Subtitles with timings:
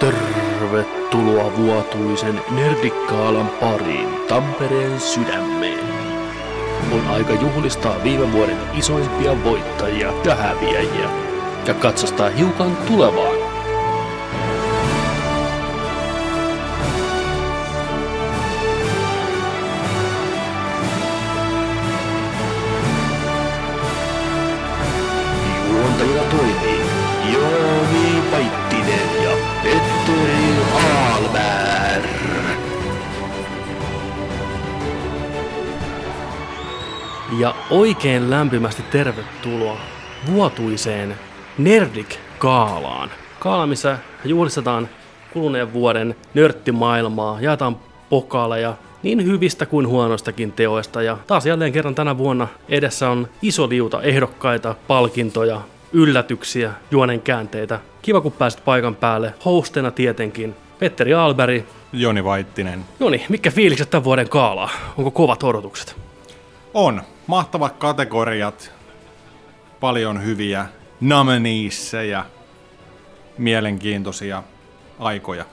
[0.00, 5.88] Tervetuloa vuotuisen Nerdikkaalan pariin Tampereen sydämeen.
[6.92, 11.10] On aika juhlistaa viime vuoden isoimpia voittajia ja häviäjiä
[11.66, 13.27] ja katsastaa hiukan tulevaan.
[37.38, 39.76] Ja oikein lämpimästi tervetuloa
[40.26, 41.14] vuotuiseen
[41.58, 43.10] Nerdik-kaalaan.
[43.38, 44.88] Kaala, missä juhlistetaan
[45.32, 47.76] kuluneen vuoden nörttimaailmaa, jaetaan
[48.10, 51.02] pokaaleja niin hyvistä kuin huonoistakin teoista.
[51.02, 55.60] Ja taas jälleen kerran tänä vuonna edessä on iso liuta ehdokkaita, palkintoja,
[55.92, 57.80] yllätyksiä, juonen käänteitä.
[58.02, 59.34] Kiva kun pääsit paikan päälle.
[59.44, 61.66] Hostena tietenkin Petteri Alberi.
[61.92, 62.84] Joni Vaittinen.
[63.00, 64.70] Joni, mikä fiilikset tämän vuoden kaalaa?
[64.98, 65.96] Onko kovat odotukset?
[66.74, 67.02] On.
[67.28, 68.72] Mahtavat kategoriat.
[69.80, 70.66] Paljon hyviä
[71.00, 72.24] nomineesseja.
[73.38, 74.42] Mielenkiintoisia
[74.98, 75.44] aikoja.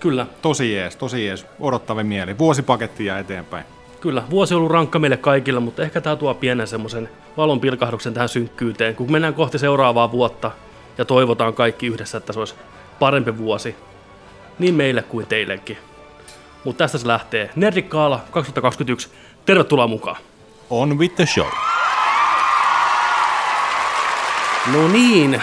[0.00, 1.46] Kyllä, Tosi jees, tosi jees.
[1.60, 2.38] Odottava mieli.
[2.38, 3.64] Vuosipakettia eteenpäin.
[4.00, 8.14] Kyllä, vuosi on ollut rankka meille kaikille, mutta ehkä tämä tuo pienen semmoisen valon pilkahduksen
[8.14, 10.50] tähän synkkyyteen, kun mennään kohti seuraavaa vuotta
[10.98, 12.54] ja toivotaan kaikki yhdessä, että se olisi
[12.98, 13.76] parempi vuosi,
[14.58, 15.78] niin meille kuin teillekin.
[16.64, 17.50] Mutta tästä se lähtee.
[17.56, 19.08] Nerdikkaala 2021,
[19.46, 20.16] tervetuloa mukaan.
[20.70, 21.46] On with the show.
[24.72, 25.42] No niin,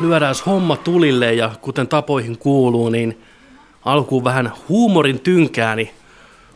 [0.00, 3.22] lyödään homma tulille ja kuten tapoihin kuuluu, niin
[3.84, 5.90] alkuun vähän huumorin tynkää, niin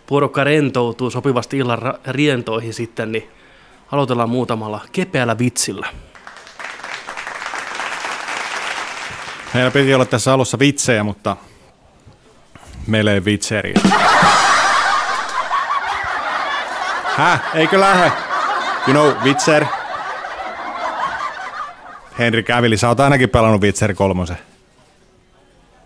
[0.06, 3.28] porukka rentoutuu sopivasti illan rientoihin sitten, niin
[3.92, 5.88] aloitellaan muutamalla kepeällä vitsillä.
[9.54, 11.36] Meillä piti olla tässä alussa vitsejä, mutta
[12.86, 13.80] meillä ei vitseriä.
[17.16, 17.40] Häh?
[17.54, 18.12] Eikö lähde?
[18.88, 19.64] You know, Witcher.
[22.18, 24.38] Henri Kävili, sä oot ainakin pelannut Witcher kolmosen.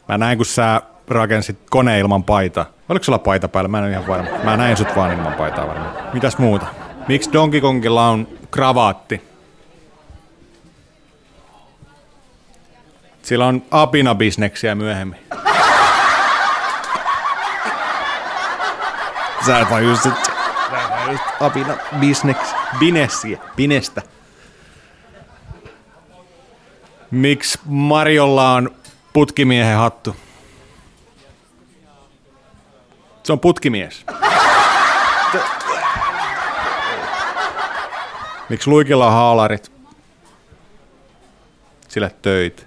[0.08, 2.66] Mä näin, kun sä rakensit kone ilman paitaa.
[2.88, 3.68] Oliko sulla paita päällä?
[3.68, 4.28] Mä en ole ihan varma.
[4.44, 5.94] Mä näin sut vaan ilman paitaa varmaan.
[6.12, 6.66] Mitäs muuta?
[7.08, 9.22] Miksi Donkey Kongilla on kravaatti?
[13.22, 15.18] Sillä on apina-bisneksiä myöhemmin.
[19.46, 20.37] Sä et tajus, että
[21.08, 22.54] tajus apina-bisneks.
[22.78, 23.38] Binessiä.
[23.56, 24.02] Binestä.
[27.10, 28.70] Miksi Marjolla on
[29.12, 30.16] putkimiehen hattu?
[33.22, 34.06] Se on putkimies.
[38.48, 39.72] Miksi Luikilla on haalarit?
[41.88, 42.62] Sillä töitä.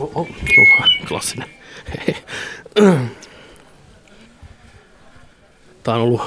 [0.00, 1.48] Oh, oh, oh, klassinen.
[5.82, 6.22] Tämä on ollut,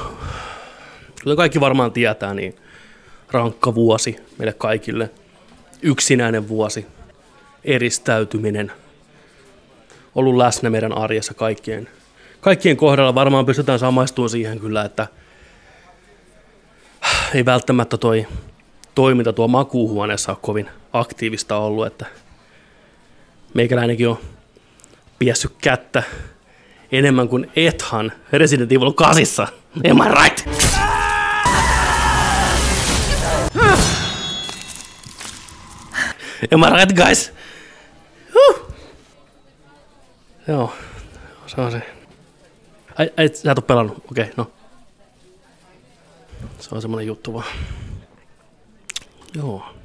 [1.24, 2.56] kuten kaikki varmaan tietää, niin
[3.32, 5.10] rankka vuosi meille kaikille.
[5.82, 6.86] Yksinäinen vuosi,
[7.64, 8.72] eristäytyminen,
[10.16, 11.90] ollut läsnä meidän arjessa kaikkien.
[12.42, 15.08] Kaikkien kohdalla varmaan pystytään samaistumaan siihen kyllä, että
[17.34, 18.28] ei välttämättä toi
[18.96, 22.06] toiminta tuo makuuhuoneessa ole kovin aktiivista ollut, että
[23.54, 24.18] meikäläinenkin on
[25.24, 26.04] piessyt kättä
[26.92, 29.48] enemmän kuin Ethan Resident Evil 8.
[29.92, 30.48] Am I right?
[36.54, 37.32] Am I right, guys?
[38.34, 38.74] Huh.
[40.48, 40.74] Joo,
[41.48, 41.82] se on se.
[42.98, 44.52] Ai, ai sä et oo pelannut, okei, okay, no.
[46.60, 47.48] Se on semmonen juttu vaan.
[49.36, 49.76] Joo.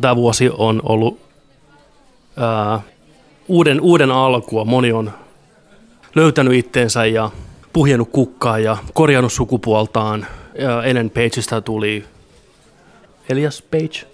[0.00, 1.20] Tämä vuosi on ollut
[2.36, 2.80] ää,
[3.48, 4.64] uuden, uuden alkua.
[4.64, 5.12] Moni on
[6.14, 7.30] löytänyt itteensä ja
[7.72, 10.26] puhjennut kukkaa ja korjannut sukupuoltaan.
[10.58, 12.04] Ja Ellen Pageista tuli
[13.28, 14.06] Elias Page.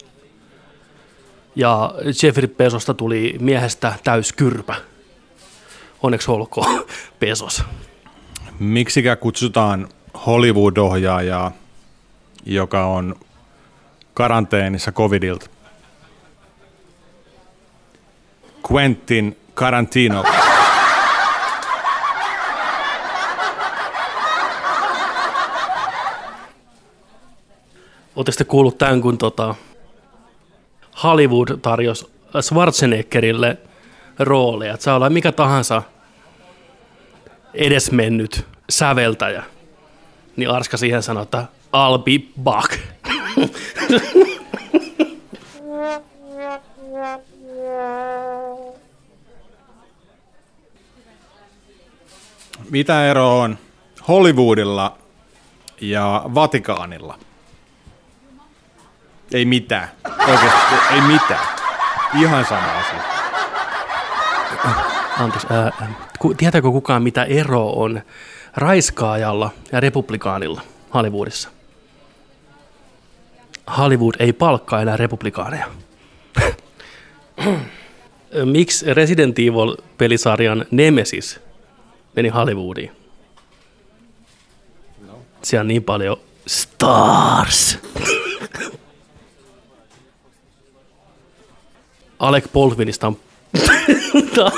[1.57, 4.75] Ja Jeffrey Pesosta tuli miehestä täyskyrpä.
[6.03, 6.85] Onneksi olkoon
[7.21, 7.63] Pesos.
[8.59, 9.89] Miksikä kutsutaan
[10.27, 11.53] Hollywood-ohjaajaa,
[12.47, 13.17] joka on
[14.15, 15.51] karanteenissa covidilta?
[18.73, 20.25] Quentin Tarantino.
[28.17, 29.55] Oletteko te kuullut tämän, kun tota
[31.03, 32.11] Hollywood tarjosi
[32.41, 33.59] Schwarzeneggerille
[34.19, 35.83] rooleja, saa olla mikä tahansa
[37.55, 39.43] edesmennyt säveltäjä.
[40.37, 41.45] Niin Arska siihen sanoi, että
[41.77, 42.79] I'll be back.
[52.71, 53.59] Mitä ero on
[54.09, 54.99] Hollywoodilla
[55.81, 57.19] ja Vatikaanilla?
[59.33, 59.89] Ei mitään.
[60.29, 61.47] Oikeasti ei mitään.
[62.21, 63.03] Ihan sama asia.
[65.19, 65.95] Anteeksi, ää,
[66.37, 68.01] tietääkö kukaan mitä ero on
[68.57, 70.61] raiskaajalla ja republikaanilla
[70.95, 71.49] Hollywoodissa?
[73.79, 75.67] Hollywood ei palkkaa enää republikaaneja.
[78.45, 81.41] Miksi Resident Evil-pelisarjan Nemesis
[82.17, 82.91] meni Hollywoodiin?
[85.43, 86.17] Siellä on niin paljon
[86.47, 87.79] stars.
[92.19, 93.17] Alec Baldwinista on...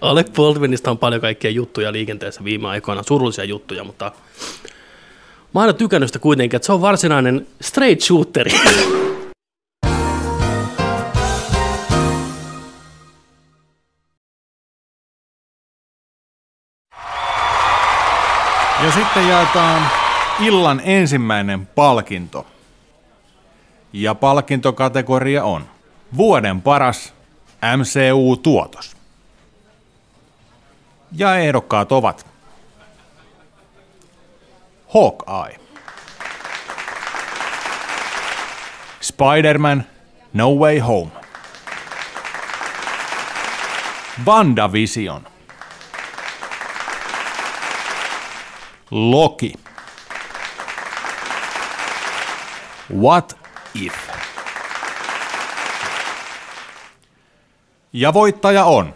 [0.00, 4.04] Alec Baldwinista on paljon kaikkia juttuja liikenteessä viime aikoina, surullisia juttuja, mutta
[5.54, 8.50] mä oon aina tykännyt sitä kuitenkin, että se on varsinainen straight shooteri.
[18.94, 19.90] sitten jaetaan
[20.40, 22.46] illan ensimmäinen palkinto.
[23.92, 25.68] Ja palkintokategoria on
[26.16, 27.14] vuoden paras
[27.76, 28.96] MCU-tuotos.
[31.12, 32.26] Ja ehdokkaat ovat
[34.94, 35.60] Hawkeye,
[39.00, 39.84] Spider-Man
[40.32, 41.10] No Way Home,
[44.26, 45.26] WandaVision,
[48.94, 49.54] Loki,
[52.90, 53.36] What
[53.74, 53.94] If.
[57.92, 58.94] Ja voittaja on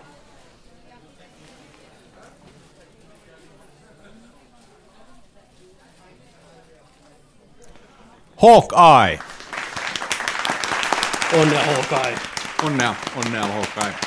[8.36, 9.18] Hawkeye.
[11.40, 12.18] Onnea Hawkeye.
[12.64, 14.05] Onnea, onnea Hawkeye.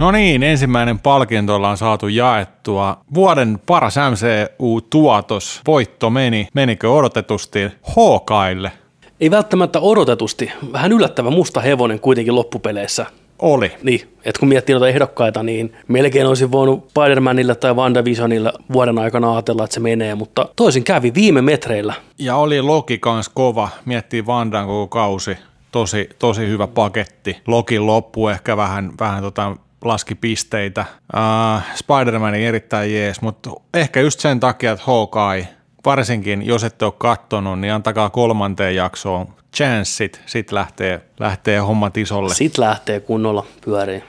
[0.00, 3.00] No niin, ensimmäinen palkinto ollaan saatu jaettua.
[3.14, 5.60] Vuoden paras MCU-tuotos.
[5.66, 6.48] Voitto meni.
[6.54, 8.72] Menikö odotetusti Hawkeille?
[9.20, 10.52] Ei välttämättä odotetusti.
[10.72, 13.06] Vähän yllättävä musta hevonen kuitenkin loppupeleissä.
[13.38, 13.72] Oli.
[13.82, 19.32] Niin, että kun miettii noita ehdokkaita, niin melkein olisin voinut Spider-Manille tai WandaVisionille vuoden aikana
[19.32, 21.94] ajatella, että se menee, mutta toisin kävi viime metreillä.
[22.18, 23.68] Ja oli Loki kans kova.
[23.84, 25.36] Miettii Vandan koko kausi.
[25.72, 27.36] Tosi, tosi hyvä paketti.
[27.46, 30.84] Lokin loppu ehkä vähän, vähän tota, laski pisteitä.
[31.14, 35.48] Uh, Spider-Manin erittäin jees, mutta ehkä just sen takia, että Hawkeye,
[35.84, 42.34] varsinkin jos ette ole kattonut, niin antakaa kolmanteen jaksoon chanssit, sit lähtee, lähtee hommat isolle.
[42.34, 44.02] Sitten lähtee kunnolla pyöriin.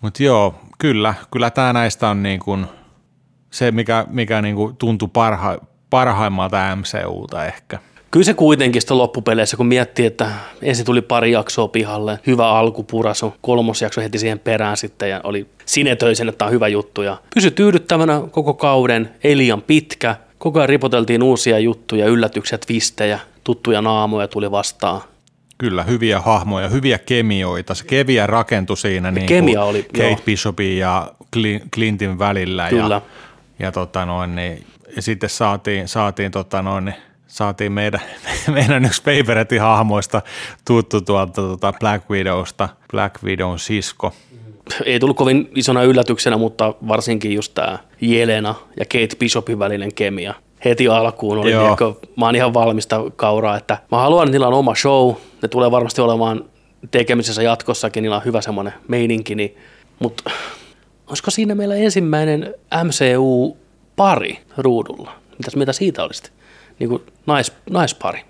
[0.00, 2.66] Mutta joo, kyllä, kyllä tämä näistä on niin kuin
[3.50, 5.58] se, mikä, mikä niin kuin tuntui parha,
[5.90, 7.78] parhaimmalta MCUlta ehkä.
[8.14, 10.30] Kyllä se kuitenkin sitten loppupeleissä, kun miettii, että
[10.62, 16.28] ensin tuli pari jaksoa pihalle, hyvä alkupurasu, kolmosjakso heti siihen perään sitten ja oli sinetöisen,
[16.28, 20.68] että tämä on hyvä juttu ja pysy tyydyttävänä koko kauden, ei liian pitkä, koko ajan
[20.68, 25.00] ripoteltiin uusia juttuja, yllätyksiä, twistejä, tuttuja naamoja tuli vastaan.
[25.58, 27.74] Kyllä, hyviä hahmoja, hyviä kemioita.
[27.74, 30.20] Se kemiä rakentui siinä niin kemia oli, Kate joo.
[30.24, 32.68] Bishopin ja Clin- Clintin välillä.
[32.68, 32.94] Kyllä.
[32.94, 33.00] Ja,
[33.58, 36.96] ja, tota noin, niin, ja sitten saatiin, saatiin, tota noin, niin,
[37.34, 38.00] saatiin meidän,
[38.54, 40.22] meidän yksi favorite hahmoista
[40.64, 44.12] tuttu tuolta tota Black Widowsta, Black Widown sisko.
[44.84, 50.34] Ei tullut kovin isona yllätyksenä, mutta varsinkin just tämä Jelena ja Kate Bishopin välinen kemia.
[50.64, 54.54] Heti alkuun oli, tiedätkö, mä oon ihan valmista kauraa, että mä haluan, että niillä on
[54.54, 56.44] oma show, ne tulee varmasti olemaan
[56.90, 59.56] tekemisessä jatkossakin, niillä on hyvä semmoinen meininki, niin,
[59.98, 60.30] mutta
[61.06, 65.12] olisiko siinä meillä ensimmäinen MCU-pari ruudulla?
[65.38, 66.22] Mitäs mieltä siitä olisi?
[66.78, 68.20] Niin kuin nais, naispari.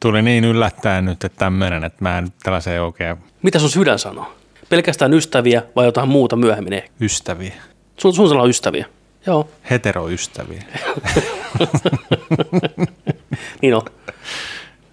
[0.00, 4.32] Tuli niin yllättäen nyt, että tämmöinen, että mä en tällaiseen oikein Mitä sun sydän sanoo?
[4.68, 6.90] Pelkästään ystäviä vai jotain muuta myöhemmin ehkä?
[7.00, 7.52] ystäviä,
[7.96, 8.86] Sun, sun sanoo ystäviä.
[9.26, 10.62] Joo, heteroystäviä.
[13.62, 13.82] niin on.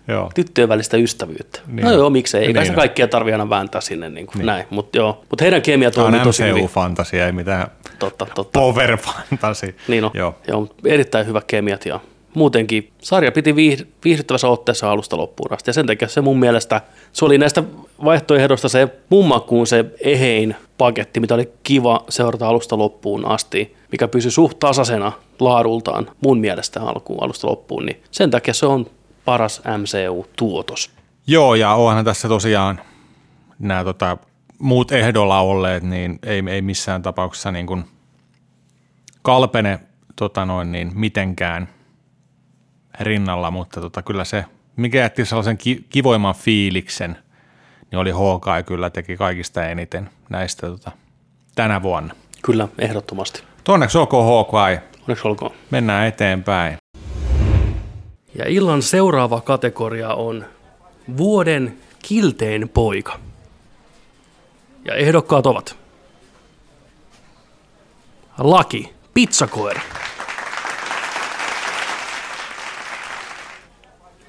[0.07, 0.31] Joo.
[0.35, 1.59] tyttöjen välistä ystävyyttä.
[1.67, 2.45] Niin Niin no joo, miksei.
[2.45, 4.45] Eikä Niin kaikkia tarvitse aina vääntää sinne niin kuin Niin.
[4.45, 4.65] näin.
[4.69, 6.63] Mutta joo, mutta heidän kemia toimii on tosi hyvin.
[6.65, 7.67] MCU-fantasia, ei mitään
[7.99, 8.59] Totta, totta.
[8.59, 9.75] power fantasy.
[9.87, 10.11] Niin on.
[10.13, 10.35] Joo.
[10.47, 11.99] joo, erittäin hyvä kemiat ja
[12.37, 15.69] muutenkin sarja piti viih- viihdyttävässä otteessa alusta loppuun asti.
[15.69, 16.81] Ja sen takia se mun mielestä,
[17.13, 17.63] se oli näistä
[18.05, 24.07] vaihtoehdosta se mumma kuin se ehein paketti, mitä oli kiva seurata alusta loppuun asti, mikä
[24.07, 28.85] pysyi suht tasaisena laadultaan mun mielestä alkuun alusta loppuun, niin sen takia se on
[29.25, 30.91] paras MCU-tuotos.
[31.27, 32.81] Joo, ja onhan tässä tosiaan
[33.59, 34.17] nämä tota,
[34.59, 37.85] muut ehdolla olleet, niin ei, ei missään tapauksessa niin kuin
[39.21, 39.79] kalpene
[40.15, 41.67] tota noin, niin mitenkään
[42.99, 47.17] rinnalla, mutta tota, kyllä se, mikä jätti sellaisen ki- kivoimman fiiliksen,
[47.91, 50.91] niin oli Hawkeye kyllä teki kaikista eniten näistä tota,
[51.55, 52.13] tänä vuonna.
[52.41, 53.43] Kyllä, ehdottomasti.
[53.67, 54.83] Onneksi olkoon Hawkeye.
[55.01, 55.51] Onneksi olkoon.
[55.71, 56.77] Mennään eteenpäin.
[58.35, 60.45] Ja illan seuraava kategoria on
[61.17, 63.19] vuoden kiltein poika.
[64.85, 65.77] Ja ehdokkaat ovat
[68.37, 69.81] Laki, pizzakoira.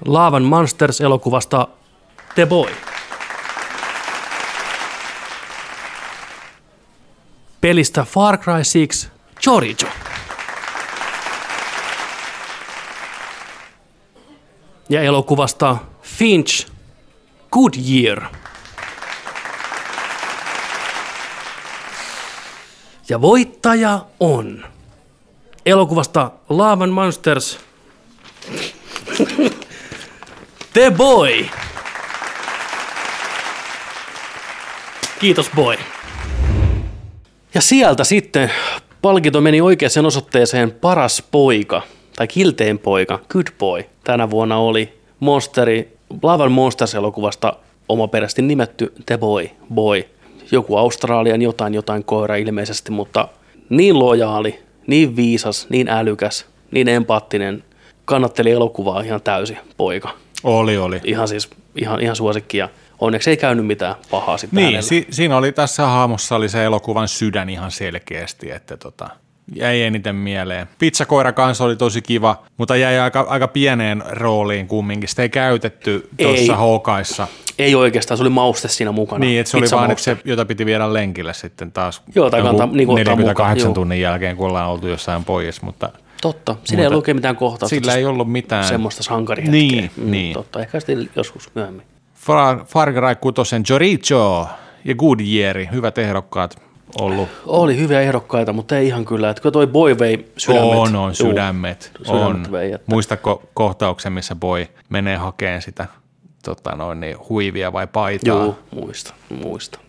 [0.05, 1.67] Laavan Monsters elokuvasta
[2.35, 2.71] The Boy.
[7.61, 9.09] Pelistä Far Cry 6
[9.41, 9.87] Chorizo.
[14.89, 16.67] Ja elokuvasta Finch
[17.51, 18.23] Good Year.
[23.09, 24.65] Ja voittaja on
[25.65, 27.68] elokuvasta Laavan Monsters
[30.73, 31.45] The Boy.
[35.19, 35.75] Kiitos boy.
[37.53, 38.51] Ja sieltä sitten
[39.01, 41.81] palkinto meni oikeaan osoitteeseen paras poika,
[42.15, 43.83] tai kiltein poika, good boy.
[44.03, 47.53] Tänä vuonna oli Monsteri, Laavan Monsters-elokuvasta
[47.89, 50.03] omaperäisesti nimetty The Boy, Boy.
[50.51, 53.27] Joku Australian jotain, jotain koira ilmeisesti, mutta
[53.69, 57.63] niin lojaali, niin viisas, niin älykäs, niin empaattinen,
[58.05, 60.09] kannatteli elokuvaa ihan täysi poika.
[60.43, 61.01] Oli, oli.
[61.03, 62.69] Ihan siis, ihan, ihan suosikki ja
[62.99, 64.81] onneksi ei käynyt mitään pahaa sitten Niin, hänellä.
[64.81, 69.09] si- siinä oli tässä hahmossa oli se elokuvan sydän ihan selkeästi, että tota,
[69.55, 70.67] jäi eniten mieleen.
[70.79, 75.09] Pizzakoira kanssa oli tosi kiva, mutta jäi aika, aika pieneen rooliin kumminkin.
[75.09, 76.57] Sitä ei käytetty tuossa Ei.
[76.57, 77.27] Hawkeissa.
[77.59, 79.19] Ei oikeastaan, se oli mauste siinä mukana.
[79.19, 82.87] Niin, että se oli vaan se, jota piti viedä lenkille sitten taas Joo, kantaa- niin
[82.87, 85.89] kuin ottaa 48 mukaan, tunnin jälkeen, kun ollaan oltu jossain pois, mutta
[86.21, 87.75] Totta, siinä ei ollut oikein mitään kohtausta.
[87.75, 88.63] sillä ei ollut mitään.
[88.65, 89.59] Semmoista sankarihetkeä.
[89.61, 90.33] Niin, niin.
[90.33, 91.85] Totta, ehkä sitten joskus myöhemmin.
[92.15, 94.47] Far, Far Cry 6, Chorizo
[94.85, 96.61] ja Goodyear, hyvät ehdokkaat
[96.99, 97.29] ollut.
[97.45, 99.29] Oli hyviä ehdokkaita, mutta ei ihan kyllä.
[99.29, 100.73] Että toi boy vei sydämet.
[100.75, 101.13] On, on, Juu.
[101.29, 101.91] sydämet.
[102.03, 102.51] Sydämet on.
[102.51, 105.87] vei, että- Muistatko kohtauksen, missä boy menee hakemaan sitä
[106.43, 108.35] tota noin, niin, huivia vai paitaa?
[108.35, 109.79] Joo, muista, muista.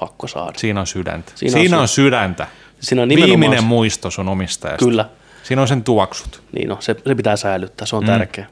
[0.00, 0.52] Pakko saada.
[0.58, 1.32] Siinä on sydäntä.
[1.34, 2.46] Siinä Siinä, on on, sy- sydäntä.
[2.80, 4.84] Siinä on Viimeinen muisto sun omistajasta.
[4.84, 5.08] Kyllä,
[5.42, 6.42] Siinä on sen tuoksut.
[6.52, 8.06] niin no, se, se pitää säilyttää, se on mm.
[8.06, 8.46] tärkeä.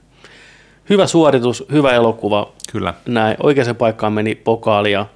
[0.90, 2.52] Hyvä suoritus, hyvä elokuva.
[2.72, 2.94] Kyllä.
[3.06, 5.06] Näin, oikeaan paikkaan meni pokaali ja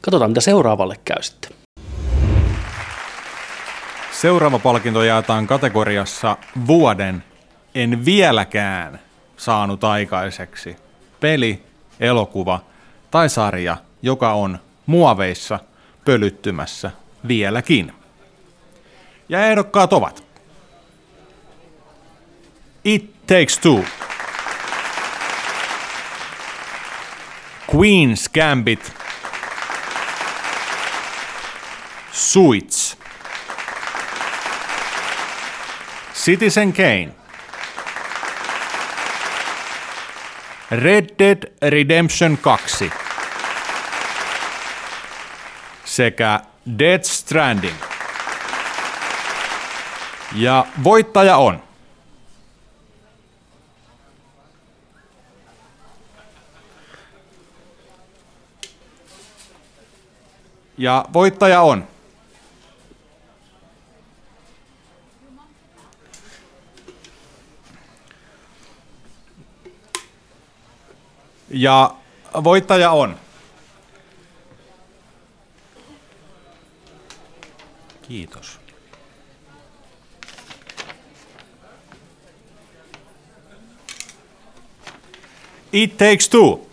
[0.00, 1.50] katsotaan mitä seuraavalle käy sitten.
[4.12, 7.22] Seuraava palkinto jaetaan kategoriassa vuoden
[7.74, 8.98] en vieläkään
[9.36, 10.76] saanut aikaiseksi
[11.20, 11.62] peli,
[12.00, 12.60] elokuva
[13.10, 15.58] tai sarja, joka on muoveissa
[16.04, 16.90] pölyttymässä
[17.28, 17.92] vieläkin.
[19.28, 20.25] Ja ehdokkaat ovat
[22.86, 23.84] It Takes Two,
[27.66, 28.92] Queen's Gambit,
[32.12, 32.96] Suits,
[36.14, 37.12] Citizen Kane.
[40.70, 42.90] Red Dead Redemption 2
[45.84, 46.40] sekä
[46.78, 47.76] Dead Stranding.
[50.32, 51.65] Ja voittaja on
[60.78, 61.88] Ja voittaja on
[71.50, 71.94] Ja
[72.44, 73.16] voittaja on.
[78.02, 78.60] Kiitos.
[85.72, 86.66] It Takes Two.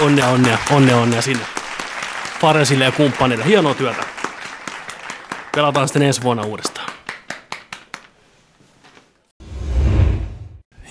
[0.00, 1.55] Onnea, onnea, onnea, onnea sinne.
[2.40, 3.44] Faresille ja kumppanille.
[3.44, 4.04] Hienoa työtä.
[5.54, 6.90] Pelataan sitten ensi vuonna uudestaan.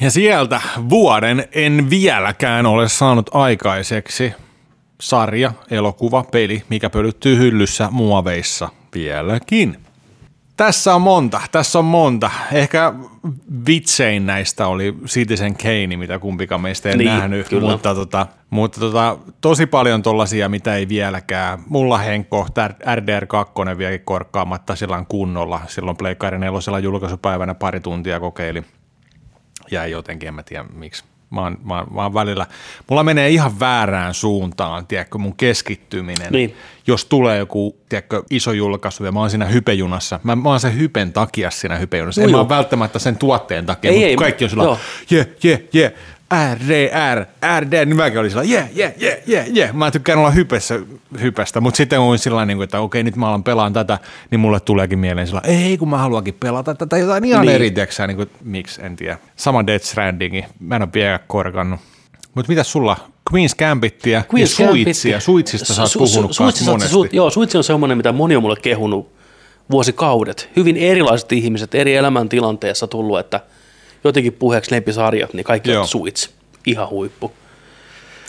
[0.02, 4.34] Ja sieltä vuoden en vieläkään ole saanut aikaiseksi
[5.02, 9.85] sarja, elokuva, peli, mikä pölyttyy hyllyssä muoveissa vieläkin.
[10.58, 12.32] Tässä on monta, tässä on monta.
[12.52, 12.94] Ehkä
[13.68, 17.72] vitsein näistä oli Citizen Kane, mitä kumpikaan meistä ei Niin, nähnyt, kyllä.
[17.72, 21.60] mutta, tota, mutta tota, tosi paljon tollasia, mitä ei vieläkään.
[21.70, 25.62] Mulla Henkko, tää RDR2 vielä korkkaamatta silloin kunnolla.
[25.68, 28.64] Silloin Pleikkarin nelosella julkaisupäivänä pari tuntia kokeili
[29.72, 31.04] jäi jotenkin, en mä tiedä miksi.
[31.36, 32.46] Mä oon, mä, oon, mä oon välillä,
[32.90, 36.32] mulla menee ihan väärään suuntaan, tiedätkö, mun keskittyminen.
[36.32, 36.56] Niin.
[36.88, 40.78] Jos tulee joku, tiedätkö, iso julkaisu ja mä oon siinä hypejunassa, mä, mä oon sen
[40.78, 42.42] hypen takia siinä hypejunassa, Joo, en mä joo.
[42.42, 44.78] oon välttämättä sen tuotteen takia, Ei, mutta ei, kaikki on sillä,
[45.10, 45.94] je, je, je,
[46.56, 47.26] RDR,
[47.60, 49.70] RD, niin mäkin olin sillä, je, je, je, je, je.
[49.74, 50.80] Mä tykkään olla hypessä,
[51.22, 54.00] hypestä, mutta sitten kun olin sillä niin kuin, että okei, nyt mä alan pelaan tätä,
[54.32, 57.56] niin mulle tuleekin mieleen sillä, ei kun mä haluankin pelata tätä jotain ihan Niin.
[57.56, 59.18] eri, tiiäksä, niin kuin, miksi, en tiedä.
[59.36, 61.80] Sama Death Strandingi, mä en ole vielä korkannut.
[62.36, 62.98] Mutta mitä sulla?
[63.34, 65.20] Queen's Gambittia Queen's ja Suitsia.
[65.20, 66.96] Suitsista sä oot Su- su- puhunut sä oot- monesti.
[66.96, 69.12] su- Joo, Suitsi on semmoinen, mitä moni on mulle kehunut
[69.72, 70.50] vuosikaudet.
[70.56, 73.40] Hyvin erilaiset ihmiset eri elämäntilanteessa tullut, että
[74.10, 75.82] jotenkin puheeksi lempisarjat, niin kaikki Joo.
[75.82, 76.30] on Suits.
[76.66, 77.32] Ihan huippu.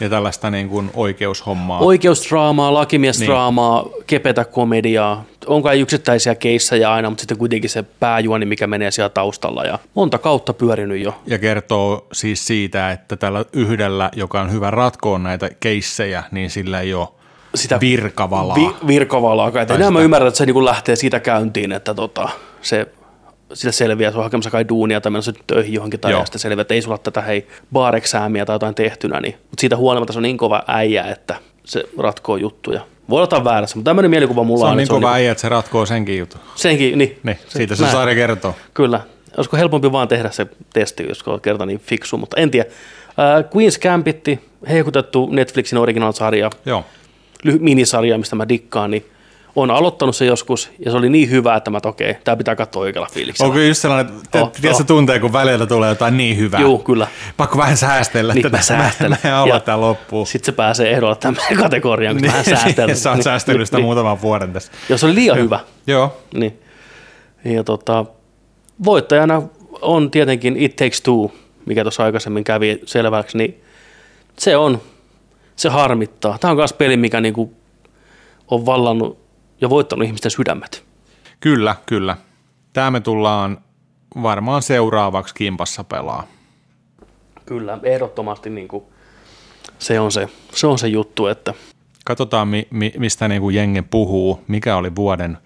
[0.00, 1.78] Ja tällaista niin kuin oikeushommaa.
[1.78, 4.04] Oikeusdraamaa, lakimiesdraamaa, Niin.
[4.06, 5.25] kepetä komediaa.
[5.47, 9.64] On kai yksittäisiä keissejä aina, mutta sitten kuitenkin se pääjuoni, mikä menee siellä taustalla.
[9.64, 11.21] Ja monta kautta pyörinyt jo.
[11.26, 16.80] ja kertoo siis siitä, että tällä yhdellä, joka on hyvä ratkoa näitä keissejä, niin sillä
[16.80, 17.09] ei ole
[17.54, 18.56] Sitä virkavalaa.
[18.56, 19.50] Vi- virkavalaa.
[19.50, 19.66] Kai.
[19.75, 22.28] Enää mä ymmärrän, että se niinku lähtee siitä käyntiin, että tota,
[22.62, 22.87] se
[23.55, 26.75] sitä selviää, se on hakemassa kai duunia tai menossa töihin johonkin tai sitten selviää, että
[26.75, 30.38] ei sulla tätä hei baareksäämiä tai jotain tehtynä, niin, mutta siitä huolimatta se on niin
[30.38, 31.35] kova äijä, että
[31.65, 32.81] se ratkoo juttuja.
[33.11, 35.43] Voi olla väärässä, mutta tämmöinen mielikuva mulla se on että niin kova niinku- äijä, että
[35.43, 36.41] se ratkoo senkin jutun.
[36.55, 37.19] senkin, niin.
[37.23, 37.93] Niin, siitä se näin.
[37.93, 38.55] sarja kertoo.
[38.75, 39.00] Kyllä.
[39.37, 42.69] Olisiko helpompi vaan tehdä se testi, jos kerta niin fiksu, mutta en tiedä.
[43.09, 46.85] Äh, Queen's Gambitti, hehkutettu Netflixin original-sarja, Joo.
[47.45, 49.07] lyhy- minisarja, mistä mä dikkaan, niin
[49.56, 52.56] on aloittanut se joskus, ja se oli niin hyvä, että mä että okei, tämä pitää
[52.56, 53.48] katsoa oikealla fiiliksellä.
[53.48, 54.86] Onko just sellainen, että Oh, tiedätkö oh.
[54.86, 56.60] tuntee, kun välillä tulee jotain niin hyvää?
[56.60, 57.06] Juu, kyllä.
[57.36, 58.56] Pakko vähän säästellä Niin, tätä.
[58.56, 59.18] mä säästelen.
[59.25, 60.26] Mä en aloittaa loppuun.
[60.26, 62.94] Sitten se pääsee ehdolla tämmöiseen kategoriaan, kun Niin, vähän säästellä.
[62.94, 64.72] Sä oot säästellyt sitä muutaman vuoden tässä.
[64.88, 66.16] Jos oli liian hyvä, Joo.
[66.34, 66.60] niin.
[67.44, 68.04] Ja tota,
[68.84, 69.42] voittajana
[69.82, 71.32] on tietenkin It Takes Two,
[71.66, 73.62] mikä tuossa aikaisemmin kävi selväksi, niin
[74.38, 74.80] se on,
[75.56, 76.38] se harmittaa.
[76.38, 77.52] Tämä on myös peli, mikä niinku
[78.50, 79.25] on vallannut
[79.60, 80.84] ja voittanut ihmisten sydämet.
[81.40, 82.16] Kyllä, kyllä.
[82.73, 83.58] Tämä me tullaan
[84.23, 86.26] varmaan seuraavaksi kimpassa pelaa.
[87.47, 88.92] Kyllä, ehdottomasti niinku
[89.78, 91.54] se, on se, se on se juttu, että
[92.06, 95.38] Katsotaan, mi, mi, mistä niin kuin jengi puhuu, mikä oli vuoden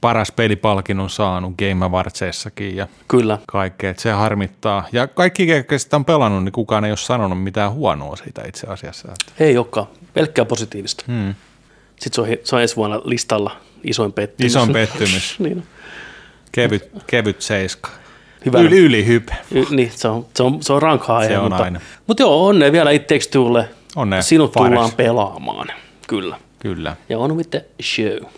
[0.00, 4.84] paras pelipalkinnon saanut Game Awardsissakin ja kyllä, kaikkea, että se harmittaa.
[4.92, 8.66] Ja kaikki, ketkä sitä on pelannut, niin kukaan ei ole sanonut mitään huonoa siitä itse
[8.66, 9.12] asiassa.
[9.40, 11.04] Ei olekaan, pelkkää positiivista.
[11.08, 11.34] Hmm.
[12.00, 14.52] Sitten se on, se on ensi vuonna listalla isoin pettymys.
[14.52, 15.62] Isoin pettymys, niin,
[16.52, 17.90] kevyt, kevyt seiska.
[18.46, 18.58] hyvä.
[18.60, 19.32] Yli, yli hype.
[19.50, 21.80] Y- niin, se on, se on, se on rankka aihe, Se on mutta, aina.
[22.06, 23.68] mutta joo, onne vielä It Takes Twolle.
[23.96, 24.68] Onnea Sinut Fares.
[24.68, 25.68] tullaan pelaamaan,
[26.08, 26.36] kyllä.
[26.58, 26.96] Kyllä.
[27.08, 28.30] Ja on with the show.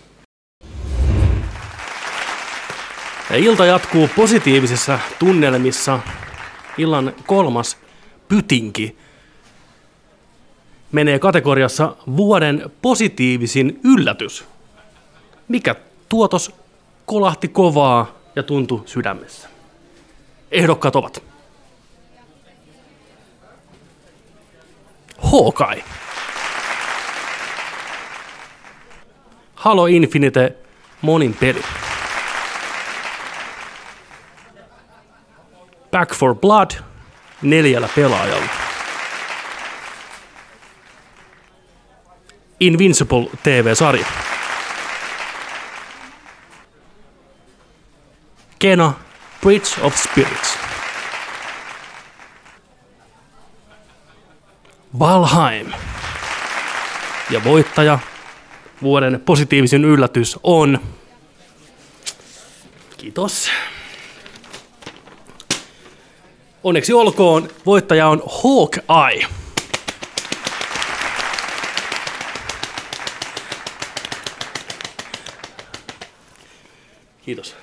[3.29, 5.99] Ja ilta jatkuu positiivisissa tunnelmissa.
[6.77, 7.77] Illan kolmas
[8.27, 8.97] pytinki
[10.91, 14.45] menee kategoriassa vuoden positiivisin yllätys.
[15.47, 15.75] Mikä
[16.09, 16.55] tuotos
[17.05, 19.49] kolahti kovaa ja tuntui sydämessä?
[20.51, 21.23] Ehdokkaat ovat
[25.17, 25.83] Hawkeye.
[29.55, 30.55] Halo Infinite
[31.01, 31.61] monin peli.
[35.91, 36.71] Back for Blood
[37.41, 38.68] neljällä pelaajalla.
[42.59, 44.05] Invincible TV-sarja.
[48.59, 48.93] Kena
[49.41, 50.57] Bridge of Spirits.
[54.99, 55.71] Valheim.
[57.29, 57.99] Ja voittaja
[58.81, 60.79] vuoden positiivisin yllätys on...
[62.97, 63.51] Kiitos.
[66.63, 69.38] Onneksi olkoon, voittaja on Hawkeye.
[77.29, 77.55] Kiitos.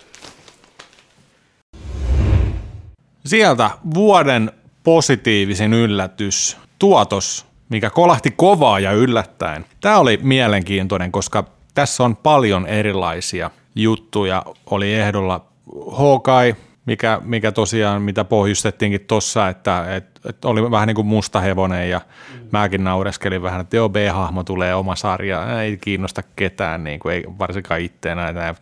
[3.25, 4.53] Sieltä vuoden
[4.85, 9.65] positiivisin yllätys, tuotos, mikä kolahti kovaa ja yllättäen.
[9.81, 14.43] Tämä oli mielenkiintoinen, koska tässä on paljon erilaisia juttuja.
[14.71, 15.47] Oli ehdolla
[15.93, 21.41] Hawkeye, mikä, mikä tosiaan, mitä pohjustettiinkin tossa, että, että, että oli vähän niin kuin musta
[21.41, 22.01] hevonen ja
[22.35, 22.49] mm.
[22.53, 27.25] mäkin naureskelin vähän, että joo, B-hahmo tulee oma sarja, ei kiinnosta ketään, niin kuin, ei
[27.39, 28.55] varsinkaan itseä näitä.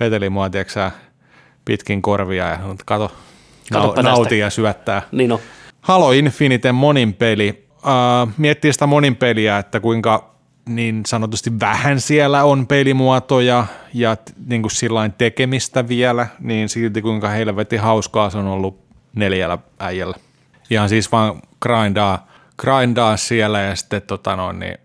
[0.00, 0.90] Veteli mua, tiedätkö
[1.64, 3.12] pitkin korvia ja kato,
[3.72, 5.02] Katoppa nauti ja syöttää.
[5.12, 5.38] Niin on.
[5.80, 7.68] Halo Infinite monin peli.
[7.76, 10.34] Uh, miettii sitä monin peliä, että kuinka
[10.68, 17.28] niin sanotusti vähän siellä on pelimuotoja ja niin kuin sillain tekemistä vielä, niin silti kuinka
[17.28, 18.80] helvetin hauskaa se on ollut
[19.14, 20.16] neljällä äijällä.
[20.70, 24.78] Ihan siis vaan grindaa, grindaa siellä ja sitten tota noin, niin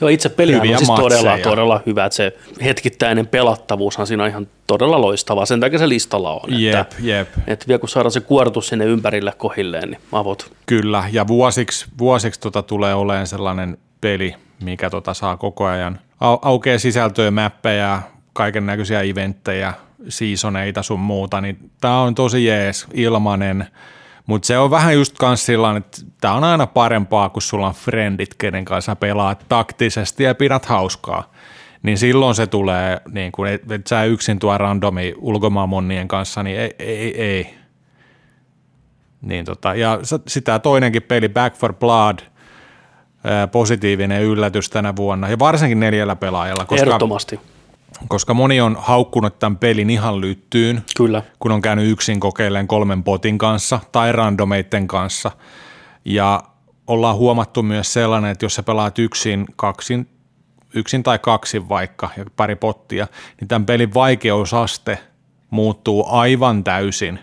[0.00, 1.38] Joo, itse peli on siis todella, matseja.
[1.50, 2.32] todella hyvä, että se
[2.64, 6.40] hetkittäinen pelattavuushan siinä on ihan todella loistava, sen takia se listalla on.
[6.62, 10.52] jep, Että, jep, että vielä kun saadaan se kuortus sinne ympärille kohilleen, niin avot.
[10.66, 11.04] kyllä.
[11.12, 16.78] Ja vuosiksi, vuosiksi tota tulee olemaan sellainen peli, mikä tota saa koko ajan au- aukeaa
[16.78, 19.74] sisältöä, mäppejä, kaiken näköisiä eventtejä,
[20.08, 23.66] seasoneita sun muuta, niin tää on tosi jees, ilmanen,
[24.30, 27.74] mutta se on vähän just kans sillä että tää on aina parempaa, kun sulla on
[27.74, 31.30] friendit, kenen kanssa pelaat taktisesti ja pidät hauskaa.
[31.82, 36.60] Niin silloin se tulee, niin kun et, et sä yksin tuo randomi ulkomaanmonnien kanssa, niin
[36.60, 37.54] ei, ei, ei.
[39.22, 42.18] Niin tota, ja sitä toinenkin peli, Back for Blood,
[43.52, 47.40] positiivinen yllätys tänä vuonna, ja varsinkin neljällä pelaajalla, koska, Ehdottomasti,
[48.08, 51.22] koska moni on haukkunut tämän pelin ihan lyttyyn, kyllä.
[51.38, 55.30] kun on käynyt yksin kokeilleen kolmen botin kanssa tai randomeitten kanssa.
[56.04, 56.42] Ja
[56.86, 60.08] ollaan huomattu myös sellainen, että jos sä pelaat yksin, kaksin,
[60.74, 63.06] yksin tai kaksin vaikka ja pari pottia,
[63.40, 64.98] niin tämän pelin vaikeusaste
[65.50, 67.18] muuttuu aivan täysin.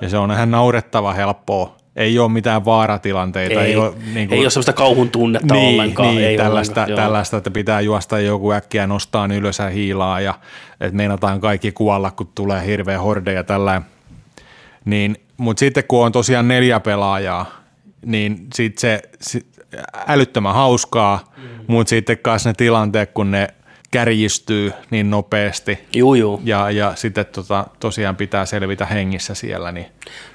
[0.00, 1.76] Ja se on ihan naurettava helppoa.
[1.96, 3.62] Ei ole mitään vaaratilanteita.
[3.62, 6.14] Ei, ei, ole, niin ei ole sellaista kauhun tunnetta niin, ollenkaan.
[6.14, 10.34] Niin, ei tällaista, ollenkaan, tällaista, että pitää juosta joku äkkiä nostaa ylös ja hiilaa ja
[10.80, 13.82] että meinataan kaikki kuolla, kun tulee hirveä horde ja tällä.
[14.84, 17.46] Niin, mutta sitten kun on tosiaan neljä pelaajaa,
[18.06, 19.40] niin sitten se, se
[20.06, 21.42] älyttömän hauskaa, mm.
[21.66, 23.48] mutta sitten kanssa ne tilanteet, kun ne
[23.90, 26.40] kärjistyy niin nopeasti Juu, juu.
[26.44, 29.86] ja, ja sitten tota, tosiaan pitää selvitä hengissä siellä, niin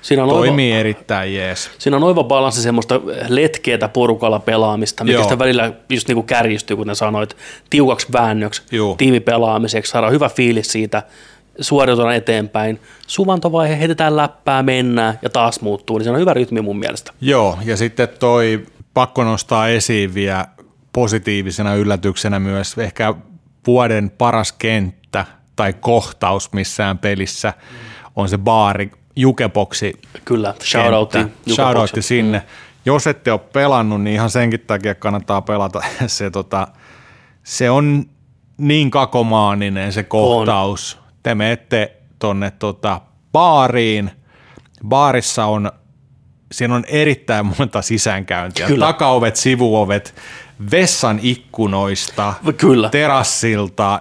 [0.02, 1.72] Siinä on toimii erittäin jees.
[1.78, 5.24] Siinä on oiva balanssi semmoista letkeätä porukalla pelaamista, mikä Joo.
[5.24, 7.38] sitä välillä just niin kuin kärjistyy, kuten sanoit,
[7.70, 8.96] tiukaksi väännöksi, Juu.
[8.96, 11.04] tiimipelaamiseksi, saadaan hyvä fiilis siitä,
[11.60, 16.80] suoriutetaan eteenpäin, suvantovaihe, heitetään läppää, mennään ja taas muuttuu, niin se on hyvä rytmi mun
[16.80, 17.12] mielestä.
[17.22, 20.46] Joo, ja sitten toi pakko nostaa esiin vielä
[20.94, 23.14] positiivisena yllätyksenä myös ehkä
[23.68, 27.54] vuoden paras kenttä tai kohtaus missään pelissä
[28.16, 29.94] on se baari Jukeboksi
[30.26, 31.18] Kyllä, shoutoutti.
[31.50, 32.44] Shoutoutti sinne.
[32.86, 35.82] Jos ette ole pelannut, niin ihan senkin takia kannattaa pelata.
[36.08, 36.68] Se, tota,
[37.44, 38.06] se on
[38.58, 40.98] niin kakomaaninen se kohtaus.
[40.98, 41.12] On.
[41.24, 44.12] Te menette tonne tota, baariin.
[44.88, 45.72] Baarissa on,
[46.52, 48.68] siinä on erittäin monta sisäänkäyntiä.
[48.68, 48.86] Kyllä.
[48.86, 50.16] Takaovet, sivuovet,
[50.72, 52.90] vessan ikkunoista, Kyllä.
[52.90, 54.00] terassilta,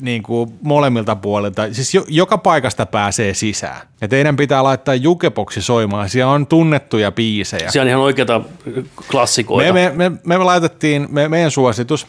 [0.00, 1.62] niin kuin molemmilta puolilta.
[1.72, 3.80] Siis jo, joka paikasta pääsee sisään.
[4.00, 6.08] Ja teidän pitää laittaa jukeboksi soimaan.
[6.08, 7.70] Siellä on tunnettuja biisejä.
[7.70, 8.40] Siellä on ihan oikeita
[9.10, 9.72] klassikoita.
[9.72, 12.06] Me, me, me, me laitettiin, me, meidän suositus,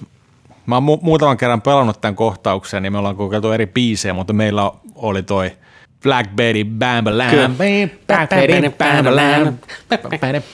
[0.66, 4.34] mä oon mu- muutaman kerran pelannut tämän kohtauksen, niin me ollaan kokeiltu eri biisejä, mutta
[4.34, 5.52] meillä oli toi
[6.04, 7.28] Black Betty Bam Kyllä.
[7.44, 7.56] Lam.
[8.08, 8.70] Black Betty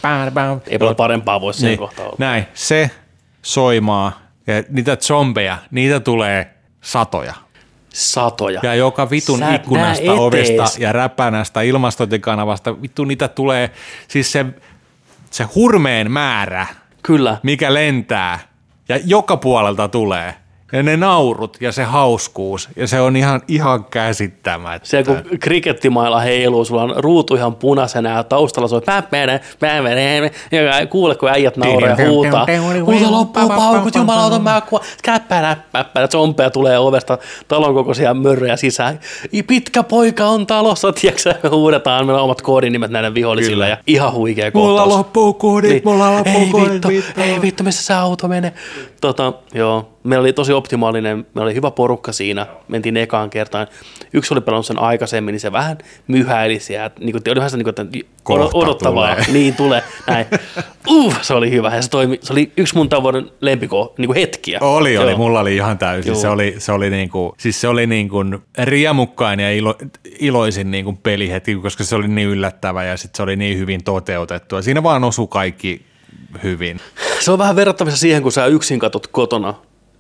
[0.02, 0.60] Bam Lam.
[0.68, 2.16] Ei paljon parempaa voi siinä Niin, kohtaa olla.
[2.20, 2.92] näin, se
[3.50, 7.34] soimaa ja niitä zombeja, niitä tulee satoja.
[7.94, 8.60] Satoja.
[8.64, 13.72] Ja joka vitun Sä ikkunasta, ovesta ja räpänästä, ilmastointikanavasta, vittu niitä tulee,
[14.08, 14.46] siis se,
[15.32, 16.68] se hurmeen määrä,
[17.04, 17.38] Kyllä.
[17.44, 18.40] mikä lentää
[18.90, 20.36] ja joka puolelta tulee.
[20.72, 24.88] Ja ne naurut ja se hauskuus ja se on ihan, ihan käsittämättä.
[24.88, 30.02] Se kun krikettimailla heiluu, sulla on ruutu ihan punaisena ja taustalla soi päppänä, päppänä,
[30.52, 32.46] ja kuule kun äijät nauraa ja huutaa.
[32.86, 39.00] Huuta loppuu paukut, jumalauta mä kuva, käppänä, päppänä, zombeja tulee ovesta talon kokoisia mörröjä sisään.
[39.48, 43.68] Pitkä poika on talossa, tiedätkö me huudetaan, meillä on omat koodinimet näiden vihollisille Kyllä.
[43.68, 44.98] ja ihan huikea Mulla kohtaus.
[44.98, 45.82] loppuu kuudit, Niin.
[45.86, 47.22] mulla loppuu ei vittu, vittu.
[47.22, 48.54] ei vittu, missä se auto menee.
[49.02, 53.68] Tota, joo, meillä oli tosi optimaalinen, meillä oli hyvä porukka siinä, mentiin ekaan kertaan.
[54.14, 57.64] Yksi oli pelannut sen aikaisemmin, niin se vähän myhäili siellä, niin kuin, oli vähän sitä,
[57.92, 59.16] niin kuin, odottavaa.
[59.16, 59.26] tulee.
[59.32, 60.26] Niin tulee, näin.
[60.88, 64.08] Uh, se oli hyvä ja se, toimi, se oli yksi mun tämän vuoden lempiko, niin
[64.08, 64.60] kuin hetkiä.
[64.62, 65.12] Oli, oli.
[65.12, 65.18] Joo.
[65.18, 66.12] Mulla oli ihan täysin.
[66.12, 66.22] Joo.
[66.22, 68.18] Se oli, se oli, niinku, siis se oli niinku
[68.64, 69.76] riemukkain ja ilo,
[70.20, 74.56] iloisin niinku pelihetki, koska se oli niin yllättävä ja sit se oli niin hyvin toteutettu.
[74.56, 75.89] Ja siinä vaan osui kaikki
[76.44, 76.80] hyvin.
[77.20, 79.54] Se on vähän verrattavissa siihen, kun sä yksin katot kotona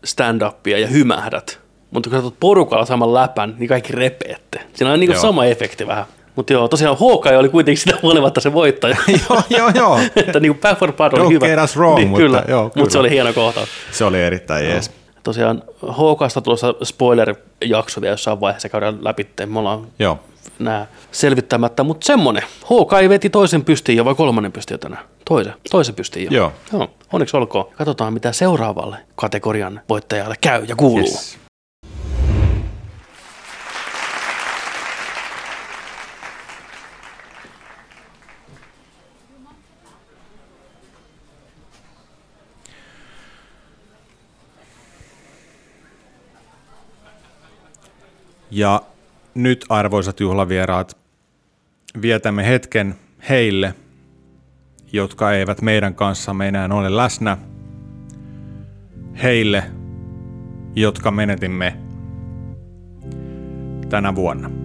[0.06, 1.60] stand-upia ja hymähdät.
[1.92, 4.62] Mutta kun sä katsot porukalla saman läpän, niin kaikki repeette.
[4.74, 5.22] Siinä on niinku Joo.
[5.22, 6.06] sama efekti vähän.
[6.36, 8.96] Mutta joo, tosiaan Hawkeye oli kuitenkin sitä huolimatta se voittaja.
[9.30, 10.00] joo, joo, joo.
[10.16, 11.48] että niinku Back for Blood oli Don't hyvä.
[11.48, 12.90] get us wrong, niin, mutta kyllä, joo, mutta kyllä.
[12.90, 13.70] se oli hieno kohtaus.
[13.92, 14.92] Se oli erittäin jees.
[15.24, 19.28] Tosiaan Hawkeista tulossa spoiler-jakso vielä jossain vaiheessa käydään läpi.
[19.46, 20.20] Me ollaan Joo
[20.60, 22.44] nämä selvittämättä, mutta semmonen.
[23.02, 25.04] ei veti toisen pystiin jo vai kolmannen pystiin tänään?
[25.26, 26.32] Toisen, toisen pystiin jo.
[26.32, 26.54] Joo.
[26.74, 26.90] Joo.
[27.14, 27.66] Onneksi olkoon.
[27.78, 31.00] Katsotaan, mitä seuraavalle kategorian voittajalle käy ja kuuluu.
[31.00, 31.40] Yes.
[48.52, 48.82] Ja
[49.36, 50.98] nyt arvoisat juhlavieraat,
[52.02, 52.96] vietämme hetken
[53.30, 53.74] heille,
[54.94, 57.38] jotka eivät meidän kanssamme enää ole läsnä.
[59.24, 59.64] Heille,
[60.76, 61.78] jotka menetimme
[63.90, 64.59] tänä vuonna.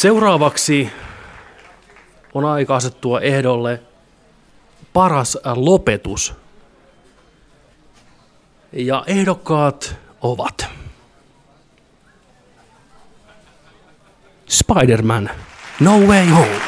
[0.00, 0.90] Seuraavaksi
[2.34, 3.82] on aika asettua ehdolle
[4.92, 6.34] paras lopetus.
[8.72, 10.66] Ja ehdokkaat ovat
[14.48, 15.30] Spider-Man
[15.80, 16.60] No Way Home.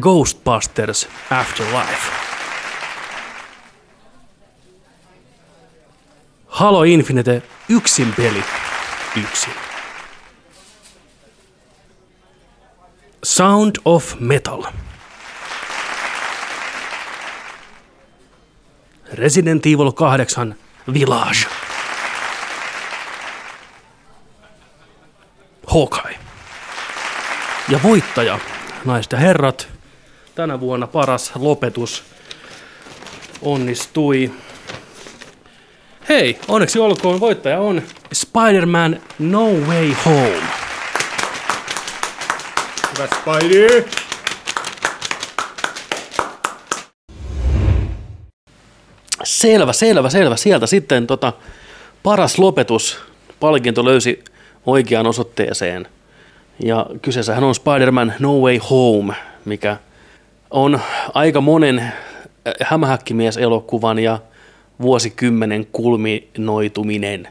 [0.00, 2.12] Ghostbusters Afterlife.
[6.46, 8.44] Halo Infinite yksin peli
[9.16, 9.52] yksin.
[13.24, 14.62] Sound of Metal.
[19.12, 20.54] Resident Evil 8
[20.92, 21.46] Village.
[25.66, 26.18] Hawkeye.
[27.68, 28.38] Ja voittaja,
[28.84, 29.68] naiset ja herrat,
[30.34, 32.04] tänä vuonna paras lopetus
[33.42, 34.32] onnistui.
[36.08, 40.42] Hei, onneksi olkoon, voittaja on Spider-Man No Way Home.
[42.92, 43.84] Hyvä Spidey!
[49.24, 50.36] Selvä, selvä, selvä.
[50.36, 51.32] Sieltä sitten tota,
[52.02, 53.00] paras lopetus.
[53.40, 54.24] Palkinto löysi
[54.66, 55.86] oikeaan osoitteeseen.
[56.64, 59.76] Ja kyseessähän on Spider-Man No Way Home, mikä
[60.50, 60.80] on
[61.14, 61.92] aika monen äh,
[62.62, 64.18] hämähäkkimies-elokuvan ja
[64.80, 67.28] vuosikymmenen kulminoituminen.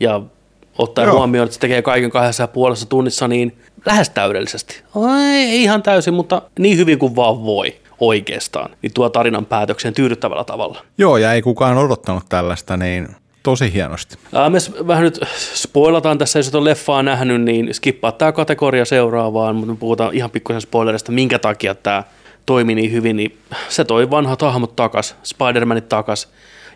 [0.00, 0.20] Ja
[0.78, 1.16] ottaen Joo.
[1.16, 4.82] huomioon, että se tekee kaiken kahdessa ja puolessa tunnissa, niin lähes täydellisesti.
[5.20, 8.70] Ei ihan täysin, mutta niin hyvin kuin vaan voi oikeastaan.
[8.82, 10.78] Niin tuo tarinan päätöksen tyydyttävällä tavalla.
[10.98, 13.08] Joo, ja ei kukaan odottanut tällaista, niin
[13.42, 14.16] tosi hienosti.
[14.34, 15.20] Ää, me vähän nyt
[15.54, 20.14] spoilataan tässä, jos et ole leffaa nähnyt, niin skippaa tämä kategoria seuraavaan, mutta me puhutaan
[20.14, 22.04] ihan pikkusen spoilerista, minkä takia tämä
[22.46, 26.28] toimi niin hyvin, niin se toi vanhat hahmot takas, Spider-Manit takas,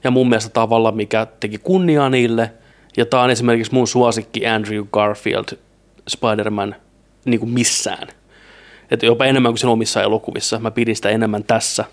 [0.05, 2.53] ja mun mielestä tavalla, mikä teki kunniaa niille,
[2.97, 5.59] ja tämä on esimerkiksi mun suosikki Andrew Garfield
[6.09, 6.75] Spider-Man
[7.25, 8.09] niin kuin missään.
[8.91, 10.59] Että jopa enemmän kuin sen omissa elokuvissa.
[10.59, 11.85] Mä pidin sitä enemmän tässä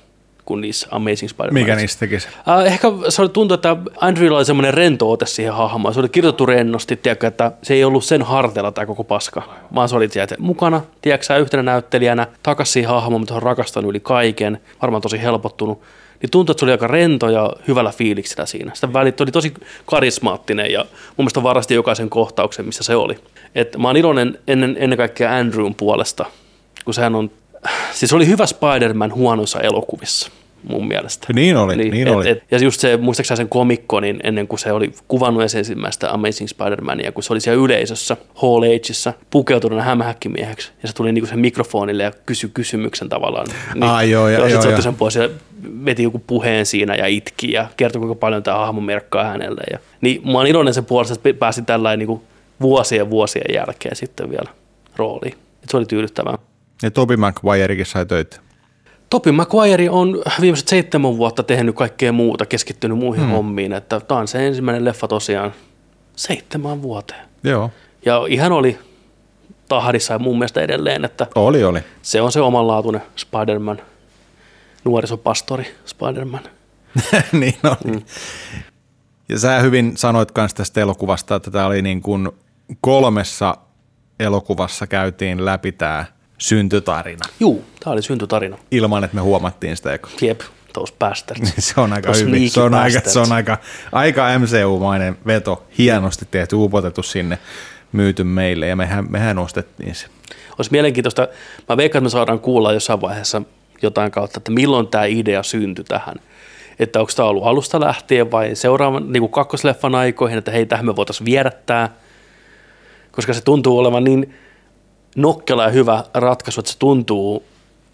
[0.48, 1.54] kuin niissä Amazing Spider-Manissa.
[1.54, 2.28] Mikä niistä tekisi?
[2.50, 5.94] Äh, ehkä se oli tuntuu, että Andrewlla oli semmoinen rento ote siihen hahmoon.
[5.94, 9.42] Se oli kirjoitettu rennosti, tiedätkö, että se ei ollut sen harteilla tämä koko paska,
[9.76, 14.00] vaan se oli sieltä mukana, tiedätkö, yhtenä näyttelijänä, takas siihen hahmoon, mitä on rakastanut yli
[14.00, 15.82] kaiken, varmaan tosi helpottunut.
[16.22, 18.72] Niin tuntui, että se oli aika rento ja hyvällä fiiliksellä siinä.
[18.74, 19.54] Sitä välit oli tosi
[19.86, 23.20] karismaattinen ja mun mielestä varasti jokaisen kohtauksen, missä se oli.
[23.56, 26.26] Et mä oon iloinen ennen, ennen kaikkea Andrewn puolesta,
[26.86, 27.32] kun sehän on,
[27.92, 30.32] siis oli hyvä Spider-Man huonoissa elokuvissa
[30.70, 31.28] mun mielestä.
[31.34, 32.42] Niin oli, niin oli.
[32.52, 37.12] ja just se, muistaakseni sen komikko, niin ennen kuin se oli kuvannut ensimmäistä Amazing Spider-Mania,
[37.12, 42.04] kun se oli siellä yleisössä, Hall Ageissa, pukeutunut hämähäkkimieheksi, ja se tuli niinku sen mikrofonille
[42.04, 43.48] ja kysyi kysymyksen tavallaan.
[43.74, 45.30] Niin, Ai joo, ja- sit joo, se otti sen pois ja
[45.86, 49.62] veti joku puheen siinä ja itki ja kertoi, kuinka paljon tämä hahmo merkkaa hänelle.
[49.72, 52.24] Ja, niin mä oon iloinen sen puolesta, että pääsin tällainen niinku
[52.62, 54.50] vuosien vuosien jälkeen sitten vielä
[54.96, 55.34] rooliin.
[55.64, 56.38] Et se oli tyydyttävää.
[56.84, 58.38] Ja Toby Maguirekin sai töitä.
[59.10, 63.32] Topi Maguire on viimeiset seitsemän vuotta tehnyt kaikkea muuta, keskittynyt muihin hmm.
[63.32, 65.54] hommiin, että tämä on se ensimmäinen leffa tosiaan
[66.16, 67.28] seitsemän vuoteen.
[67.44, 67.72] Joo,
[68.06, 68.80] Ja ihan oli
[69.70, 71.80] tahdissa ja mun mielestä edelleen, että oli, oli.
[72.02, 73.82] se on se omanlaatuinen Spider-Man,
[74.86, 76.44] nuorisopastori Spider-Man.
[77.32, 77.92] niin oli.
[77.92, 78.02] Mm.
[79.30, 82.30] Ja sä hyvin sanoit myös tästä elokuvasta, että tämä oli niin kuin
[82.82, 83.58] kolmessa
[84.20, 86.06] elokuvassa käytiin läpi tämä
[86.38, 88.58] syntytarina Juu, tää oli syntytarina.
[88.72, 90.10] ilman, että me huomattiin sitä eka.
[90.22, 90.42] Jep,
[90.74, 91.54] those bastards.
[91.58, 92.50] Se on aika Those hyvin.
[92.50, 93.58] Se on aika, se on aika,
[93.92, 95.68] aika MCU-mainen veto.
[95.78, 97.38] Hienosti tehty, upotettu sinne,
[97.92, 100.08] myyty meille ja mehän, mehän ostettiin se.
[100.58, 101.28] Olisi mielenkiintoista,
[101.70, 103.42] mä veikkaan, että me saadaan kuulla jossain vaiheessa
[103.82, 106.16] jotain kautta, että milloin tämä idea syntyi tähän.
[106.80, 110.86] Että onko tämä ollut alusta lähtien vai seuraavan niin kuin kakkosleffan aikoihin, että hei, tähän
[110.86, 111.90] me voitaisiin viedä tämä.
[113.12, 114.34] Koska se tuntuu olevan niin
[115.16, 117.44] nokkela ja hyvä ratkaisu, että se tuntuu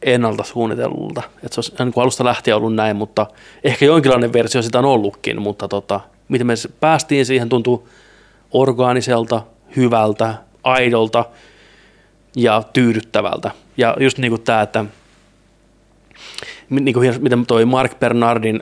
[0.01, 1.21] ennalta suunnitellulta.
[1.43, 3.27] Että se olisi niin kuin alusta lähtien ollut näin, mutta
[3.63, 7.89] ehkä jonkinlainen versio sitä on ollutkin, mutta tota, miten me päästiin siihen, tuntuu
[8.51, 9.41] orgaaniselta,
[9.75, 11.25] hyvältä, aidolta
[12.35, 13.51] ja tyydyttävältä.
[13.77, 14.85] Ja just niin kuin tämä, että
[16.69, 18.61] niin kuin miten toi Mark Bernardin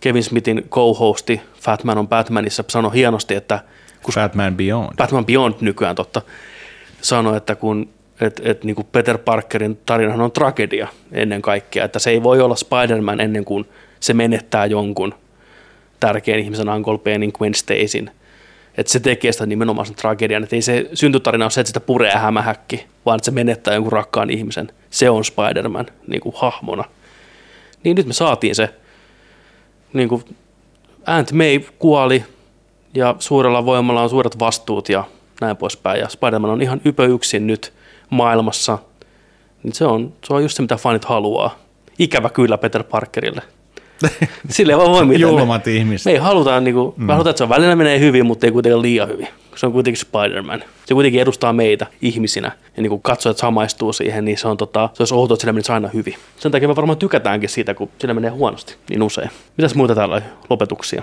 [0.00, 3.60] Kevin Smithin co-hosti Fat Man on Batmanissa sanoi hienosti, että
[4.02, 4.96] kun Batman Beyond.
[4.96, 6.22] Batman Beyond nykyään totta,
[7.06, 7.88] sanoi, että kun
[8.20, 12.40] et, et, niin kuin Peter Parkerin tarinahan on tragedia ennen kaikkea, että se ei voi
[12.40, 13.64] olla Spider-Man ennen kuin
[14.00, 15.14] se menettää jonkun
[16.00, 18.10] tärkeän ihmisen Uncle Benin Gwen Stacyn.
[18.78, 21.80] Että se tekee sitä nimenomaan sen tragedian, että ei se syntytarina ole se, että sitä
[21.80, 24.72] puree hämähäkki, vaan että se menettää jonkun rakkaan ihmisen.
[24.90, 26.84] Se on Spider-Man niin kuin hahmona.
[27.84, 28.68] Niin nyt me saatiin se.
[29.92, 30.24] Niin kuin
[31.06, 32.24] Aunt May kuoli
[32.94, 35.04] ja suurella voimalla on suuret vastuut ja
[35.40, 36.00] näin poispäin.
[36.00, 37.72] Ja Spider-Man on ihan ypö yksin nyt
[38.10, 38.78] maailmassa.
[39.62, 41.58] Niin se on, se on just se, mitä fanit haluaa.
[41.98, 43.42] Ikävä kyllä Peter Parkerille.
[44.48, 45.20] Sille ei vaan voi mitään.
[45.20, 46.04] Julmat ihmiset.
[46.04, 47.04] Me ei haluta, niin kuin, mm.
[47.04, 49.28] me halutaan, että se on välillä menee hyvin, mutta ei kuitenkaan liian hyvin.
[49.56, 50.64] Se on kuitenkin Spider-Man.
[50.86, 52.52] Se kuitenkin edustaa meitä ihmisinä.
[52.76, 55.52] Ja niin kuin katsojat samaistuu siihen, niin se on tota, se olisi outoa, että sillä
[55.52, 56.14] menisi aina hyvin.
[56.38, 59.30] Sen takia me varmaan tykätäänkin siitä, kun sillä menee huonosti niin usein.
[59.56, 61.02] Mitäs muuta täällä lopetuksia?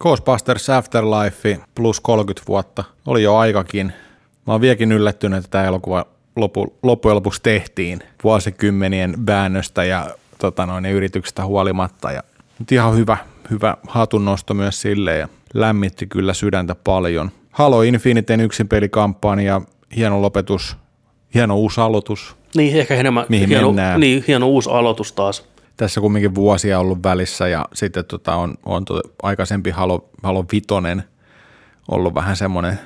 [0.00, 2.84] Ghostbusters Afterlife plus 30 vuotta.
[3.06, 3.92] Oli jo aikakin.
[4.46, 6.06] Mä oon vieläkin yllättynyt, että tämä elokuva
[6.36, 10.06] lopu, loppujen lopuksi tehtiin vuosikymmenien väännöstä ja
[10.38, 12.12] tota noin, yrityksestä huolimatta.
[12.12, 12.22] Ja,
[12.58, 13.16] nyt ihan hyvä,
[13.50, 17.30] hyvä hatunnosto myös sille ja lämmitti kyllä sydäntä paljon.
[17.50, 19.60] Halo Infiniten yksin pelikampanja,
[19.96, 20.76] hieno lopetus,
[21.34, 22.36] hieno uusi aloitus.
[22.56, 24.00] Niin, ehkä enemmän Mihin hieno, mennään?
[24.00, 25.48] niin, hieno uusi aloitus taas.
[25.76, 31.04] Tässä kumminkin vuosia ollut välissä ja sitten tota on, on to, aikaisempi Halo, Halo Vitonen
[31.88, 32.78] ollut vähän semmoinen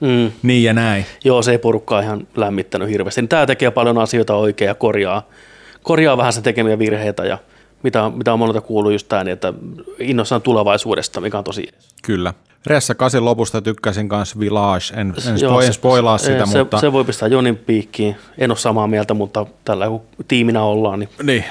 [0.00, 0.32] Mm.
[0.42, 1.06] niin ja näin.
[1.24, 3.26] Joo, se ei porukkaa ihan lämmittänyt hirveästi.
[3.26, 5.28] Tämä tekee paljon asioita oikein ja korjaa,
[5.82, 7.38] korjaa vähän sen tekemiä virheitä ja
[7.82, 9.52] mitä, mitä on monelta kuullut just tämä, niin että
[9.98, 11.68] innossaan tulevaisuudesta, mikä on tosi.
[12.02, 12.34] Kyllä.
[12.66, 14.84] Ressa kasin lopusta tykkäsin kanssa Village.
[15.00, 16.80] En, en, Joo, spo, se- en spoilaa sitä, se, mutta...
[16.80, 18.16] Se voi pistää Jonin piikkiin.
[18.38, 21.44] En ole samaa mieltä, mutta tällä kun tiiminä ollaan, niin niin.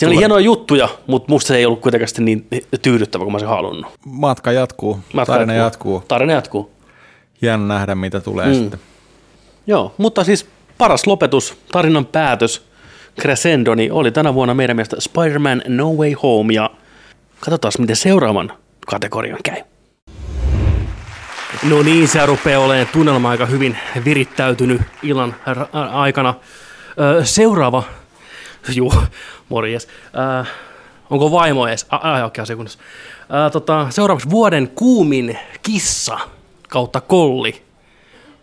[0.00, 2.46] Siinä oli hienoja juttuja, mutta musta se ei ollut kuitenkaan niin
[2.82, 3.92] tyydyttävä kuin mä olisin halunnut.
[4.06, 6.02] Matka jatkuu, Matka tarina jatkuu.
[6.08, 6.70] Tarina jatkuu.
[7.42, 8.54] Hieno nähdä, mitä tulee mm.
[8.54, 8.80] sitten.
[9.66, 10.46] Joo, mutta siis
[10.78, 12.66] paras lopetus, tarinan päätös,
[13.20, 16.70] crescendo, niin oli tänä vuonna meidän mielestä Spider-Man No Way Home ja
[17.40, 18.52] katsotaan miten seuraavan
[18.86, 19.62] kategorian käy.
[21.62, 26.34] No niin, se rupeaa olemaan tunnelma aika hyvin virittäytynyt illan ra- aikana.
[27.00, 27.82] Ö, seuraava,
[28.76, 28.94] juu,
[29.48, 29.88] morjes.
[30.40, 30.44] Ö,
[31.10, 31.86] onko vaimo edes?
[31.90, 32.78] Ai, okei, sekunnassa.
[33.46, 36.18] Ö, tota, seuraavaksi vuoden kuumin kissa
[36.68, 37.62] kautta kolli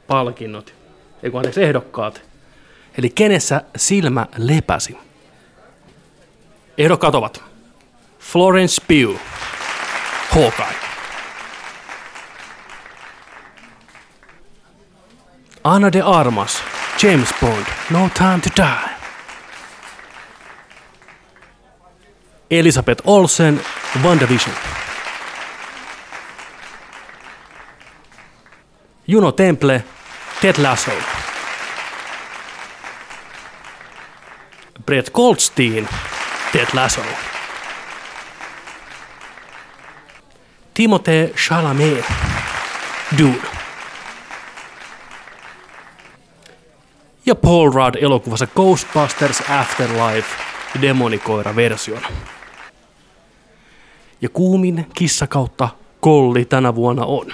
[0.08, 0.73] palkinnot,
[1.23, 2.21] ei kun anteeksi ehdokkaat.
[2.97, 4.97] Eli kenessä silmä lepäsi?
[6.77, 7.43] Ehdokkaat ovat
[8.19, 9.19] Florence Pugh,
[10.30, 10.77] Hawkeye.
[15.63, 16.63] Anna de Armas,
[17.03, 18.96] James Bond, No Time to Die.
[22.49, 23.62] Elisabeth Olsen,
[24.03, 24.55] WandaVision.
[29.07, 29.83] Juno Temple,
[30.41, 30.91] Ted Lasso.
[34.86, 35.89] Brett Goldstein,
[36.51, 37.01] Ted Lasso.
[40.73, 42.06] Timothée Chalamet,
[43.17, 43.41] Dune.
[47.25, 50.27] Ja Paul Rudd elokuvassa Ghostbusters Afterlife
[50.81, 52.08] demonikoira-versiona.
[54.21, 57.33] Ja kuumin kissa kautta kolli tänä vuonna on.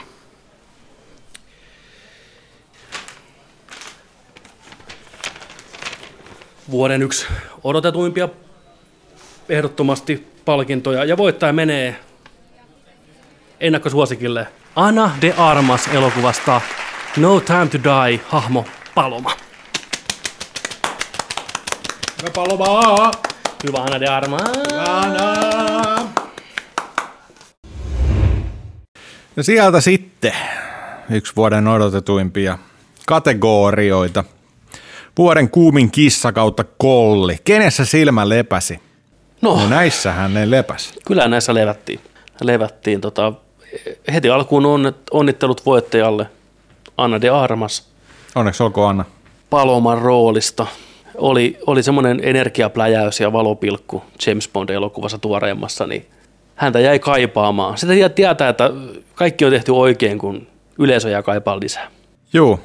[6.71, 7.25] vuoden yksi
[7.63, 8.29] odotetuimpia
[9.49, 11.05] ehdottomasti palkintoja.
[11.05, 11.99] Ja voittaja menee
[13.59, 16.61] ennakkosuosikille Anna de Armas elokuvasta
[17.17, 18.65] No Time to Die hahmo
[18.95, 19.31] Paloma.
[22.33, 23.11] Paloma!
[23.63, 24.41] Hyvä Anna de Armas.
[29.37, 30.33] Ja sieltä sitten
[31.09, 32.57] yksi vuoden odotetuimpia
[33.05, 34.23] kategorioita.
[35.17, 37.37] Vuoden kuumin kissa kautta kolli.
[37.43, 38.79] Kenessä silmä lepäsi?
[39.41, 40.93] No, No näissähän ne lepäs.
[41.05, 41.99] kyllä näissä levättiin.
[42.41, 43.33] Levättiin tota,
[44.13, 46.27] heti alkuun onnet, onnittelut voittajalle
[46.97, 47.87] Anna de Armas
[48.35, 49.05] Onneksi olkoon Anna.
[49.49, 50.67] Paloman roolista.
[51.15, 56.05] Oli, oli semmoinen energiapläjäys ja valopilkku James Bond-elokuvassa tuoreemmassa, niin
[56.55, 57.77] häntä jäi kaipaamaan.
[57.77, 58.71] Sitä tiet- tietää, että
[59.15, 60.47] kaikki on tehty oikein, kun
[60.79, 61.87] yleisö jää kaipaa lisää.
[62.33, 62.59] Juu.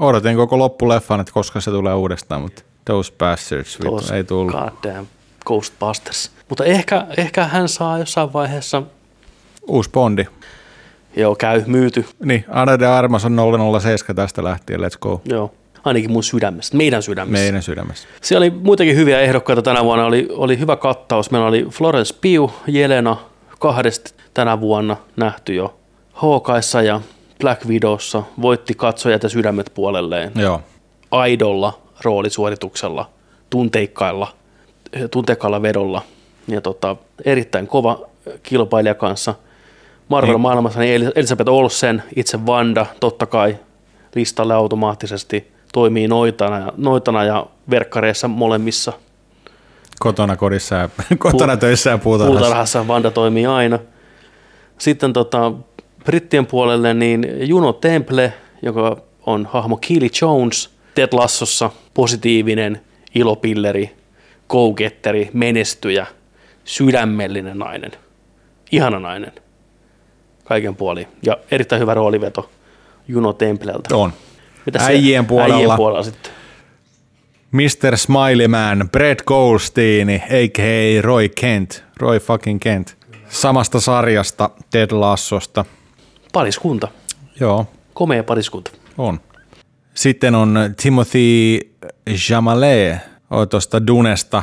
[0.00, 4.52] Odotin koko loppuleffan, että koska se tulee uudestaan, mutta those bastards, vittu, Tuossa ei tullut.
[4.54, 5.06] Goddamn
[5.46, 6.30] Ghostbusters.
[6.48, 8.82] Mutta ehkä, ehkä hän saa jossain vaiheessa,
[9.66, 10.24] Uusi Bondi.
[11.16, 13.36] joo käy, myyty, Niin, Anna de Armas on
[13.80, 15.20] 007 tästä lähtien, let's go.
[15.24, 15.54] joo,
[15.84, 17.42] ainakin mun sydämestä, meidän sydämessä.
[17.44, 18.08] Meidän sydämessä.
[18.20, 20.06] Siellä oli muitakin hyviä ehdokkaita tänä vuonna.
[20.06, 21.30] Oli, oli hyvä kattaus.
[21.30, 23.16] Meillä oli Florence Pugh, Jelena
[23.58, 25.74] kahdesti tänä vuonna nähty jo.
[26.12, 27.00] Hawkeissa ja
[27.40, 30.32] Black Widowssa voitti katsojat ja sydämet puolelleen.
[30.34, 30.60] Joo.
[31.10, 33.10] Aidolla roolisuorituksella,
[33.50, 34.28] tunteikkailla,
[35.10, 36.02] tunteikkailla vedolla.
[36.48, 38.00] Ja tota, erittäin kova
[38.42, 39.34] kilpailija kanssa.
[40.08, 43.56] Marvel-maailmassa niin El- Elisabeth Olsen, itse Wanda, totta kai
[44.14, 48.92] listalle automaattisesti toimii noitana ja, noitana ja verkkareissa molemmissa.
[49.98, 50.88] Kotona kodissa ja
[51.18, 52.40] kotona töissä ja puutarhassa.
[52.40, 53.78] Puutarhassa Wanda toimii aina.
[54.78, 55.52] Sitten tota,
[56.04, 58.32] brittien puolelle niin Juno Temple,
[58.62, 62.80] joka on hahmo Keely Jones, Ted Lassossa positiivinen,
[63.14, 63.96] ilopilleri,
[64.48, 66.06] go-getteri, menestyjä,
[66.64, 67.92] sydämellinen nainen.
[68.72, 69.32] Ihana nainen.
[70.44, 71.08] Kaiken puoli.
[71.22, 72.50] Ja erittäin hyvä rooliveto
[73.08, 73.96] Juno Templeltä.
[73.96, 74.12] On.
[74.66, 75.54] Mitä Äijien puolella.
[75.54, 76.32] Äijien puolella sitten.
[77.52, 77.96] Mr.
[77.96, 81.02] Smiley Man, Brett Goldstein, a.k.a.
[81.02, 82.96] Roy Kent, Roy fucking Kent.
[83.28, 85.64] Samasta sarjasta, Ted Lassosta.
[86.32, 86.88] Pariskunta.
[87.40, 88.70] Joo, Komea pariskunta.
[88.98, 89.20] on.
[89.94, 91.58] Sitten on Timothy
[92.30, 92.96] Jamalet,
[93.50, 94.42] tuosta Dunesta.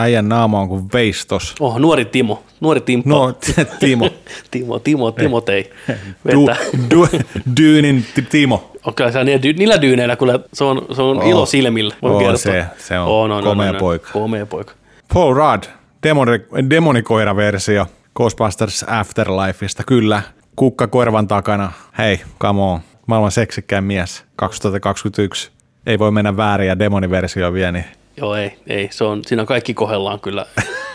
[0.00, 1.54] Äijän naama on kuin veistos.
[1.60, 2.42] Oh, nuori Timo.
[2.60, 3.10] Nuori Timppa.
[3.10, 3.32] No,
[3.80, 4.10] Timo.
[4.50, 5.70] Timo, Timo, Timotei.
[6.32, 6.64] Du, Vettä.
[6.90, 7.08] du,
[7.56, 8.72] Dyynin ti- Timo.
[8.86, 11.30] Okei, se on niillä, niillä dyyneillä kyllä, se on, se on Oo.
[11.30, 11.94] ilo silmillä.
[12.02, 12.36] voin kertoa.
[12.36, 14.10] se- se on komea poika.
[14.12, 14.72] Komea poika.
[15.14, 15.64] Paul Rudd,
[16.02, 16.32] demoni,
[16.70, 17.86] demonikoira-versio
[18.16, 20.22] Ghostbusters Afterlifeista, kyllä.
[20.56, 21.72] Kukka korvan takana.
[21.98, 22.80] Hei, come on.
[23.06, 25.50] Maailman seksikkäin mies 2021.
[25.86, 27.84] Ei voi mennä väärin ja demoniversio vielä, niin
[28.18, 28.88] Joo, ei, ei.
[28.92, 30.46] Se on, siinä kaikki kohdellaan kyllä.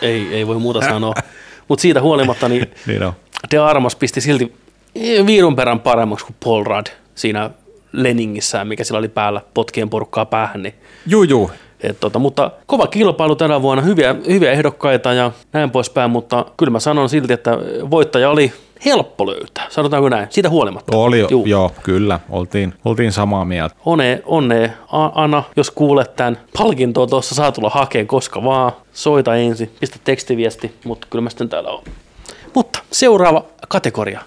[0.02, 1.14] ei, ei voi muuta sanoa.
[1.68, 3.12] Mutta siitä huolimatta, niin niin on.
[3.50, 4.52] De Armas pisti silti
[5.26, 7.50] viidun perän paremmaksi kuin Paul Rudd siinä
[7.92, 10.74] Leningissään, mikä sillä oli päällä, potkien porukkaa päähän, niin
[11.06, 11.50] Juu, juu.
[11.86, 16.70] Et tota, mutta kova kilpailu tänä vuonna, hyviä, hyviä ehdokkaita ja näin poispäin, mutta kyllä
[16.70, 17.58] mä sanon silti, että
[17.90, 18.52] voittaja oli
[18.84, 20.96] helppo löytää, sanotaanko näin, siitä huolimatta.
[20.96, 21.46] Oli Juu.
[21.46, 22.20] joo, kyllä.
[22.30, 23.74] Oltiin, oltiin samaa mieltä.
[23.84, 24.72] One, onne,
[25.14, 28.72] Anna, jos kuulet tämän palkintoa tuossa, saa tulla hakeen koska vaan.
[28.92, 31.82] Soita ensin, pistä tekstiviesti, mutta kyllä mä sitten täällä on.
[32.54, 34.20] Mutta seuraava kategoria.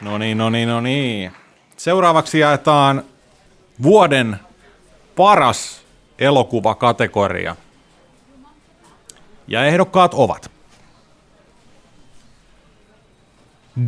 [0.00, 1.32] No niin, no niin, no niin.
[1.84, 3.04] Seuraavaksi jaetaan
[3.82, 4.40] vuoden
[5.16, 5.82] paras
[6.18, 7.56] elokuvakategoria.
[9.46, 10.50] Ja ehdokkaat ovat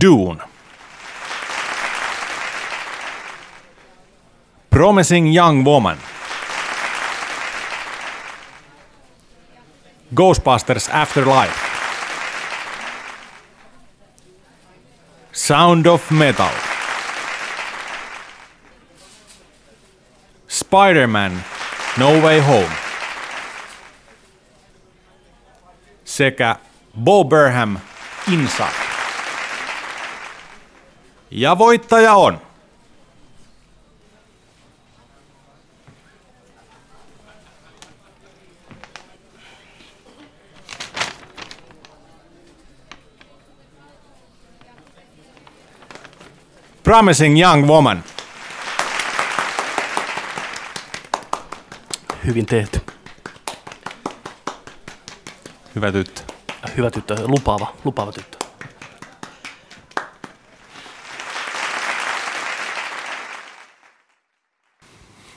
[0.00, 0.42] Dune,
[4.70, 5.98] Promising Young Woman,
[10.16, 11.60] Ghostbusters Afterlife,
[15.32, 16.75] Sound of Metal.
[20.56, 21.44] Spider-Man
[21.98, 22.70] No Way Home.
[26.04, 26.56] Sekä
[27.04, 27.78] Bo Burnham
[28.32, 28.86] Inside.
[31.30, 32.40] Ja voittaja on...
[46.82, 48.15] Promising Young Woman.
[52.26, 52.80] Hyvin tehty.
[55.74, 56.22] Hyvä tyttö.
[56.76, 58.38] Hyvä tyttö, lupaava, lupaava tyttö.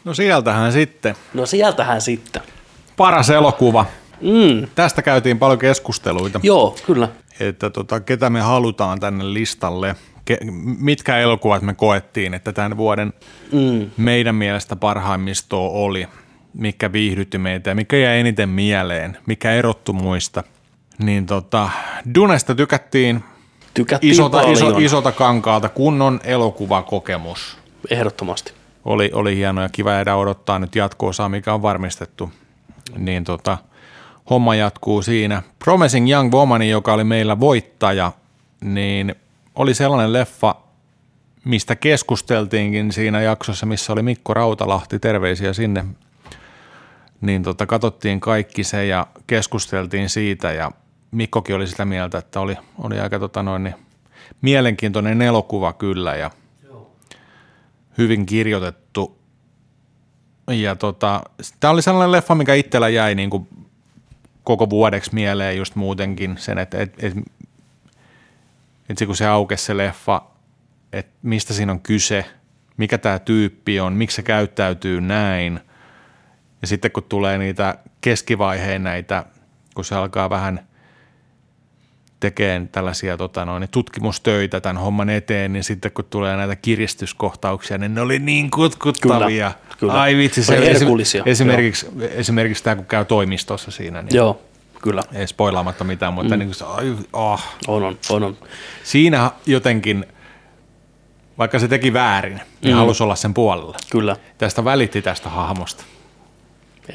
[0.05, 1.15] No sieltähän sitten.
[1.33, 2.41] No sieltähän sitten.
[2.97, 3.85] Paras elokuva.
[4.21, 7.09] Mm, Tästä käytiin paljon keskusteluita, joo, kyllä.
[7.39, 9.95] että tota, ketä me halutaan tänne listalle.
[10.31, 13.13] Ke- mitkä elokuvat me koettiin, että tämän vuoden
[13.51, 13.89] Mm.
[13.97, 16.07] meidän mielestä parhaimmistoa oli,
[16.53, 20.43] mikä viihdytti meitä ja mikä jäi eniten mieleen, mikä erottu muista.
[20.99, 21.69] Niin tota,
[22.15, 23.23] Dunesta tykättiin
[23.73, 27.57] Tykättiin isota, iso, isota kankaalta, kunnon elokuvakokemus.
[27.89, 28.53] Ehdottomasti.
[28.85, 32.31] Oli, oli hieno ja kiva jäädä odottaa nyt jatko-osaa, mikä on varmistettu.
[32.97, 33.57] Niin tota,
[34.29, 35.41] homma jatkuu siinä.
[35.63, 38.11] Promising Young Woman, joka oli meillä voittaja,
[38.61, 39.15] niin
[39.55, 40.55] oli sellainen leffa,
[41.45, 45.85] mistä keskusteltiinkin siinä jaksossa, missä oli Mikko Rautalahti, terveisiä sinne.
[47.22, 50.72] Niin tota, katsottiin kaikki se ja keskusteltiin siitä ja
[51.11, 53.76] Mikkokin oli sitä mieltä, että oli, oli aika tota noin, niin,
[54.41, 56.32] mielenkiintoinen elokuva kyllä ja
[57.97, 59.20] hyvin kirjoitettu.
[60.51, 61.22] Ja tota,
[61.59, 63.47] tämä oli sellainen leffa, mikä itsellä jäi niin kuin
[64.43, 67.13] koko vuodeksi mieleen just muutenkin sen, että et, et,
[68.89, 70.22] et kun se aukesi se leffa,
[70.93, 72.26] että mistä siinä on kyse,
[72.78, 75.59] mikä tämä tyyppi on, miksi se käyttäytyy näin.
[76.62, 79.26] Ja sitten kun tulee niitä keskivaiheen näitä,
[79.76, 80.68] kun se alkaa vähän
[82.20, 87.93] tekemään tällaisia tota noin, tutkimustöitä tämän homman eteen, niin sitten kun tulee näitä kiristyskohtauksia, niin
[87.95, 89.51] ne oli niin kutkuttavia.
[89.51, 90.01] Kyllä, kyllä.
[90.01, 94.41] Ai vitsi, se Oli esi- herkullisia, esimerkiksi, esimerkiksi tämä, kun käy toimistossa siinä, niin Joo,
[94.82, 95.03] kyllä.
[95.14, 96.39] ei spoilaamatta mitään, mutta mm.
[96.39, 97.41] niin kuin se, ai, oh.
[97.68, 98.24] On, on, on.
[98.24, 98.38] on.
[98.84, 100.05] siinä jotenkin,
[101.38, 102.78] vaikka se teki väärin, niin Mm.
[102.80, 103.78] halusi olla sen puolella.
[103.91, 105.84] Kyllä, Tästä välitti tästä hahmosta.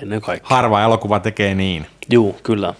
[0.02, 0.48] Ennen kaikkea.
[0.56, 1.86] Harva elokuva tekee niin.
[2.10, 2.74] Juu, kyllä.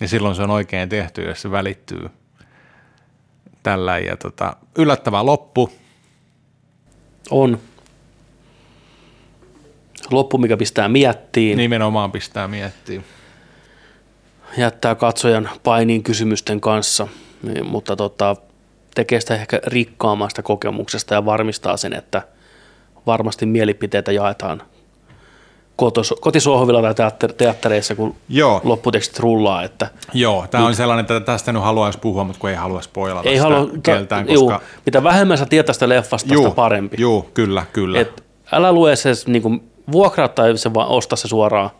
[0.00, 2.10] Ja silloin se on oikein tehty, jos se välittyy
[3.62, 3.98] tällä.
[3.98, 5.72] Ja tota, yllättävä loppu.
[7.30, 7.58] On.
[10.10, 13.02] Loppu, mikä pistää miettiin, Nimenomaan pistää miettiä.
[14.56, 17.08] jättää katsojan painiin kysymysten kanssa,
[17.42, 18.36] niin, mutta tota,
[18.94, 22.22] tekee sitä ehkä rikkaammasta kokemuksesta ja varmistaa sen, että
[23.06, 24.62] varmasti mielipiteitä jaetaan
[25.76, 28.60] kotos, kotisohvilla tai teatter, teattereissa, kun Joo.
[28.64, 32.56] lopputekstit rullaa, että Joo, tämä on sellainen, että tästä nyt haluaisi puhua, mutta kun ei
[32.56, 34.64] halua spoilata ei sitä halua, keltään, juu, koska...
[34.86, 36.96] mitä vähemmän sä tietää sitä leffasta, sitä parempi.
[37.00, 38.00] Juu, kyllä, kyllä.
[38.00, 41.70] Et älä lue se niin vuokraa tai se vaan osta se suoraan.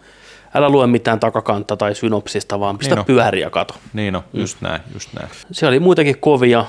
[0.54, 3.04] Älä lue mitään takakantta tai synopsista, vaan pistä Niin on.
[3.04, 3.74] pyöriä kato.
[3.92, 5.28] Niin on, just näin, just näin.
[5.52, 6.64] Siellä oli muitakin kovia.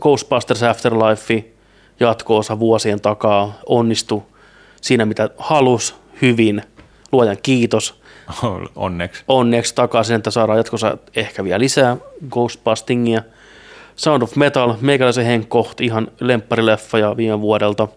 [0.00, 1.44] Ghostbusters Afterlife,
[2.00, 4.26] jatko-osa vuosien takaa, onnistu
[4.80, 6.62] siinä mitä halus, hyvin,
[7.12, 8.00] luojan kiitos.
[8.76, 9.24] Onneksi.
[9.28, 11.96] Onneksi takaisin, että saadaan jatkossa ehkä vielä lisää
[12.30, 13.22] Ghostbustingia.
[13.96, 17.88] Sound of Metal, meikäläisen Henkko, ihan lempparileffa ja viime vuodelta.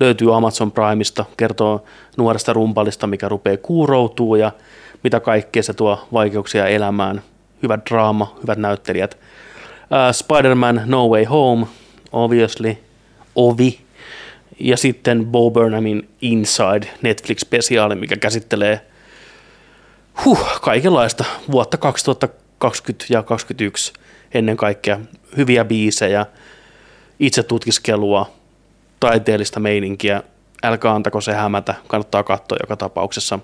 [0.00, 1.84] Löytyy Amazon Primeista, kertoo
[2.16, 4.52] nuoresta rumpalista, mikä rupeaa kuuroutuu ja
[5.04, 7.22] mitä kaikkea se tuo vaikeuksia elämään.
[7.62, 9.18] Hyvä draama, hyvät näyttelijät.
[9.82, 11.66] Uh, Spider-Man No Way Home,
[12.12, 12.76] obviously,
[13.36, 13.80] Ovi.
[14.62, 18.80] Ja sitten Bo Burnhamin Inside Netflix-spesiaali, mikä käsittelee
[20.24, 23.92] huh, kaikenlaista vuotta 2020 ja 2021
[24.34, 25.00] ennen kaikkea.
[25.36, 26.26] Hyviä biisejä,
[27.20, 28.30] itse tutkiskelua,
[29.00, 30.22] taiteellista meininkiä.
[30.62, 33.38] Älkää antako se hämätä, kannattaa katsoa joka tapauksessa.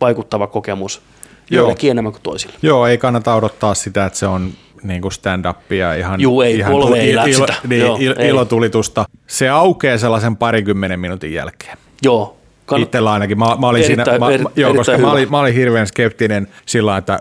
[0.00, 1.02] Vaikuttava kokemus,
[1.50, 2.54] joillekin enemmän kuin toisille.
[2.62, 4.52] Joo, ei kannata odottaa sitä, että se on
[4.84, 7.24] niin kuin stand-upia ihan, Juu, ei, ihan polve ei ilo,
[7.68, 8.28] niin, Joo, il, ei.
[8.28, 9.04] ilotulitusta.
[9.26, 11.76] Se aukeaa sellaisen parikymmenen minuutin jälkeen.
[12.02, 12.36] Joo,
[12.72, 13.38] kann- Itsellä ainakin.
[13.38, 15.54] Mä, mä olin Erittäin- siinä, mä, eri- mä, joo, erittäin koska mä olin, mä olin
[15.54, 17.20] hirveän skeptinen sillä että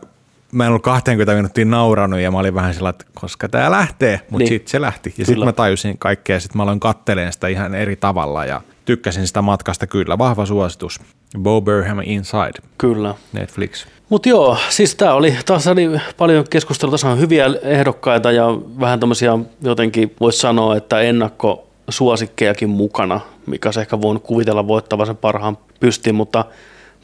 [0.51, 4.19] mä en ollut 20 minuuttia nauranut ja mä olin vähän sillä, että koska tämä lähtee,
[4.29, 4.47] mutta Niin.
[4.47, 5.13] sitten se lähti.
[5.17, 9.27] Ja sitten mä tajusin kaikkea, sitten mä aloin katteleen sitä ihan eri tavalla ja tykkäsin
[9.27, 10.17] sitä matkasta kyllä.
[10.17, 10.99] Vahva suositus.
[11.39, 13.15] Bo Burnham Inside, kyllä.
[13.33, 13.87] Netflix.
[14.13, 18.45] Mutta joo, siis tämä oli, taas oli paljon keskustelua, tässä on hyviä ehdokkaita ja
[18.79, 25.17] vähän tämmöisiä jotenkin voisi sanoa, että ennakkosuosikkejakin mukana, mikä olisi ehkä voinut kuvitella voittavan sen
[25.17, 26.45] parhaan pystiin, mutta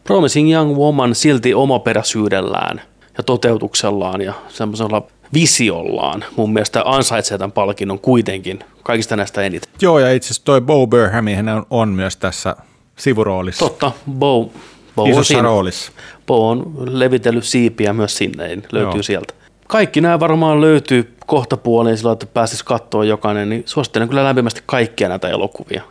[0.03, 2.81] Promising Young Woman silti omaperäisyydellään
[3.17, 9.71] ja toteutuksellaan ja semmoisella visiollaan mun mielestä ansaitsee tämän palkinnon kuitenkin kaikista näistä eniten.
[9.81, 11.25] Joo, ja itse asiassa toi Bo Burnham
[11.57, 12.55] on, on myös tässä
[12.95, 13.65] sivuroolissa.
[13.65, 14.51] Totta, Bo,
[14.99, 15.91] Bo, on, Isossa siinä, roolissa.
[16.27, 19.03] Bo on levitellyt siipiä myös sinne, niin löytyy Joo.
[19.03, 19.33] sieltä.
[19.67, 24.63] Kaikki nämä varmaan löytyy kohta puoleen sillä, että pääsisi katsoa jokainen, niin suosittelen kyllä lämpimästi
[24.65, 25.83] kaikkia näitä elokuvia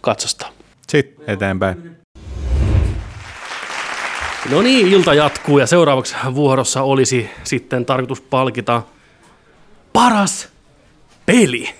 [0.00, 0.48] katsostaa.
[0.88, 1.96] Sitten eteenpäin.
[4.50, 8.82] No niin, ilta jatkuu ja seuraavaksi vuorossa olisi sitten tarkoitus palkita
[9.92, 10.48] paras
[11.26, 11.74] peli.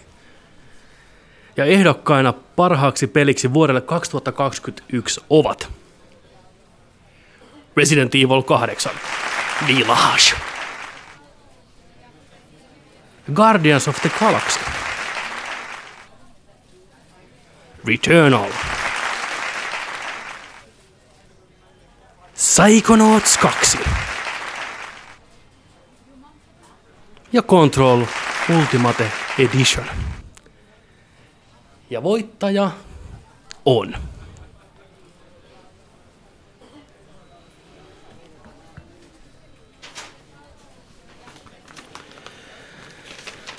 [1.56, 5.77] Ja ehdokkaina parhaaksi peliksi vuodelle 2021 ovat
[7.78, 8.90] Resident Evil 8,
[9.66, 10.34] Village,
[13.32, 14.60] Guardians of the Galaxy,
[17.84, 18.50] Returnal,
[22.34, 23.78] Psychonauts 2
[27.30, 28.06] ja Control
[28.50, 29.84] Ultimate Edition.
[31.90, 32.70] Ja voittaja
[33.64, 33.94] on...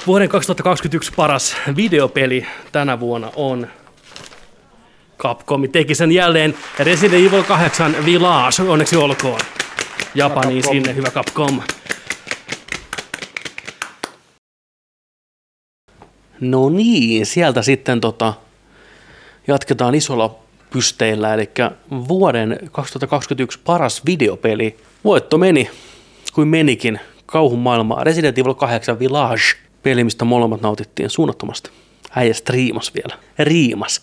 [0.08, 3.68] Vuoden 2021 paras videopeli tänä vuonna on
[5.18, 9.39] Capcom teki sen jälleen Resident Evil 8 Village, onneksi olkoon.
[10.16, 10.76] Japaniin Capcom.
[10.76, 11.62] sinne, hyvä Capcom.
[16.41, 18.34] No niin, sieltä sitten tota,
[19.47, 20.39] jatketaan isolla
[20.70, 21.50] pysteillä, eli
[21.91, 24.78] vuoden 2021 paras videopeli.
[25.04, 25.70] Voitto meni,
[26.34, 28.04] kuin menikin, kauhun maailmaa.
[28.04, 31.70] Resident Evil 8 Village, peli, mistä molemmat nautittiin suunnattomasti.
[32.16, 33.16] Äijä striimas vielä.
[33.40, 34.02] Riimas.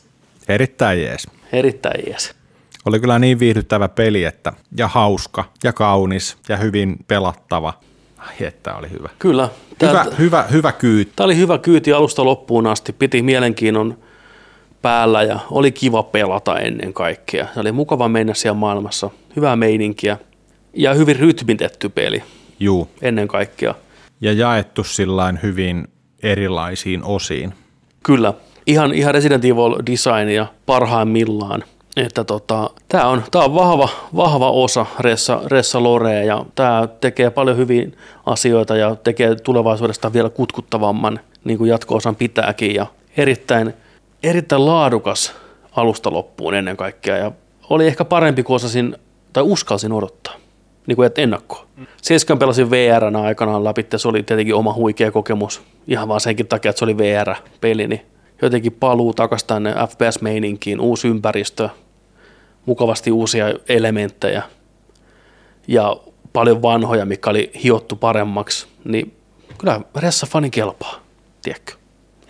[0.49, 1.27] Erittäin jees.
[1.53, 2.35] Erittäin jees.
[2.85, 7.73] Oli kyllä niin viihdyttävä peli, että ja hauska ja kaunis ja hyvin pelattava.
[8.19, 9.09] Ai että oli hyvä.
[9.19, 9.49] Kyllä.
[9.83, 11.13] Hyvä, Täältä- hyvä, hyvä kyyti.
[11.17, 13.99] Tämä oli hyvä kyyti alusta loppuun asti, piti mielenkiinnon
[14.83, 17.47] päällä ja oli kiva pelata ennen kaikkea.
[17.55, 20.17] Se oli mukava mennä siellä maailmassa, hyvää meininkiä
[20.75, 22.23] ja hyvin rytmitetty peli
[22.61, 22.89] Juu.
[23.03, 23.75] ennen kaikkea.
[24.21, 25.89] Ja jaettu sillain hyvin
[26.23, 27.55] erilaisiin osiin.
[28.03, 28.35] Kyllä,
[28.67, 31.65] ihan, ihan Resident Evil designia parhaimmillaan.
[31.97, 37.31] Että tota, tämä on, tää on vahva, vahva osa Ressa, Ressa Lorea ja tämä tekee
[37.31, 37.89] paljon hyviä
[38.27, 42.75] asioita ja tekee tulevaisuudesta vielä kutkuttavamman, niin kuin jatko-osan pitääkin.
[42.75, 42.87] Ja
[43.17, 43.75] erittäin,
[44.23, 45.35] erittäin laadukas
[45.73, 47.33] alusta loppuun ennen kaikkea ja
[47.71, 48.97] oli ehkä parempi kuin osasin
[49.33, 50.35] tai uskalsin odottaa,
[50.87, 51.67] niin kuin ennakkoa.
[52.03, 56.47] Seiskan pelasin VR aikanaan läpi, ja se oli tietenkin oma huikea kokemus, ihan vaan senkin
[56.47, 58.01] takia, että se oli VR-peli, niin
[58.43, 61.69] jotenkin paluu takaisin tänne FPS-meininkiin, uusi ympäristö,
[62.67, 64.43] mukavasti uusia elementtejä
[65.69, 65.97] ja
[66.33, 69.17] paljon vanhoja, mikä oli hiottu paremmaksi, niin
[69.59, 71.01] kyllä Ressa fani kelpaa,
[71.43, 71.73] tiedätkö?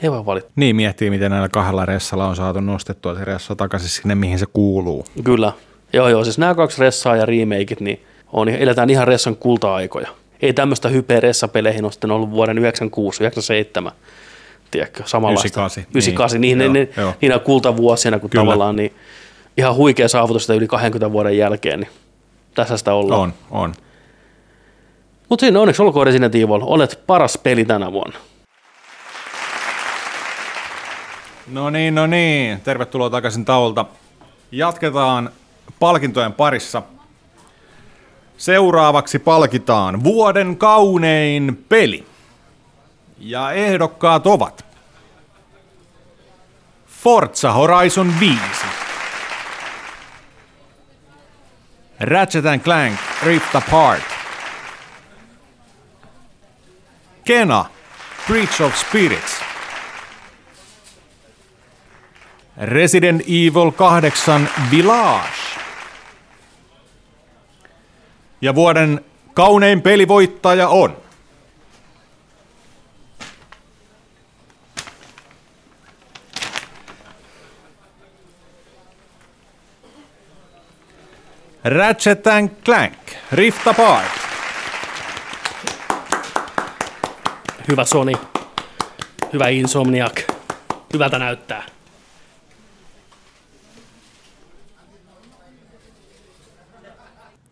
[0.02, 0.50] Ei voi valita.
[0.56, 4.46] Niin miettii, miten näillä kahdella ressalla on saatu nostettua se ressa takaisin sinne, mihin se
[4.52, 5.04] kuuluu.
[5.24, 5.52] Kyllä.
[5.92, 8.00] Joo, joo, siis nämä kaksi Ressaa ja remakeit, niin
[8.32, 10.08] on, eletään ihan Ressan kulta-aikoja.
[10.42, 13.92] Ei tämmöistä hypeä Ressa-peleihin ole sitten ollut vuoden 96, 97,
[14.70, 15.60] tiedätkö, samanlaista.
[15.60, 16.58] 98, 98, niin.
[16.58, 17.14] niin, Joo, niin, joo.
[17.20, 18.44] niinä kultavuosina, kun Kyllä.
[18.44, 18.94] tavallaan, niin
[19.56, 21.90] ihan huikea saavutus sitä yli 20 vuoden jälkeen, niin
[22.54, 23.20] tässä sitä ollaan.
[23.20, 23.74] On, on.
[25.28, 28.18] Mutta siinä onneksi olkoon Resident Evil, olet paras peli tänä vuonna.
[31.52, 32.60] No niin, no niin.
[32.60, 33.84] Tervetuloa takaisin tauolta.
[34.52, 35.30] Jatketaan
[35.80, 36.82] palkintojen parissa.
[38.36, 42.06] Seuraavaksi palkitaan vuoden kaunein peli.
[43.18, 44.64] Ja ehdokkaat ovat
[46.86, 48.38] Forza Horizon 5,
[52.00, 54.02] Ratchet Clank Rift Apart,
[57.24, 57.64] Kena
[58.26, 59.40] Breach of Spirits,
[62.56, 65.55] Resident Evil 8 Village.
[68.40, 70.96] Ja vuoden kaunein pelivoittaja on...
[81.64, 82.22] Ratchet
[82.64, 82.94] Clank
[83.32, 84.06] Rift Apart.
[87.68, 88.12] Hyvä Sony,
[89.32, 90.22] hyvä Insomniac,
[90.92, 91.75] hyvältä näyttää.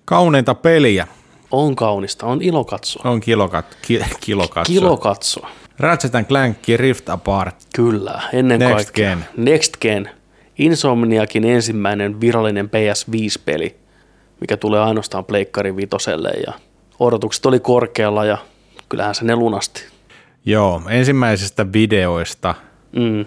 [0.05, 1.07] Kauneinta peliä
[1.51, 3.11] On kaunista, on ilo katsoa.
[3.11, 4.73] on kilokat, ki, kilokatso.
[4.73, 5.51] Kilo katsoa.
[5.79, 7.57] Ratchet Clank Rift Apart.
[7.75, 9.09] Kyllä, ennen Next kaikkea.
[9.17, 9.25] Gen.
[9.37, 10.11] Next Gen.
[10.59, 13.77] Insomniakin ensimmäinen virallinen PS5-peli,
[14.41, 16.53] mikä tulee ainoastaan Pleikkari Vitoselle ja
[16.99, 18.39] odotukset oli korkealla ja
[18.89, 19.85] kyllähän se ne lunasti.
[20.47, 22.55] Joo, ensimmäisistä videoista
[22.93, 23.25] Mm.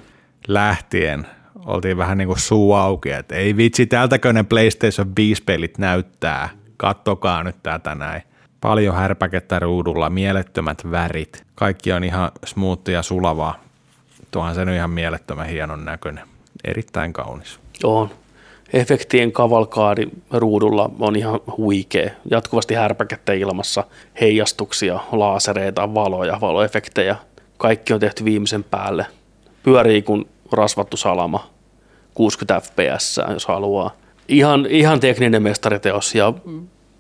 [0.48, 1.28] lähtien
[1.66, 6.50] oltiin vähän niin kuin suu auki, että ei vitsi, tältäkö ne PlayStation 5-pelit näyttää.
[6.78, 8.24] Kattokaa nyt tätä näin.
[8.62, 11.44] Paljon härpäkettä ruudulla, mielettömät värit.
[11.56, 13.60] Kaikki on ihan smoothia ja sulavaa.
[14.32, 16.24] Tuohan se nyt ihan mielettömän hienon näköinen.
[16.64, 17.60] Erittäin kaunis.
[17.84, 18.10] On.
[18.74, 22.12] Efektien kavalkaadi ruudulla on ihan huikea.
[22.32, 23.84] Jatkuvasti härpäkettä ilmassa,
[24.22, 27.16] heijastuksia, laasereita, valoja, valoefektejä.
[27.58, 29.06] Kaikki on tehty viimeisen päälle.
[29.64, 31.50] Pyörii kuin rasvattu salama.
[32.14, 33.92] 60 fps, jos haluaa.
[34.28, 36.34] Ihan, ihan tekninen mestariteos ja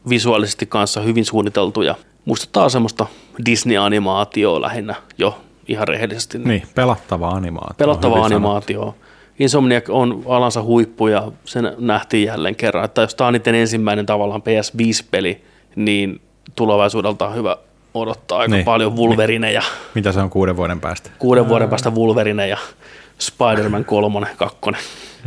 [0.09, 3.05] visuaalisesti kanssa hyvin suunniteltu ja muistuttaa semmoista
[3.45, 6.37] Disney-animaatioa lähinnä jo ihan rehellisesti.
[6.39, 7.75] Niin, pelattava animaatio.
[7.77, 8.35] Pelattava Hyvin sanottu.
[8.47, 8.95] animaatio.
[9.39, 14.05] Insomniac on alansa huippu ja sen nähtiin jälleen kerran, että jos tämä on niiden ensimmäinen
[14.05, 15.41] tavallaan PS5-peli,
[15.75, 16.21] niin
[16.55, 17.57] tulevaisuudelta on hyvä
[17.93, 18.57] odottaa aika Niin.
[18.57, 18.65] niin.
[18.65, 19.61] paljon Wolverineja.
[19.95, 21.09] Mitä se on kuuden vuoden päästä?
[21.19, 22.57] Kuuden vuoden päästä Wolverine ja
[23.19, 24.75] Spider-Man 3, 2, niin.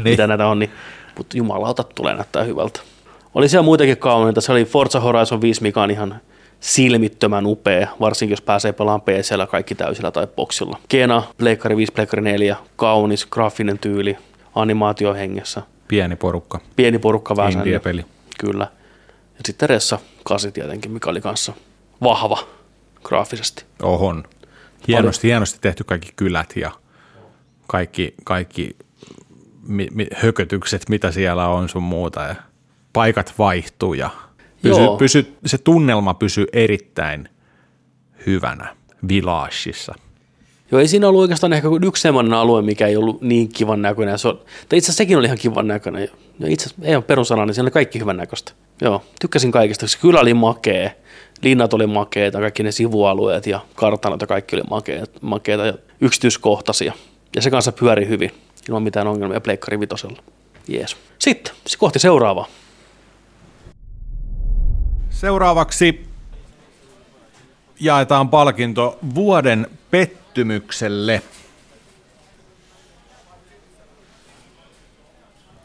[0.04, 0.70] mitä näitä on, niin,
[1.20, 2.80] mutta jumalauta tulee näyttää hyvältä.
[3.34, 6.20] Oli siellä muitakin kauniita, se oli Forza Horizon 5, mikä on ihan
[6.60, 10.78] silmittömän upea, varsinkin jos pääsee pelaamaan PCllä kaikki täysillä tai boksilla.
[10.88, 14.16] Kena, Pleikkari 5, Pleikkari 4, kaunis, graafinen tyyli,
[14.54, 16.60] animaatio hengessä, Pieni porukka.
[16.76, 18.04] pieni porukka vähän Indie-peli.
[18.38, 18.66] Kyllä.
[19.34, 21.52] Ja sitten Ressa 8 tietenkin, mikä oli kanssa
[22.02, 22.38] vahva
[23.04, 23.64] graafisesti.
[23.82, 24.24] Ohon.
[24.88, 26.70] Hienosti, hienosti tehty kaikki kylät ja
[27.66, 28.76] kaikki, kaikki
[29.70, 32.20] mi, mi, hökötykset, mitä siellä on sun muuta.
[32.20, 32.34] Ja
[32.92, 34.10] paikat vaihtuu ja
[34.62, 34.96] pysy, Joo.
[34.96, 37.28] pysy, se tunnelma pysyy erittäin
[38.26, 38.76] hyvänä
[39.08, 39.94] Villageissa.
[40.72, 43.82] Joo, ei siinä ollut oikeastaan ehkä kuin yksi sellainen alue, mikä ei ollut niin kivan
[43.82, 44.18] näköinen.
[44.18, 46.08] Se on, tai itse asiassa sekin oli ihan kivan näköinen.
[46.38, 48.52] Ja itse asiassa ei ole perusana, niin siellä oli kaikki hyvän näköistä.
[48.80, 49.88] Joo, tykkäsin kaikista.
[49.88, 50.90] Se kylä oli makea,
[51.42, 56.92] linnat oli makeita, kaikki ne sivualueet ja kartanot ja kaikki oli makeita, makeita ja yksityiskohtaisia.
[57.36, 58.30] Ja se kanssa pyöri hyvin,
[58.68, 60.22] ilman mitään ongelmia Pleikkari vitosella.
[60.68, 60.96] Jees.
[61.18, 62.46] Sitten, kohti seuraavaa.
[65.10, 66.08] Seuraavaksi
[67.80, 71.22] jaetaan palkinto vuoden pettymykselle.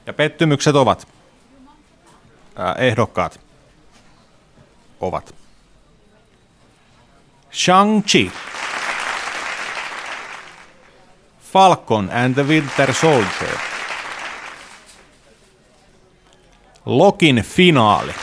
[0.06, 1.08] Ja pettymykset ovat,
[2.56, 3.40] ää, ehdokkaat
[5.00, 5.36] ovat
[7.52, 8.32] Shang-Chi,
[11.56, 13.60] Falcon and the Winter Soldier,
[16.86, 18.14] Lokin finaali,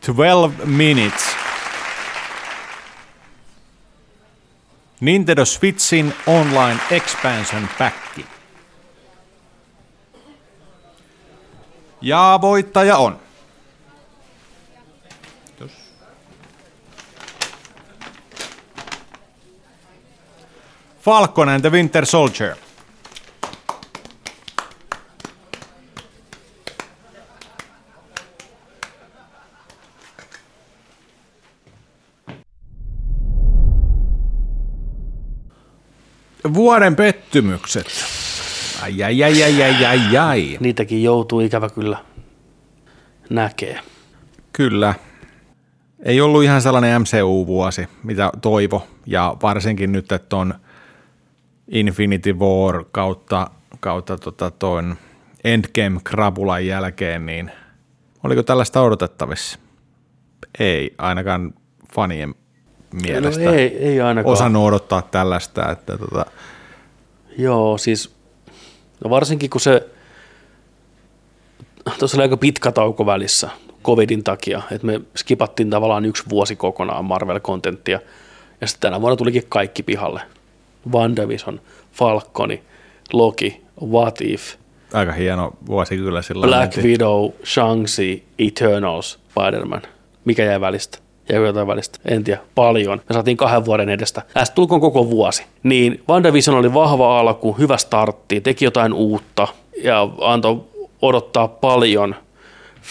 [0.00, 1.36] 12 minutes.
[5.00, 8.20] Nintendo Switchin online expansion pack.
[12.00, 13.23] Ja voittaja on.
[21.04, 22.56] Falcon and the Winter Soldier.
[36.54, 37.86] Vuoden pettymykset.
[38.82, 40.56] Ai, ai, ai, ai, ai, ai, ai.
[40.60, 41.98] Niitäkin joutuu ikävä kyllä
[43.30, 43.80] näkee.
[44.52, 44.94] Kyllä.
[46.02, 48.86] Ei ollut ihan sellainen MCU-vuosi, mitä toivo.
[49.06, 50.54] Ja varsinkin nyt, että on
[51.68, 53.50] Infinity War kautta,
[53.80, 54.96] kautta tota ton
[55.44, 57.50] Endgame Krabulan jälkeen, niin
[58.24, 59.58] oliko tällaista odotettavissa?
[60.58, 61.54] Ei, ainakaan
[61.94, 62.34] fanien
[63.02, 63.44] mielestä.
[63.44, 64.32] No ei, ei ainakaan.
[64.32, 66.26] Osannut odottaa tällaista, että tota,
[67.38, 68.14] Joo, siis
[69.04, 69.88] no varsinkin kun se,
[71.98, 73.50] tuossa oli aika pitkä tauko välissä
[73.84, 78.00] covidin takia, että me skipattiin tavallaan yksi vuosi kokonaan Marvel-kontenttia,
[78.60, 80.20] ja sitten tänä vuonna tulikin kaikki pihalle.
[80.92, 81.60] WandaVision,
[81.92, 82.62] Falconi,
[83.12, 84.54] Loki, What If,
[84.94, 89.82] aika hieno vuosi kyllä sillä Black Widow, Shang-Chi, Eternals, Spider-Man.
[90.24, 90.98] Mikä jäi välistä?
[91.32, 91.98] Jäi jotain välistä?
[92.04, 92.40] En tiedä.
[92.54, 93.00] Paljon.
[93.08, 94.22] Me saatiin kahden vuoden edestä.
[94.34, 95.44] Tästä tulkoon koko vuosi.
[95.62, 99.48] Niin WandaVision oli vahva alku, hyvä startti, teki jotain uutta
[99.82, 100.60] ja antoi
[101.02, 102.14] odottaa paljon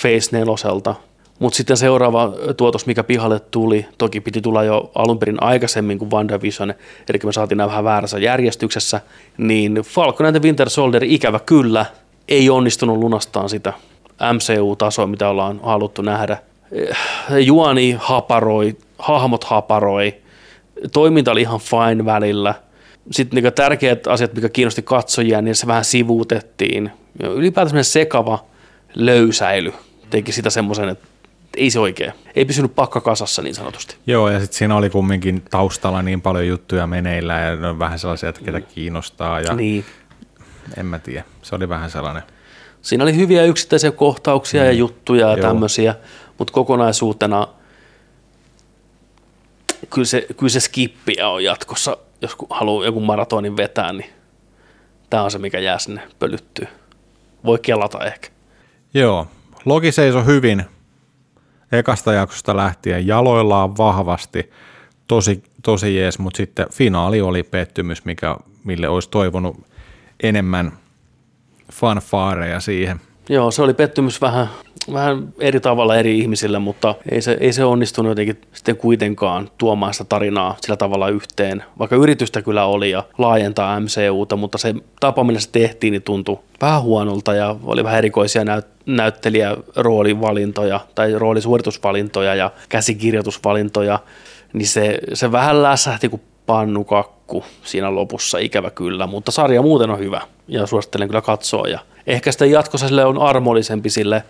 [0.02, 0.96] Phase 4.
[1.40, 6.12] Mutta sitten seuraava tuotos, mikä pihalle tuli, toki piti tulla jo alun perin aikaisemmin kuin
[6.12, 6.74] WandaVision,
[7.10, 9.02] eli me saatiin nämä vähän väärässä järjestyksessä,
[9.38, 11.86] niin Falcon and the Winter Soldier ikävä kyllä
[12.28, 13.74] ei onnistunut lunastaan sitä
[14.34, 16.38] MCU-tasoa, mitä ollaan haluttu nähdä.
[16.72, 16.98] Eh,
[17.46, 20.16] Juoni haparoi, hahmot haparoi,
[20.94, 22.54] toiminta oli ihan fine välillä.
[23.12, 26.92] Sitten niin tärkeät asiat, mikä kiinnosti katsojia, niin se vähän sivuutettiin.
[27.20, 28.46] Ylipäätään sekava
[28.96, 29.74] löysäily
[30.10, 31.08] teki sitä semmoisen, että
[31.58, 32.14] ei se oikein.
[32.36, 33.96] Ei pysynyt pakka kasassa niin sanotusti.
[34.08, 38.00] Joo, ja sitten siinä oli kumminkin taustalla niin paljon juttuja meneillä ja ne on vähän
[38.00, 39.86] sellaisia, että ketä kiinnostaa ja Niin.
[40.78, 41.24] en mä tiedä.
[41.42, 42.24] Se oli vähän sellainen.
[42.82, 45.48] Siinä oli hyviä yksittäisiä kohtauksia ja juttuja ja Joo.
[45.48, 45.96] tämmöisiä,
[46.38, 47.48] mutta kokonaisuutena
[49.90, 54.10] kyllä se, kyllä se skippiä on jatkossa, jos haluaa joku maratonin vetää, niin
[55.10, 56.68] tämä on se, mikä jää sinne pölyttyy.
[57.46, 58.28] Voi kelata ehkä.
[58.94, 59.28] Joo,
[59.66, 60.66] Loki seisoi hyvin
[61.74, 64.52] ekasta jaksosta lähtien jaloillaan vahvasti,
[65.08, 69.58] tosi, tosi jees, mutta sitten finaali oli pettymys, mikä, mille olisi toivonut
[70.24, 70.72] enemmän
[71.72, 73.02] fanfaareja siihen.
[73.30, 74.48] Joo, se oli pettymys vähän,
[74.94, 79.94] vähän eri tavalla eri ihmisille, mutta ei se, ei se onnistunut jotenkin sitten kuitenkaan tuomaan
[79.94, 81.64] sitä tarinaa sillä tavalla yhteen.
[81.80, 86.40] Vaikka yritystä kyllä oli ja laajentaa MCUta, mutta se tapa, millä se tehtiin, niin tuntui
[86.62, 94.00] vähän huonolta ja oli vähän erikoisia näyt- näyttelijäroolivalintoja tai roolisuoritusvalintoja ja käsikirjoitusvalintoja,
[94.54, 100.00] niin se, se vähän lässähti kuin pannukakku siinä lopussa, ikävä kyllä, mutta sarja muuten on
[100.00, 104.24] hyvä ja suosittelen kyllä katsoa ja ehkä sitten jatkossa sille on armollisempi sille,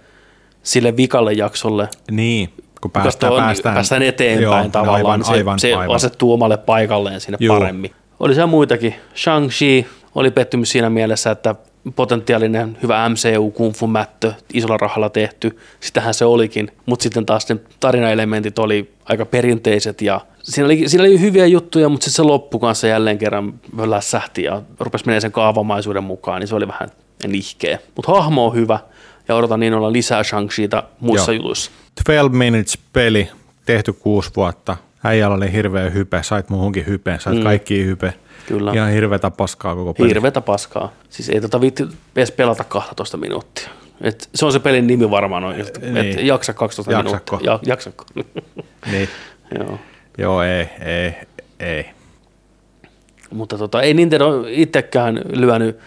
[0.64, 2.50] sille vikalle jaksolle, Niin,
[2.82, 5.96] kun päästään, on- päästään, päästään eteenpäin Joo, tavallaan, aivan, niin se, aivan, se aivan.
[5.96, 7.56] asettuu omalle paikalleen sinne Juu.
[7.60, 7.92] paremmin.
[8.20, 8.96] Oli siellä muitakin.
[9.16, 9.86] Shang-Chi
[10.16, 11.56] oli pettymys siinä mielessä, että
[11.96, 17.50] potentiaalinen hyvä MCU kung fu mättö, isolla rahalla tehty, sitähän se olikin, mutta sitten taas
[17.50, 22.24] ne tarinaelementit oli aika perinteiset ja siinä oli, siinä oli hyviä juttuja, mutta sitten se
[22.24, 23.54] loppu kanssa jälleen kerran
[23.86, 26.90] lässähti ja rupesi menemään sen kaavamaisuuden mukaan, niin se oli vähän
[27.28, 27.80] nihkeä.
[27.96, 28.80] Mutta hahmo on hyvä
[29.28, 31.38] ja odotan niin olla lisää Shang-Chita muissa Joo.
[31.38, 31.72] jutuissa.
[32.06, 33.30] 12 Minutes peli,
[33.66, 34.78] tehty kuusi vuotta.
[35.04, 37.44] Äijällä oli hirveä hype, sait muuhunkin hype, sait mm.
[37.44, 38.14] kaikki hype.
[38.48, 38.72] Kyllä.
[38.74, 40.10] Ihan hirveätä paskaa koko peli.
[40.10, 40.92] Hirveätä paskaa.
[41.10, 43.70] Siis ei tota viitti edes pelata 12 minuuttia.
[44.02, 45.98] Et se on se pelin nimi varmaan noin, että Niin.
[45.98, 47.36] et jaksa 12 Jaksakko.
[47.36, 47.52] minuuttia.
[47.54, 48.06] Ja, jaksakko.
[48.92, 49.10] Niin.
[49.60, 49.80] Joo.
[50.18, 51.14] Joo, ei, ei,
[51.60, 51.86] ei.
[53.32, 55.80] Mutta tota, ei Nintendo itsekään lyönyt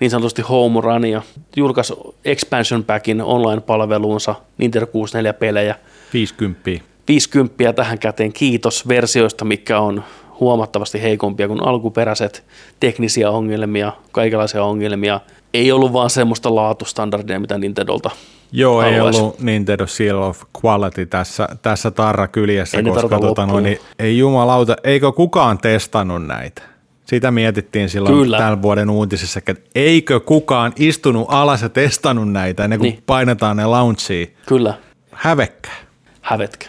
[0.00, 1.22] niin sanotusti home runia.
[1.56, 1.94] Julkaisi
[2.24, 5.74] expansion packin online-palveluunsa Nintendo 64-pelejä.
[6.12, 6.70] 50.
[7.08, 10.04] 50 tähän käteen kiitos versioista, mikä on
[10.40, 12.44] huomattavasti heikompia kuin alkuperäiset,
[12.80, 15.20] teknisiä ongelmia, kaikenlaisia ongelmia.
[15.54, 18.10] Ei ollut vaan semmoista laatustandardia, mitä Nintendolta
[18.52, 19.20] Joo, ei haluaisi.
[19.20, 24.18] ollut Nintendo Seal of Quality tässä, tässä tarra kyljessä, Ei koska tota, noin, niin, ei
[24.18, 26.62] jumalauta, eikö kukaan testannut näitä?
[27.06, 28.38] Sitä mietittiin silloin Kyllä.
[28.38, 33.02] tämän vuoden uutisissa, että eikö kukaan istunut alas ja testannut näitä ennen kuin Niin.
[33.06, 34.34] painetaan ne launchiin.
[34.46, 34.74] Kyllä,
[35.12, 35.74] Hävekkää.
[36.20, 36.68] hävetkä.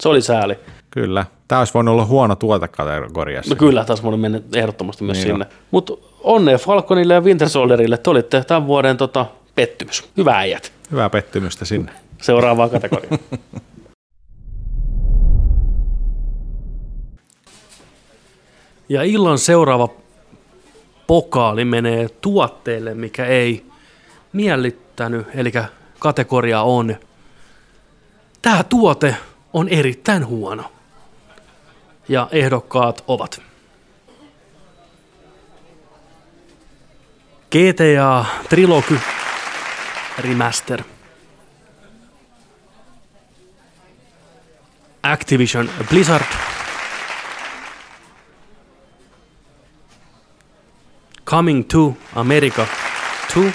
[0.00, 0.58] Se oli sääli.
[0.90, 1.26] Kyllä.
[1.48, 3.54] Tämä olisi voinut olla huono tuotekategoriassa.
[3.54, 5.46] No kyllä, taas voinut mennä ehdottomasti myös Niin sinne.
[5.70, 7.96] Mutta onnea Falconille ja Winter Soldierille.
[7.96, 10.08] Te olitte tämän vuoden tota, pettymys.
[10.16, 10.72] Hyvä äijät.
[10.90, 11.92] Hyvää pettymystä sinne.
[12.22, 13.18] Seuraavaan kategoriaan.
[18.90, 19.88] Ja illan seuraava
[21.06, 23.66] pokaali menee tuotteelle, mikä ei
[24.32, 25.52] miellyttänyt, eli
[25.98, 26.96] kategoria on
[28.42, 29.16] Tämä tuote
[29.58, 30.72] on erittäin huono.
[32.08, 33.42] Ja ehdokkaat ovat
[37.50, 38.98] GTA Trilogy
[40.18, 40.82] Remaster–
[45.02, 46.26] Activision Blizzard.
[51.24, 52.66] Coming to America
[53.34, 53.54] 2.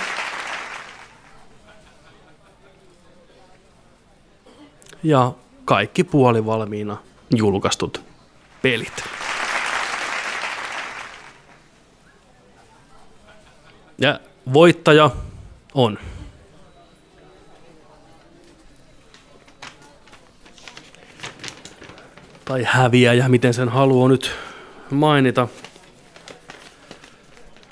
[5.03, 5.33] Ja
[5.65, 6.97] kaikki puolivalmiina
[7.35, 8.01] julkaistut
[8.61, 9.03] pelit.
[13.97, 14.19] Ja
[14.53, 15.11] voittaja
[15.73, 15.99] on
[22.45, 24.31] tai häviäjä, miten sen haluaa nyt
[24.91, 25.47] mainita.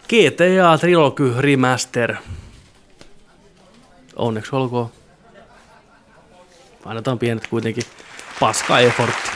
[0.04, 2.16] GTA Trilogy Remaster.
[4.16, 5.01] Onneksi olkoon.
[6.86, 7.84] Annetaan pienet kuitenkin.
[8.40, 9.30] Paska effortti.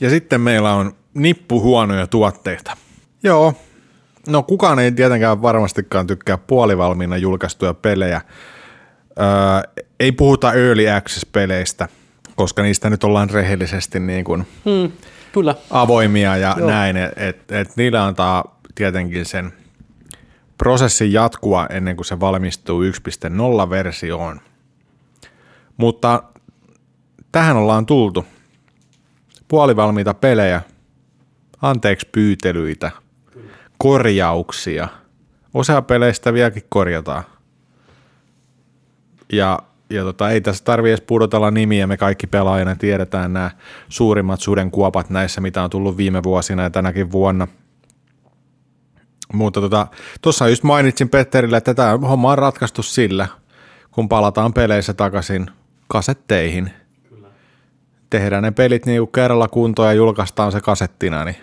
[0.00, 2.76] Ja sitten meillä on nippu huonoja tuotteita.
[3.22, 3.54] Joo.
[4.28, 8.20] No kukaan ei tietenkään varmastikaan tykkää puolivalmiina julkaistuja pelejä.
[9.20, 11.88] Öö, ei puhuta early access-peleistä,
[12.36, 14.92] koska niistä nyt ollaan rehellisesti niin kuin Hmm,
[15.32, 15.54] kyllä.
[15.70, 16.68] avoimia ja Joo.
[16.70, 19.52] Näin, että et, et niillä antaa tietenkin sen
[20.58, 24.40] prosessin jatkua ennen kuin se valmistuu 1.0-versioon.
[25.76, 26.22] Mutta
[27.32, 28.24] tähän ollaan tultu.
[29.48, 30.60] Puolivalmiita pelejä,
[31.62, 32.90] anteeksi pyytelyitä,
[33.78, 34.88] korjauksia.
[35.54, 37.24] Osa peleistä vieläkin korjataan.
[39.32, 39.58] Ja,
[39.90, 43.50] ja tota, ei tässä tarvi edes pudotella nimiä, me kaikki pelaajana tiedetään nämä
[43.88, 47.48] suurimmat sudenkuopat näissä, mitä on tullut viime vuosina ja tänäkin vuonna.
[49.32, 53.28] Mutta tuossa tota, just mainitsin Petterille, että tämä homma on ratkaistu sillä,
[53.90, 55.46] kun palataan peleissä takaisin
[55.88, 56.70] kasetteihin.
[58.10, 61.36] Tehdään ne pelit niinku kerralla kuntoon ja julkaistaan se kasettina, niin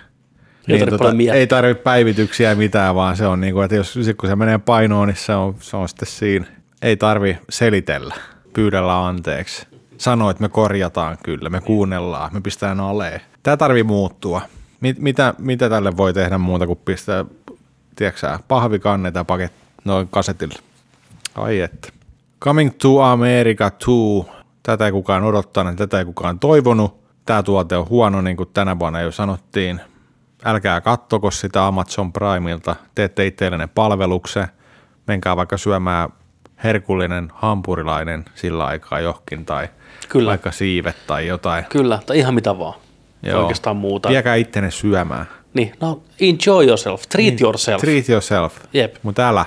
[0.68, 1.40] Ei tarvitse paljon miettiä.
[1.40, 5.08] ei tarvitse päivityksiä mitään, vaan se on niin kuin, että jos kun se menee painoon,
[5.08, 6.46] niin se on, se on sitten siinä.
[6.82, 8.16] Ei tarvi selitellä,
[8.54, 9.68] pyydellä anteeksi.
[9.98, 13.22] Sano, että me korjataan kyllä, me kuunnellaan, me pistetään aleen.
[13.44, 14.42] Tämä tarvii muuttua.
[14.82, 17.26] Mit, mitä, mitä tälle voi tehdä muuta kuin pistää,
[17.96, 18.28] tiedätkö
[19.16, 19.54] ja paket
[19.86, 20.60] noin kasetille.
[21.36, 21.90] Ai että.
[22.42, 23.92] Coming to America 2.
[24.64, 27.04] Tätä ei kukaan odottanut, tätä ei kukaan toivonut.
[27.26, 29.82] Tämä tuote on huono, niin kuin tänä vuonna jo sanottiin.
[30.46, 34.48] älkää kattoko sitä Amazon Primeilta, teette itsellenne palveluksen,
[35.08, 36.10] menkää vaikka syömään
[36.64, 39.70] herkullinen hampurilainen sillä aikaa johonkin tai
[40.10, 40.30] Kyllä.
[40.30, 41.66] vaikka siivet tai jotain.
[41.70, 42.74] Kyllä, tai ihan mitä vaan.
[43.34, 44.10] Oikeastaan muuta.
[44.10, 45.26] Viekää ittenne syömään.
[45.54, 47.82] Niin, no enjoy yourself, treat yourself.
[47.84, 47.92] Niin.
[47.94, 48.54] Treat yourself.
[48.74, 48.96] Jep.
[49.04, 49.46] Mutta älä,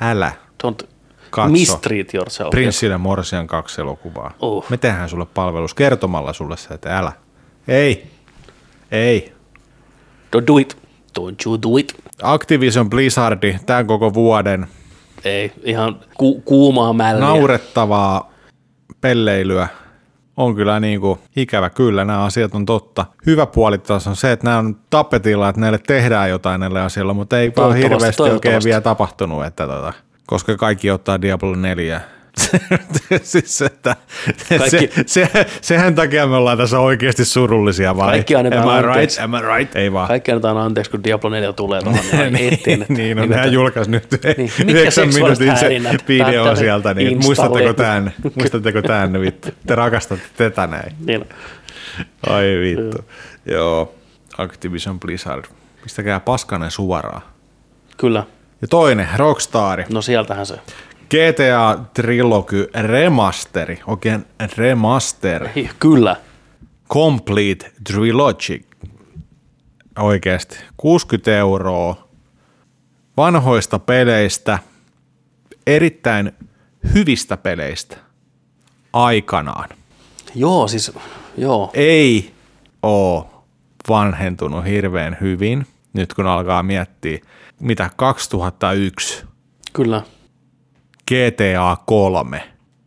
[0.00, 0.32] älä
[0.64, 0.86] Don't
[1.30, 1.50] Katso.
[1.52, 2.50] mistreat yourself.
[2.50, 4.34] Prinssille Morsian kaksi elokuvaa.
[4.42, 4.64] Uh.
[4.68, 7.12] Me tehdään sulle palvelus kertomalla sulle se, että älä.
[7.68, 8.06] Ei.
[8.90, 9.32] Ei.
[10.36, 10.76] Don't do it.
[11.20, 11.94] Don't you do it.
[12.22, 14.66] Activision Blizzardi tämän koko vuoden
[15.24, 17.24] Ei, ihan ku- kuumaa mälliä.
[17.26, 18.32] naurettavaa
[19.00, 19.68] pelleilyä
[20.38, 21.70] on kyllä niin kuin ikävä.
[21.70, 23.06] Kyllä nämä asiat on totta.
[23.26, 27.12] Hyvä puoli taas on se, että nämä on tapetilla, että näille tehdään jotain näille asioille,
[27.12, 29.92] mutta ei vaan hirveästi oikein vielä tapahtunut, että tota,
[30.26, 32.00] koska kaikki ottaa Diablo 4.
[33.22, 33.96] siis että,
[34.58, 38.10] Kaikki- se, se, sehän takia me ollaan tässä oikeasti surullisia vai?
[38.10, 39.20] Kaikki annetaan Am I anteeksi.
[39.20, 39.34] right?
[39.34, 39.76] Am I right?
[39.76, 40.08] Ei vaan.
[40.08, 42.32] Kaikki annetaan anteeksi, kun Diablo 4 tulee tuohon eteen.
[42.32, 42.58] niin,
[42.88, 47.18] niin, no että- nehän julkaisi nyt Niin, mitkä 9 seksuaaliset minuutin se video sieltä, niin
[47.24, 48.12] muistatteko tämän?
[48.34, 49.48] Muistatteko tämän vittu?
[49.66, 50.92] Te rakastatte tätä näin.
[51.06, 51.24] Niin.
[52.26, 53.04] Ai vittu.
[53.46, 53.94] Joo,
[54.38, 55.44] Activision Blizzard.
[55.82, 57.22] Pistäkää paskanen suoraan.
[57.96, 58.24] Kyllä.
[58.62, 59.82] Ja toinen, Rockstar.
[59.92, 60.54] No sieltähän se.
[61.10, 63.80] GTA Trilogy Remasteri.
[63.86, 65.48] Oikein remaster.
[65.78, 66.16] Kyllä.
[66.90, 68.64] Complete Trilogy.
[69.98, 70.58] Oikeasti.
[70.76, 72.08] 60 euroa
[73.16, 74.58] vanhoista peleistä,
[75.66, 76.32] erittäin
[76.94, 77.96] hyvistä peleistä
[78.92, 79.68] aikanaan.
[80.34, 80.92] Joo, siis,
[81.36, 81.70] joo.
[81.74, 82.34] Ei
[82.82, 83.44] oo
[83.88, 87.18] vanhentunut hirveän hyvin, nyt kun alkaa miettiä,
[87.60, 89.28] mitä 2001
[89.72, 90.02] Kyllä.
[91.08, 92.42] GTA 3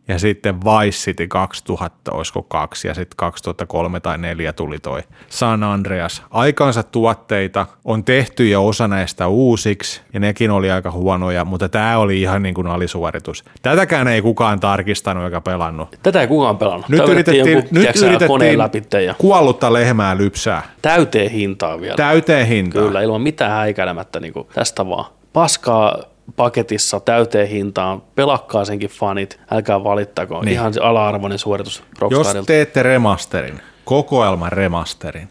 [0.08, 5.62] ja sitten Vice City 2000, olisiko kaksi, ja sitten 2003 tai 4 tuli toi San
[5.62, 6.22] Andreas.
[6.30, 11.98] Aikansa tuotteita on tehty ja osa näistä uusiksi, ja nekin oli aika huonoja, mutta tämä
[11.98, 13.44] oli ihan niin kuin alisuoritus.
[13.62, 15.96] Tätäkään ei kukaan tarkistanut eikä pelannut.
[16.02, 16.88] Tätä ei kukaan pelannut.
[16.88, 20.62] Nyt Tämä yritettiin, jonkun, nyt yritettiin läpi ja kuollutta lehmää lypsää.
[20.82, 21.96] täyteen hintaa vielä.
[21.96, 22.86] Täyteen hintaan.
[22.86, 25.04] Kyllä, ilman mitään häikäilemättä niin kuin tästä vaan.
[25.32, 30.42] Paskaa paketissa täyteen hintaan, pelakkaa senkin fanit, älkää valittako.
[30.42, 30.52] Niin.
[30.52, 35.28] Ihan ala-arvoinen suoritus Jos teette remasterin, kokoelman remasterin,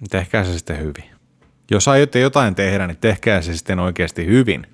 [0.00, 1.04] niin tehkää se sitten hyvin.
[1.70, 4.66] Jos aiotte jotain tehdä, niin tehkää se sitten oikeasti hyvin.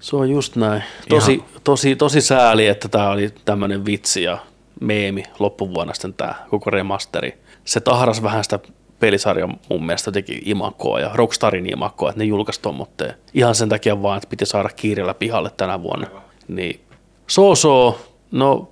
[0.00, 0.82] Se on just näin.
[1.08, 4.38] Tosi, tosi, tosi sääli, että tämä oli tämmöinen vitsi ja
[4.80, 7.38] meemi loppuvuonna sitten tämä koko remasteri.
[7.64, 8.58] Se tahras vähän sitä
[9.02, 13.14] pelisarjan mun mielestä teki imakoa ja Rockstarin imakoa, että ne julkaisi tommotteen.
[13.34, 16.06] Ihan sen takia vaan, että piti saada kiireellä pihalle tänä vuonna.
[16.48, 16.80] Niin
[17.26, 18.00] so, so
[18.30, 18.68] no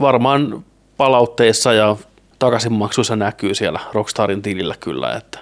[0.00, 0.64] varmaan
[0.96, 1.96] palautteissa ja
[2.38, 5.38] takaisinmaksuissa näkyy siellä Rockstarin tilillä kyllä, että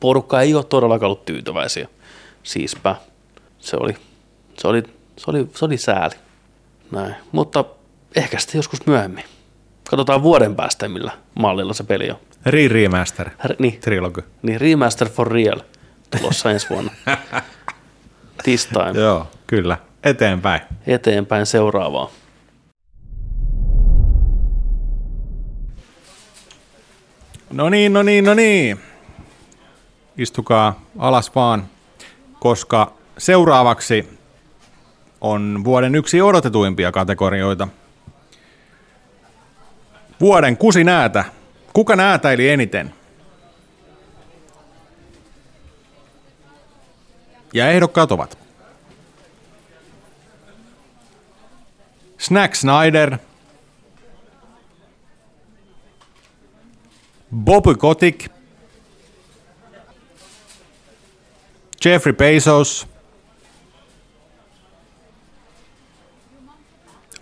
[0.00, 1.88] porukka ei ole todellakaan ollut tyytyväisiä.
[2.42, 2.96] Siispä
[3.58, 3.96] se oli,
[4.58, 4.82] se oli,
[5.16, 6.14] se oli, se oli sääli.
[6.90, 7.14] Näin.
[7.32, 7.64] Mutta
[8.16, 9.24] ehkä sitten joskus myöhemmin.
[9.90, 12.16] Katsotaan vuoden päästä, millä mallilla se peli on.
[12.46, 13.30] Re-remaster.
[13.48, 14.22] R- niin, Trilogy.
[14.42, 15.60] niin Remaster for Real
[16.18, 16.92] tulossa ensi vuonna.
[18.44, 19.00] This time.
[19.00, 19.78] Joo, kyllä.
[20.04, 20.60] Eteenpäin.
[20.86, 22.10] Eteenpäin seuraavaa.
[27.52, 28.80] No niin, no niin, no niin.
[30.18, 31.66] Istukaa alas vaan,
[32.40, 34.18] koska seuraavaksi
[35.20, 37.68] on vuoden yksi odotetuimpia kategorioita.
[40.20, 41.24] Vuoden kusi näätä.
[41.76, 42.94] Kuka näätäili eniten?
[47.52, 48.38] Ja ehdokkaat ovat
[52.18, 53.18] Snack Snyder,
[57.36, 58.32] Bobby Kotick,
[61.84, 62.86] Jeffrey Bezos,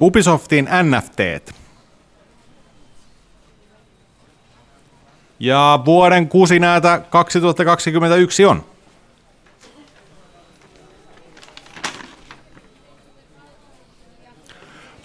[0.01, 1.64] Ubisoftin NFT.
[5.41, 8.65] Ja vuoden kusinäätä 2021 on.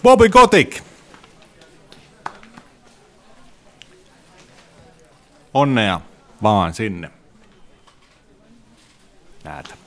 [0.03, 0.83] Bobby Kotick.
[5.53, 6.01] Onnea
[6.43, 7.11] vaan sinne.
[9.43, 9.78] Näitä.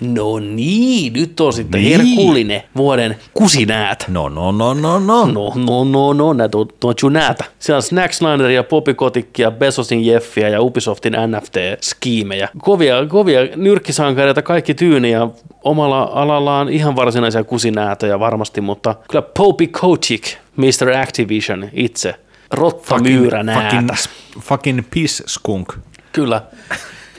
[0.00, 1.96] No niin, nyt on sitten Niin.
[1.96, 4.04] herkullinen vuoden kusinäät.
[4.08, 5.26] No, no, no, no, no.
[5.26, 6.68] No, no, no, no, näitä on
[7.00, 7.44] tuon näitä.
[7.58, 12.48] Siellä on Snack Snyderia, Bobby Kotickia, Bezosin Jeffiä ja Ubisoftin NFT-skiimejä.
[12.58, 15.28] Kovia, kovia nyrkkisankareita, kaikki tyyni ja
[15.64, 20.24] omalla alallaan ihan varsinaisia kusinäätöjä varmasti, mutta kyllä Bobby Kotick,
[20.56, 20.90] Mr.
[21.02, 22.14] Activision itse,
[22.50, 23.94] rottamyyrä fucking, näätä.
[24.40, 25.72] fucking piss skunk.
[26.12, 26.42] Kyllä.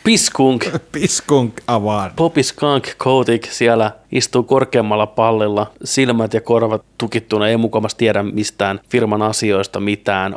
[0.04, 0.66] Piskunk.
[0.92, 2.12] Piss skunk award.
[2.16, 8.80] Poppy Skunk Kotik siellä istuu korkeammalla pallilla, silmät ja korvat tukittuna, ei mukamassa tiedä mistään
[8.90, 10.36] firman asioista mitään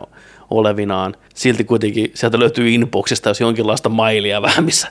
[0.51, 1.15] olevinaan.
[1.35, 4.89] Silti kuitenkin sieltä löytyy inboxista, jos jonkinlaista mailia vähän, missä,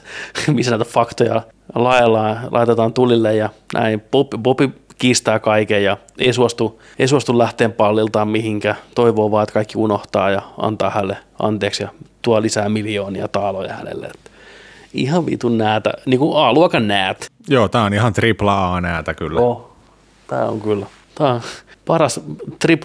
[0.52, 1.42] missä näitä faktoja
[1.74, 4.00] laellaan, laitetaan tulille ja näin.
[4.10, 8.74] Bobby, Bobby kiistää kaiken ja ei suostu, ei suostu lähteen palliltaan mihinkä.
[8.94, 11.88] Toivoo vaan, että kaikki unohtaa ja antaa hänelle anteeksi ja
[12.22, 14.06] tuo lisää miljoonia taaloja hänelle.
[14.06, 14.31] Että
[14.94, 17.26] ihan vitun näätä, niin kuin A-luokan näät.
[17.48, 19.40] Joo, tää on ihan tripla A näätä kyllä.
[19.40, 19.70] Oh,
[20.26, 20.86] tää on kyllä.
[21.14, 21.40] Tää on
[21.86, 22.20] paras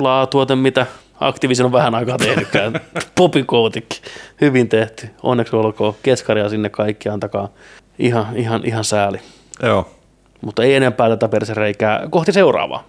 [0.03, 0.86] AAA-tuote, mitä
[1.20, 2.74] Activision on vähän aikaa tehnytkään.
[3.18, 4.01] Popikootikki.
[4.41, 5.10] Hyvin tehty.
[5.24, 5.95] Onneksi olkoon.
[6.03, 7.49] Keskaria sinne kaikki antakaa.
[7.99, 9.20] Ihan, ihan, ihan sääli.
[9.64, 9.89] Joo.
[10.41, 12.08] Mutta ei enempää tätä persereikää.
[12.10, 12.84] Kohti seuraavaa.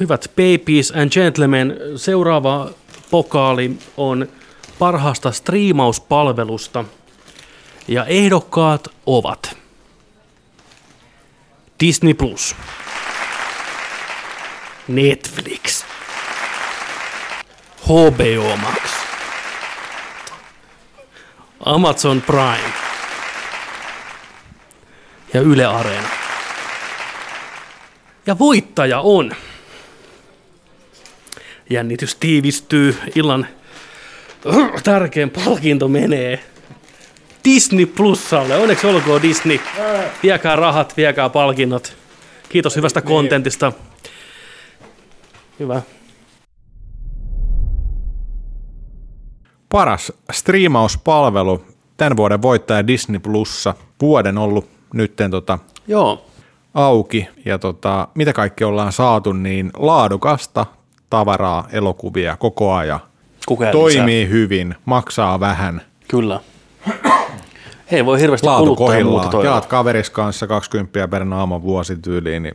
[0.00, 2.70] Hyvät babies and gentlemen, seuraava
[3.10, 4.26] pokaali on
[4.78, 6.84] parhaasta striimauspalvelusta.
[7.88, 9.56] Ja ehdokkaat ovat
[11.80, 12.56] Disney Plus,
[14.88, 15.84] Netflix,
[17.84, 18.90] HBO Max,
[21.60, 22.72] Amazon Prime
[25.34, 26.08] ja Yle Areena.
[28.26, 29.32] Ja voittaja on.
[31.70, 32.98] Jännitys tiivistyy.
[33.14, 33.46] Illan
[34.84, 36.40] tärkein palkinto menee
[37.44, 38.56] Disney Plusalle.
[38.56, 39.60] Onneksi olkoon Disney.
[40.22, 41.96] Viekää rahat, viekää palkinnot.
[42.48, 43.72] Kiitos hyvästä kontentista.
[45.58, 45.82] Hyvä.
[49.68, 51.64] Paras striimauspalvelu,
[51.96, 53.74] tämän vuoden voittaja Disney Plussa.
[54.00, 56.26] Vuoden ollut nytten tota Joo.
[56.74, 60.66] auki ja tota, mitä kaikki ollaan saatu, niin laadukasta
[61.10, 63.00] tavaraa, elokuvia koko ajan.
[63.46, 64.32] Koko ajan Toimii lisää.
[64.32, 66.40] hyvin, maksaa vähän, Kyllä.
[67.92, 69.30] Ei voi hirveästi laatu kuluttaa muuta kohillaan.
[69.30, 69.50] toivoa.
[69.52, 72.54] Jaat kaveris kanssa 20 per naama vuosityyliin, niin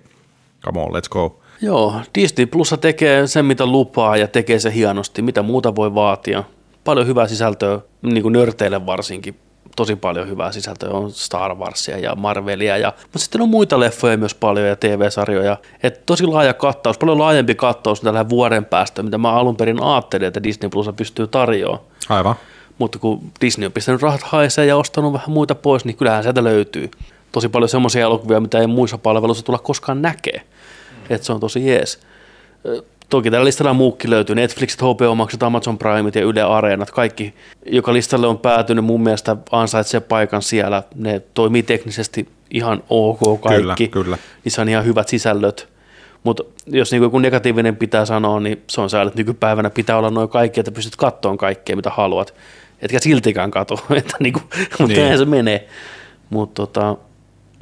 [0.65, 1.39] come on, let's go.
[1.61, 5.21] Joo, Disney Plussa tekee sen, mitä lupaa ja tekee se hienosti.
[5.21, 6.43] Mitä muuta voi vaatia.
[6.83, 9.35] Paljon hyvää sisältöä, niin kuin nörteille varsinkin.
[9.75, 14.17] Tosi paljon hyvää sisältöä on Star Warsia ja Marvelia, ja, mutta sitten on muita leffoja
[14.17, 15.57] myös paljon ja TV-sarjoja.
[15.83, 20.27] Et tosi laaja kattaus, paljon laajempi kattaus tällä vuoden päästä, mitä mä alun perin ajattelin,
[20.27, 21.83] että Disney Plusa pystyy tarjoamaan.
[22.09, 22.35] Aivan.
[22.77, 26.43] Mutta kun Disney on pistänyt rahat haisee ja ostanut vähän muita pois, niin kyllähän sieltä
[26.43, 26.91] löytyy.
[27.31, 30.41] Tosi paljon semmoisia elokuvia, mitä ei muissa palveluissa tulla koskaan näkee.
[31.09, 31.99] Että se on tosi jees.
[33.11, 34.35] Toki tällä listalla muukin löytyy.
[34.35, 36.91] Netflixit, HBO Maxit, Amazon Primeit ja Yle Areenat.
[36.91, 37.33] Kaikki,
[37.65, 40.83] joka listalle on päätynyt, mun mielestä ansaitsee paikan siellä.
[40.95, 43.87] Ne toimii teknisesti ihan ok kaikki.
[43.87, 44.17] Kyllä, kyllä.
[44.45, 45.69] Niissä on ihan hyvät sisällöt.
[46.23, 50.09] Mutta jos niinku joku negatiivinen pitää sanoa, niin se on sääli, että nykypäivänä pitää olla
[50.09, 52.33] noin kaikki, että pystyt kattoon kaikkea, mitä haluat.
[52.81, 54.41] Etkä siltikään kato, että niinku,
[54.79, 55.17] mutta niin.
[55.17, 55.67] se menee.
[56.29, 56.97] Mutta tota,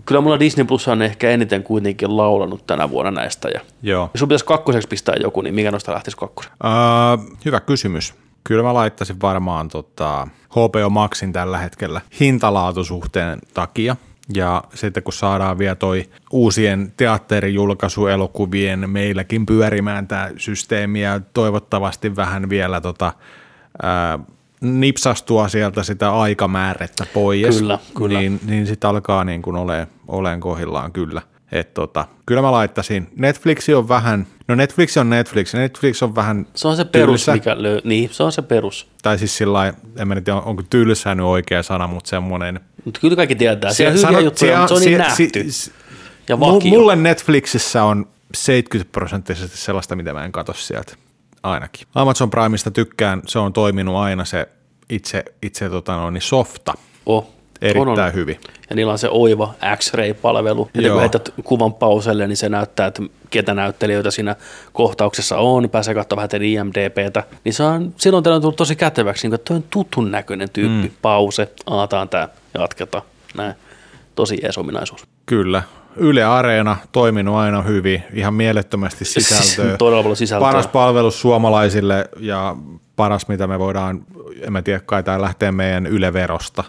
[0.10, 3.50] kyllä mulla Disney Plus on ehkä eniten kuitenkin laulanut tänä vuonna näistä.
[3.50, 4.10] Ja Joo.
[4.14, 6.58] jos sun pitäisi kakkoseksi pistää joku, niin mikä noista lähtisi kakkoseksi?
[6.64, 8.14] Uh, hyvä kysymys.
[8.44, 13.96] Kyllä mä laittaisin varmaan tota, HBO Maxin tällä hetkellä hintalaatusuhteen takia.
[14.34, 22.50] Ja sitten kun saadaan vielä toi uusien teatterijulkaisuelokuvien meilläkin pyörimään tämä systeemi ja toivottavasti vähän
[22.50, 23.14] vielä tota,
[23.82, 24.20] ää,
[24.62, 28.20] nipsastua sieltä sitä aikamäärettä pois, Kyllä, kyllä.
[28.20, 31.22] niin, niin sitten alkaa niin kuin ole, olen kohillaan kyllä.
[31.52, 33.08] Et tota, kyllä mä laittaisin.
[33.16, 37.34] Netflix on vähän, no Netflix on Netflix, Netflix on vähän Se on se perus, tylsä.
[37.34, 38.88] mikä löy- Niin, se on se perus.
[39.02, 42.60] Tai siis sillä en mä nyt tiedä, onko tylsä nyt oikea sana, mutta semmoinen.
[42.86, 43.74] Mutta kyllä kaikki tietää.
[43.74, 45.30] Siellä on hyviä juttuja, mutta se on niin nähty.
[45.50, 45.72] si-
[46.30, 46.70] ja vakio.
[46.70, 50.94] Mulle Netflixissä on 70 prosenttisesti sellaista, mitä mä en katso sieltä
[51.44, 51.88] ainakin.
[51.96, 54.48] Amazon Primeista tykkään, se on toiminut aina se
[54.90, 56.74] itse, itse tota noin, niin softa
[57.06, 57.28] Oh,
[57.62, 58.14] erittäin on, on.
[58.14, 58.40] hyvin.
[58.70, 60.70] Ja niillä on se oiva X-ray-palvelu.
[60.74, 60.94] Ja Joo.
[60.94, 64.36] kun heität kuvan pauselle, niin se näyttää, että ketä näyttelijöitä siinä
[64.74, 65.70] kohtauksessa on.
[65.70, 67.24] Pääsee katsomaan vähän IMDBtä.
[67.44, 70.88] Niin se on silloin tällöin tullut tosi käteväksi, niin kuin, on tutun näköinen tyyppi.
[70.88, 70.96] Mm.
[71.02, 72.30] Pause, aataan tää,
[72.60, 73.04] jatketaan.
[73.38, 73.56] Näin.
[74.16, 75.08] Tosi jees ominaisuus.
[75.26, 75.64] Kyllä.
[75.96, 79.78] Yle Areena toiminut aina hyvin, ihan mielettömästi sisältöä.
[79.78, 80.48] Todella paljon sisältöä.
[80.48, 82.56] Paras palvelus suomalaisille ja
[82.96, 84.02] paras, mitä me voidaan,
[84.42, 86.64] en mä tiedä, kai tämä lähtee meidän Yle-verosta,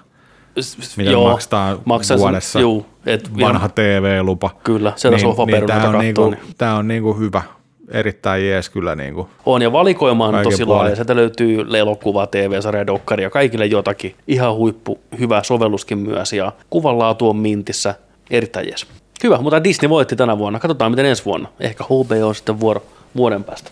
[0.96, 2.60] mitä Joo, maksetaan maksaa sen- vuodessa.
[2.60, 4.50] juu, et Vanha ihan- TV-lupa.
[4.64, 6.54] Kyllä, siellä sohvaperunoita tämä on, kattoo, niinku, niin.
[6.58, 7.42] tää on niinku hyvä,
[7.88, 8.94] erittäin jees kyllä.
[8.94, 9.28] Niinku.
[9.46, 10.94] On, ja valikoima on tosi laaja.
[10.94, 14.14] Sieltä löytyy elokuva, TV-sarja, dokkaria, kaikille jotakin.
[14.28, 17.94] Ihan huippu, hyvä sovelluskin myös, ja kuvanlaatu on mintissä.
[18.30, 18.86] Erittäin jees.
[19.22, 20.58] Hyvä, mutta Disney voitti tänä vuonna.
[20.58, 21.48] Katsotaan, miten ensi vuonna.
[21.60, 22.82] Ehkä HBO sitten vuoro
[23.16, 23.70] vuoden päästä.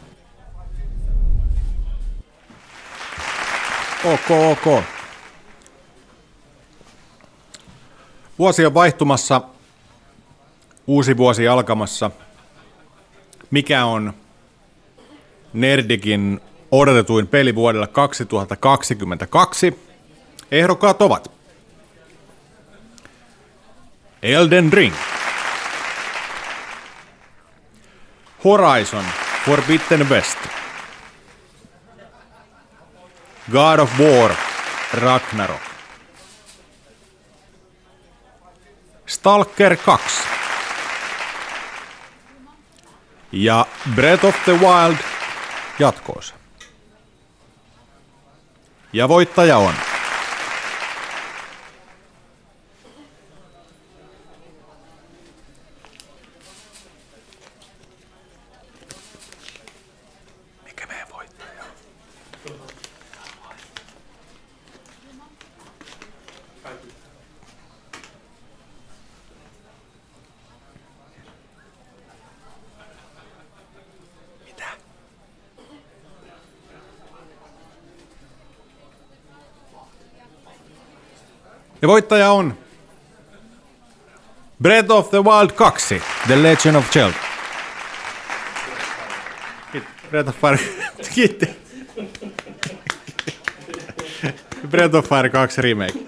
[4.04, 4.84] Ok, ok.
[8.38, 9.40] Vuosi on vaihtumassa,
[10.86, 12.10] uusi vuosi alkamassa.
[13.50, 14.12] Mikä on
[15.52, 19.80] Nerdikin odotetuin peli vuodelle 2022?
[20.50, 21.30] Ehdokkaat ovat
[24.22, 24.94] Elden Ring,
[28.44, 29.04] Horizon
[29.44, 30.38] Forbidden West,
[33.52, 34.30] God of War
[34.92, 35.60] Ragnarok,
[39.06, 39.98] Stalker 2
[43.32, 44.96] ja Breath of the Wild
[45.78, 46.34] jatkoosa.
[48.92, 49.74] Ja voittaja on
[81.88, 82.54] Ja voittaja on
[84.62, 87.16] Breath of the Wild 2, The Legend of Zelda.
[90.10, 90.58] Breath of Fire,
[91.14, 91.46] kiitti.
[94.70, 95.98] Breath of Fire 2 remake.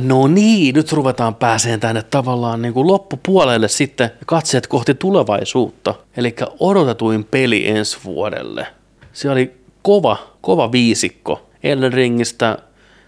[0.00, 5.94] No niin, nyt ruvetaan pääseen tänne tavallaan niin kuin loppupuolelle sitten katseet kohti tulevaisuutta.
[6.16, 8.66] Eli odotetuin peli ensi vuodelle.
[9.12, 11.51] Se oli kova, kova viisikko.
[11.62, 12.58] Elden Ringistä,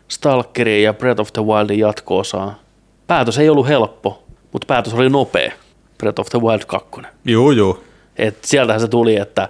[0.09, 2.59] Stalkeria ja Breath of the Wildin jatko-osaa.
[3.07, 5.53] Päätös ei ollut helppo, mutta päätös oli nopea.
[5.99, 6.91] Breath of the Wild 2.
[7.25, 7.85] Juu, juu.
[8.17, 9.49] Et sieltähän se tuli, että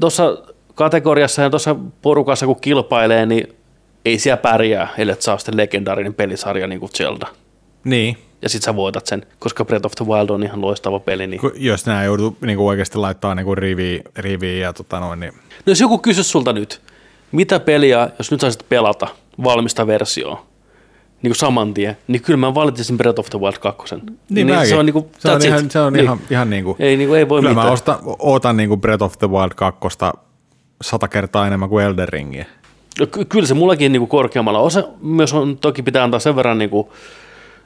[0.00, 0.38] tuossa
[0.74, 3.56] kategoriassa ja tuossa porukassa kun kilpailee, niin
[4.04, 7.26] ei siellä pärjää, ellei saa sitten legendaarinen pelisarja niin kuin Zelda.
[7.84, 8.18] Niin.
[8.42, 11.26] Ja sit sä voitat sen, koska Breath of the Wild on ihan loistava peli.
[11.26, 11.40] Niin...
[11.54, 15.80] Jos nämä joutuu niinku oikeasti laittaa niinku riviin, riviin ja tota noin, niin No jos
[15.80, 16.80] joku kysyisi sulta nyt,
[17.32, 19.08] mitä peliä, jos nyt saisit pelata
[19.44, 20.46] valmista versioa,
[21.22, 23.94] niin kuin saman tien, niin kyllä mä valitsisin Breath of the Wild 2.
[24.30, 24.68] Niin, mäkin.
[24.68, 25.70] se on, niin kuin, se on ihan, it.
[25.70, 26.04] se on niin.
[26.04, 27.66] ihan, ihan niin kuin, Ei, niin kuin, ei voi kyllä mitään.
[27.66, 29.80] mä osta, ootan niin kuin Breath of the Wild 2
[30.82, 32.46] sata kertaa enemmän kuin Elden Ringiä.
[33.00, 34.58] No ky- Kyllä se mullakin niin kuin korkeammalla.
[34.58, 36.88] Osa myös on, toki pitää antaa sen verran niin kuin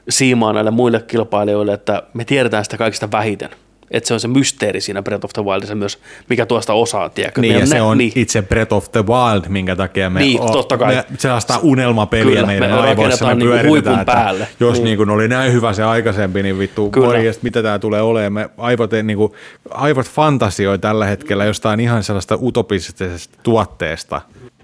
[0.09, 3.49] siimaa näille muille kilpailijoille, että me tiedetään sitä kaikista vähiten.
[3.93, 5.99] Että se on se mysteeri siinä Breath of the Wildissa myös,
[6.29, 7.41] mikä tuosta osaa, tiedätkö?
[7.41, 8.11] Niin, ja se nä- on niin.
[8.15, 10.95] itse Breath of the Wild, minkä takia me, Niin, totta kai.
[10.95, 14.47] me sellaista unelmapeliä Kyllä, meidän me aivoissa me niinku huipun että päälle.
[14.59, 14.83] Jos Niin.
[14.85, 14.97] niin.
[14.97, 18.33] niin oli näin hyvä se aikaisempi, niin vittu, morjesta, mitä tämä tulee olemaan.
[18.33, 19.33] Me aivot, ei, niin kuin,
[19.69, 24.21] aivot fantasioi tällä hetkellä jostain ihan sellaista utopistisesta tuotteesta.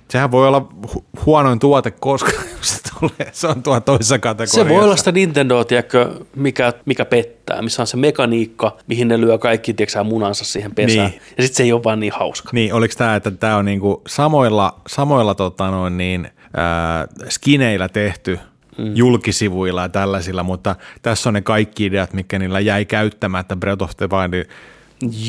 [0.09, 3.31] Sehän voi olla hu- huonoin tuote koskaan, jos se tulee.
[3.31, 4.63] Se on tuo toisessa kategoriassa.
[4.63, 9.21] Se voi olla sitä Nintendo, tiedätkö, mikä, mikä pettää, missä on se mekaniikka, mihin ne
[9.21, 11.09] lyö kaikki tiedätkö, munansa siihen pesään.
[11.09, 11.21] Niin.
[11.37, 12.49] Ja sitten se ei ole vaan niin hauska.
[12.53, 18.39] Niin, oliko tämä, että tämä on niinku samoilla, samoilla tota noin niin, äh, skineillä tehty
[18.77, 18.95] mm.
[18.95, 23.91] julkisivuilla ja tällaisilla, mutta tässä on ne kaikki ideat, mitkä niillä jäi käyttämättä Breath of
[23.97, 24.45] the Wildin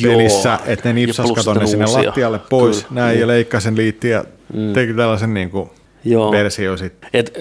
[0.02, 1.26] pelissä, että ne nipsas
[1.60, 3.00] ne sinne lattialle pois, Kyllä.
[3.00, 4.72] Näin, ja leikkasi sen liittiin ja mm.
[4.72, 5.70] teki tällaisen niinku
[6.04, 6.32] Joo.
[6.32, 7.10] versio sitten.
[7.14, 7.38] Et,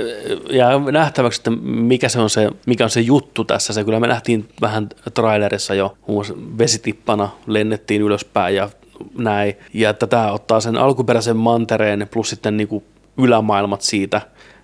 [0.50, 3.74] ja nähtäväksi, että mikä, se on se, mikä on se juttu tässä.
[3.74, 6.26] Se kyllä me nähtiin vähän trailerissa jo, muun
[6.58, 8.70] vesitippana lennettiin ylöspäin ja
[9.18, 9.54] näin.
[9.74, 12.84] Ja että tämä ottaa sen alkuperäisen mantereen plus sitten niinku
[13.18, 14.22] ylämaailmat siitä,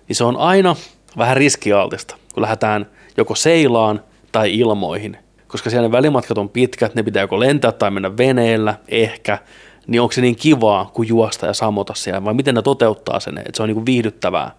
[0.08, 0.76] niin se on aina
[1.18, 2.86] vähän riskialtista, kun lähdetään
[3.16, 4.00] joko seilaan
[4.32, 5.16] tai ilmoihin.
[5.46, 9.38] Koska siellä ne välimatkat on pitkät, ne pitää joko lentää tai mennä veneellä, ehkä,
[9.86, 13.38] niin onko se niin kivaa kuin juosta ja samota siellä, vai miten ne toteuttaa sen,
[13.38, 14.50] että se on niin viihdyttävää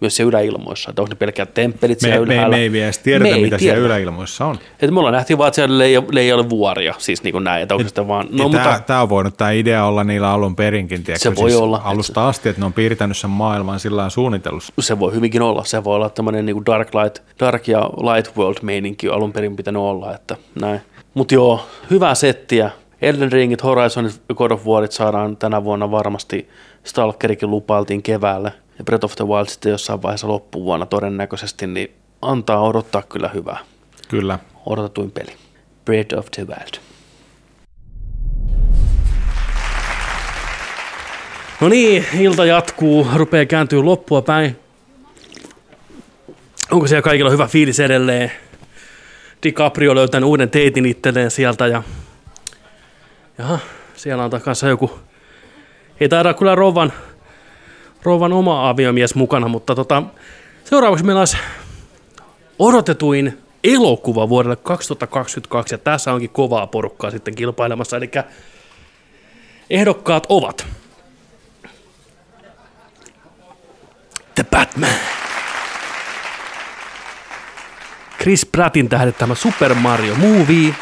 [0.00, 2.56] myös siellä yläilmoissa, että onko ne pelkät temppelit Me, siellä me, ylhäällä.
[2.56, 3.58] me ei vielä edes tiedetä, Me mitä tiedetä.
[3.58, 3.74] tiedä.
[3.74, 4.58] siellä yläilmoissa on.
[4.82, 7.62] Et me ollaan nähtiin vaan, että siellä ei, ei ole vuoria, siis niin kuin näin,
[7.62, 10.30] että onko se sitten vaan, no mutta tämä, tämä on voinut tämä idea olla niillä
[10.30, 11.80] alun perinkin, tiedätkö, Se voi siis olla.
[11.84, 14.72] alusta asti, että ne on piirtänyt sen maailman sillä lailla suunnitellussa.
[14.80, 17.80] se voi hyvinkin olla, se voi olla tämmöinen niin dark, light, dark ja
[18.14, 20.80] light world meininki alun perin pitänyt olla, että näin.
[21.14, 22.70] Mutta joo, hyvää settiä.
[23.02, 26.48] Elden Ringit, Horizonit, God of Warit saadaan tänä vuonna varmasti.
[26.84, 28.52] Stalkerikin lupailtiin keväälle.
[28.78, 31.90] Ja Breath of the Wild sitten jossain vaiheessa loppuvuonna todennäköisesti, niin
[32.22, 33.58] antaa odottaa kyllä hyvää.
[34.08, 34.38] Kyllä.
[34.66, 35.32] Odotetuin peli.
[35.84, 36.80] Breath of the Wild.
[41.60, 44.56] No niin, ilta jatkuu, rupeaa kääntyä loppua päin.
[46.70, 48.32] Onko siellä kaikilla hyvä fiilis edelleen?
[49.42, 51.82] DiCaprio löytänyt uuden teitin itselleen sieltä ja
[53.38, 53.58] jaha,
[53.94, 54.98] siellä on takassa joku,
[56.00, 56.92] ei taida kyllä rouvan,
[58.02, 60.02] rouvan oma aviomies mukana, mutta tota,
[60.64, 61.36] seuraavaksi meillä olisi
[62.58, 68.10] odotetuin elokuva vuodelle 2022 ja tässä onkin kovaa porukkaa sitten kilpailemassa, eli
[69.70, 70.66] ehdokkaat ovat
[74.34, 74.90] The Batman.
[78.18, 80.74] Chris Prattin tähdettämä Super Mario Movie.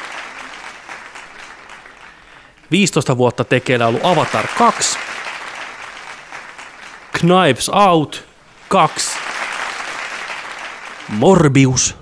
[2.70, 4.99] 15 vuotta tekeillä ollut Avatar 2.
[7.12, 8.28] Knives Out
[8.69, 9.19] 2.
[11.09, 11.97] Morbius.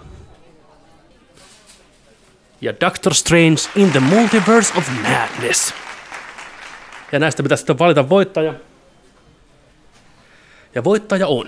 [2.60, 5.74] Ja Doctor Strange in the Multiverse of Madness.
[7.12, 8.54] Ja näistä pitää sitten valita voittaja.
[10.74, 11.46] Ja voittaja on.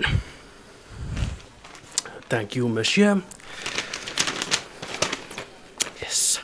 [2.29, 3.17] Thank you, monsieur.
[6.01, 6.41] Yes.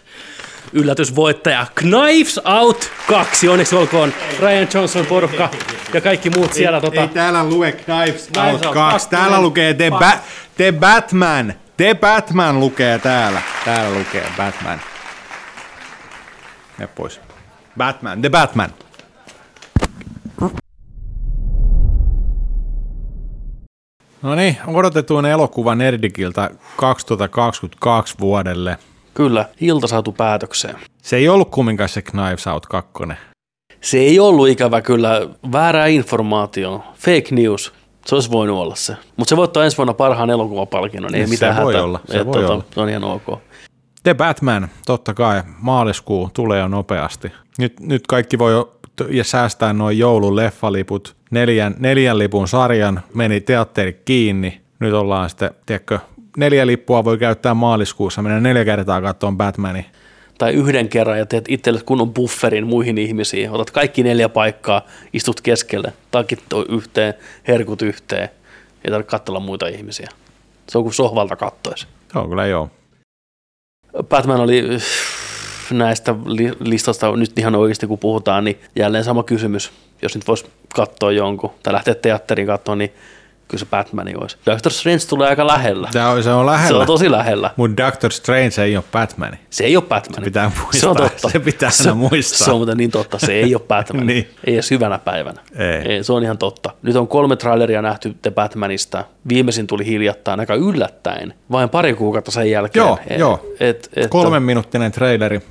[0.74, 3.50] Yllätysvoittaja Knives Out 2.
[3.50, 5.50] Onneksi olkoon Ryan Johnson porukka
[5.94, 6.82] ja kaikki muut siellä.
[6.82, 8.92] Tota, Ei täällä lue Knives Knives Out Out 2.
[8.92, 9.10] kaksi.
[9.10, 10.20] Täällä lukee The, ba-
[10.58, 11.54] The Batman.
[11.78, 13.42] The Batman lukee täällä.
[13.66, 14.82] Täällä lukee Batman.
[16.78, 17.20] Mene pois.
[17.78, 18.22] Batman.
[18.22, 18.70] The Batman.
[24.22, 28.78] No niin, odotetuin elokuva Nerdikiltä 2022 vuodelle.
[29.14, 30.76] Kyllä, ilta saatu päätökseen.
[31.02, 32.92] Se ei ollut kumminkaan se Knives Out 2.
[33.82, 35.22] Se ei ollut ikävä kyllä
[35.52, 37.74] väärää informaatio, fake news.
[38.06, 38.96] Se olisi voinut olla se.
[39.18, 41.84] Mutta se voittaa ensi vuonna parhaan elokuvapalkinnon, ei Se mitään voi hätää.
[41.84, 42.64] olla, se Et voi olla.
[42.74, 43.40] Se on ihan ok.
[44.04, 47.32] The Batman, totta kai, maaliskuu tulee jo nopeasti.
[47.58, 48.66] Nyt, nyt kaikki voi
[49.10, 51.16] ja säästää noin joululeffaliput.
[51.32, 54.62] Neljän, neljän lipun sarjan meni teatteri kiinni.
[54.80, 56.00] Nyt ollaan sitten, tiedätkö,
[56.38, 59.84] neljä lippua voi käyttää maaliskuussa, mennä neljä kertaa katsomaan Batmania.
[60.38, 63.52] Tai yhden kerran ja teet itselle kunnon bufferin muihin ihmisiin.
[63.52, 64.82] Otat kaikki neljä paikkaa,
[65.14, 67.14] istut keskelle, takit yhteen,
[67.48, 68.30] herkut yhteen.
[68.86, 70.10] Ei tarvitse katsella muita ihmisiä.
[70.70, 71.88] Se on kuin sohvalta kattoisi.
[72.16, 72.70] Joo, kyllä joo.
[74.04, 74.82] Batman oli äh,
[75.72, 79.72] näistä li- listasta nyt ihan oikeasti kun puhutaan, niin jälleen sama kysymys.
[80.02, 80.46] Jos nyt voisi
[80.76, 82.94] katsoa jonkun tai lähteä teatteriin katsoa, niin
[83.52, 84.38] kyllä se Batman olisi.
[84.46, 85.90] Doctor Strange tulee aika lähellä.
[85.94, 87.52] Tämä on, se on Se lähellä, on tosi lähellä.
[87.56, 89.38] mutta Doctor Strange ei ole Batman.
[89.50, 90.16] Se ei ole Batman.
[90.16, 90.82] Se pitää muistaa.
[90.82, 91.30] Se on totta.
[91.30, 92.46] Se pitää se, muistaa.
[92.46, 93.20] Se on muuten niin totta.
[93.20, 94.08] Se ei ole Batman.
[94.12, 94.30] Niin.
[94.44, 95.42] Ei edes hyvänä päivänä.
[95.56, 95.94] Ei.
[95.94, 96.04] ei.
[96.04, 96.70] Se on ihan totta.
[96.82, 99.04] Nyt on kolme traileria nähty The Batmanista.
[99.30, 101.34] Viimeisin tuli hiljattain aika yllättäen.
[101.52, 102.86] Vain pari kuukautta sen jälkeen.
[102.86, 103.46] Joo, joo.
[103.60, 105.42] Et, et, Kolmen minuuttinen traileri.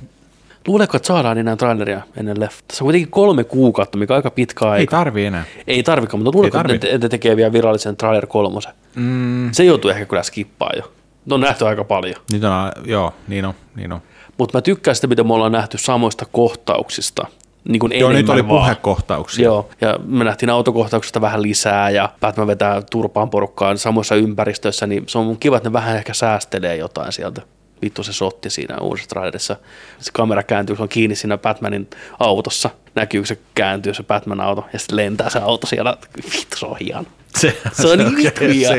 [0.67, 2.61] Luuletko, että saadaan enää traileria ennen leffa?
[2.67, 4.77] Tässä on kuitenkin kolme kuukautta, mikä on aika pitkä aika.
[4.77, 5.43] Ei tarvi enää.
[5.67, 8.73] Ei tarvikaan, mutta luuletko, että ne- ne tekee vielä virallisen trailer kolmosen?
[8.95, 9.49] Mm.
[9.51, 10.91] Se joutuu ehkä kyllä skippaa jo.
[11.25, 12.15] Ne on nähty aika paljon.
[12.31, 14.01] Nyt on, joo, niin on, niin on.
[14.37, 17.27] Mutta mä tykkään sitä, mitä me ollaan nähty samoista kohtauksista.
[17.69, 18.59] Niin kuin Joo, nyt oli vaan.
[18.61, 19.43] puhekohtauksia.
[19.45, 25.03] Joo, ja me nähtiin autokohtauksista vähän lisää ja Batman vetää turpaan porukkaan samoissa ympäristöissä, niin
[25.07, 27.41] se on mun kiva, että ne vähän ehkä säästelee jotain sieltä.
[27.81, 29.55] Vittu se sotti siinä uudessa trailerissa.
[29.99, 31.89] Se kamera kääntyy, se on kiinni siinä Batmanin
[32.19, 32.69] autossa.
[32.95, 35.97] Näkyy, se kääntyy se Batman-auto ja sitten lentää se auto siellä.
[36.35, 37.03] Vittu, se on hieno.
[37.37, 38.75] Se, Se on niin vittu hieno.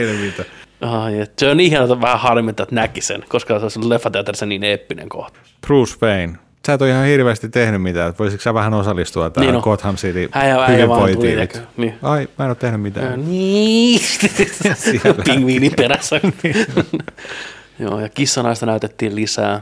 [0.80, 3.88] Ai, et se on niin hieno, että vähän harmittaa, että näki sen, koska se on
[3.88, 5.38] leffateatterissa niin eeppinen kohta.
[5.66, 6.38] Bruce Wayne.
[6.66, 8.14] Sä et ole ihan hirveästi tehnyt mitään.
[8.18, 9.62] Voisitko sä vähän osallistua tähän Niin niin on.
[9.62, 10.30] Gotham City
[10.68, 11.48] hyvinvointiin?
[11.76, 11.94] niin.
[12.02, 13.24] Ai, mä en ole tehnyt mitään.
[13.30, 14.00] Niin,
[14.74, 15.24] Siellä.
[15.24, 16.20] pingviinin perässä.
[17.82, 19.60] Joo, ja kissanaista näytettiin lisää.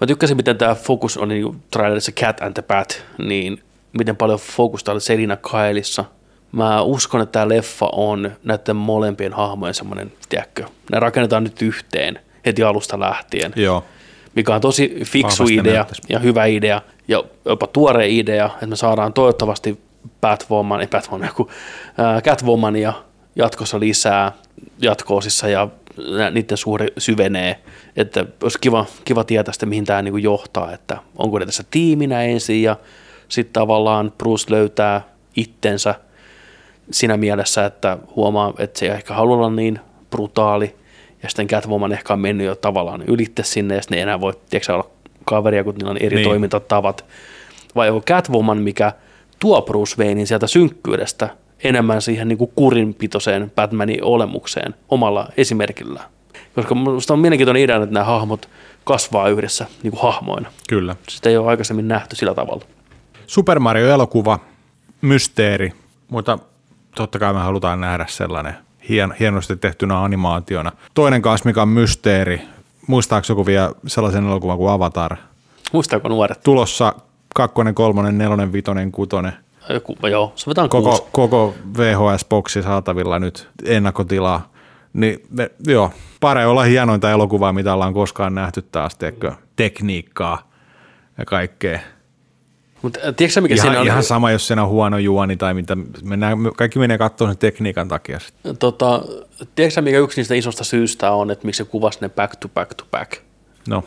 [0.00, 3.62] Mä tykkäsin, miten tämä fokus on niin trailerissa Cat and the Bat, niin
[3.98, 6.04] miten paljon fokusta oli Selina Kaelissa.
[6.52, 12.18] Mä uskon, että tämä leffa on näiden molempien hahmojen semmoinen, tiedätkö, ne rakennetaan nyt yhteen
[12.46, 13.84] heti alusta lähtien Joo.
[14.34, 16.02] mikä on tosi fiksu Vahvasti idea näyttäisi.
[16.08, 19.80] ja hyvä idea ja jopa tuore idea, että me saadaan toivottavasti
[20.20, 21.50] Batwoman, ei Batwoman, joku,
[21.98, 22.92] ää, Catwomania
[23.36, 24.32] jatkossa lisää
[24.78, 25.68] jatkoosissa ja
[26.30, 27.58] niiden suhde syvenee,
[27.96, 32.22] että olisi kiva, kiva tietää sitten, mihin tämä niinku johtaa, että onko ne tässä tiiminä
[32.22, 32.76] ensin ja
[33.28, 35.02] sitten tavallaan Bruce löytää
[35.36, 35.94] itsensä
[36.90, 40.76] siinä mielessä, että huomaa, että se ei ehkä halua olla niin brutaali,
[41.22, 44.20] ja sitten Catwoman ehkä on mennyt jo tavallaan ylitte sinne, ja sitten ne ei enää
[44.20, 44.90] voi tiedätkö, olla
[45.24, 46.28] kaveria, kun niillä on eri niin.
[46.28, 47.04] toimintatavat.
[47.74, 48.92] Vai onko Catwoman, mikä
[49.38, 51.28] tuo Bruce Waynein sieltä synkkyydestä
[51.64, 56.06] enemmän siihen niin kuin kurinpitoiseen Batmanin olemukseen omalla esimerkillään.
[56.54, 58.48] Koska minusta on mielenkiintoinen idea, että nämä hahmot
[58.84, 60.50] kasvaa yhdessä niin kuin hahmoina.
[60.68, 60.96] Kyllä.
[61.08, 62.64] Sitä ei ole aikaisemmin nähty sillä tavalla.
[63.26, 64.38] Super Mario-elokuva,
[65.00, 65.72] mysteeri,
[66.08, 66.38] mutta
[66.94, 68.54] totta kai me halutaan nähdä sellainen
[68.88, 70.72] hien, hienosti tehtynä animaationa.
[70.94, 72.42] Toinen kanssa, mikä on mysteeri,
[72.86, 75.16] muistaako joku vielä sellaisen elokuvan kuin Avatar?
[75.72, 76.40] Muistaako nuoret?
[76.44, 76.94] Tulossa
[77.34, 79.32] kakkonen, kolmonen, nelonen, vitonen, kutonen.
[79.72, 81.02] Joku, joo, sovitaan Koko, kuusi.
[81.12, 84.52] koko VHS-boksi saatavilla nyt ennakkotilaa.
[84.92, 85.90] Niin me, joo,
[86.20, 90.50] pare olla hienointa elokuvaa, mitä ollaan koskaan nähty taas, tiedätkö, tekniikkaa
[91.18, 91.80] ja kaikkea.
[92.82, 93.86] Mutta tiedätkö sä, mikä Ihan, siinä on?
[93.86, 95.76] ihan sama, jos siinä on huono juoni tai mitä.
[96.02, 98.18] Mennään, kaikki menee katsomaan sen tekniikan takia.
[98.18, 98.56] sitten.
[98.56, 99.02] Tota,
[99.54, 102.74] tiedätkö mikä yksi niistä isosta syystä on, että miksi se kuvasi ne back to back
[102.74, 103.12] to back?
[103.68, 103.84] No.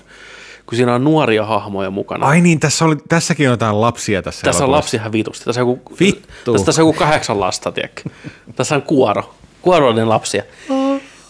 [0.65, 2.27] Kun siinä on nuoria hahmoja mukana.
[2.27, 5.45] Ai niin, tässä oli, tässäkin on jotain lapsia tässä Tässä on lapsia ihan vitusti.
[5.45, 6.51] Tässä on joku, Vittu.
[6.51, 8.09] Tässä, tässä on joku kahdeksan lasta, tiedätkö?
[8.55, 9.35] Tässä on kuoro.
[9.61, 10.43] Kuoroinen lapsia.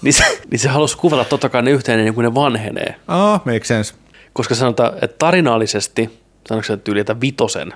[0.02, 2.96] Niin se, niin se halusi kuvata totta kai ne yhteen ennen kuin ne vanhenee.
[3.08, 3.94] Ah, make sense.
[4.34, 7.74] Koska sanotaan, että tarinallisesti, sanoiko se tyyli, että vitosen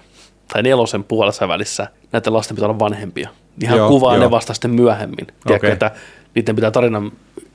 [0.54, 3.30] tai nelosen puolessa välissä näiden lasten pitää olla vanhempia.
[3.64, 4.24] Ihan Joo, joo, kuvaa joo.
[4.24, 5.28] ne vasta sitten myöhemmin.
[5.28, 5.72] Tiedätkö, Okei.
[5.72, 5.92] että
[6.36, 7.12] niiden pitää tarinan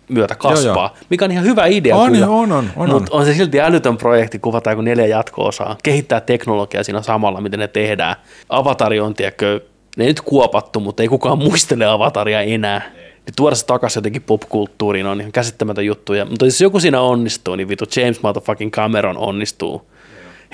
[0.09, 0.97] myötä kasvaa, Joo, joo.
[1.11, 2.29] mikä on ihan hyvä idea On, kyllä.
[2.29, 6.85] on, on, on, Mutta on se silti älytön projekti kuvata joku neljä jatko-osaa, kehittää teknologiaa
[6.85, 8.17] siinä samalla, miten ne tehdään.
[8.49, 9.61] Avatari on, tiedätkö,
[9.97, 12.91] ne nyt kuopattu, mutta ei kukaan muistele avataria enää.
[13.27, 16.15] Niin tuoda se takaisin jotenkin popkulttuuriin on ihan käsittämätön juttu.
[16.15, 19.91] Ja, mutta jos joku siinä onnistuu, niin vitu James motherfucking Cameron onnistuu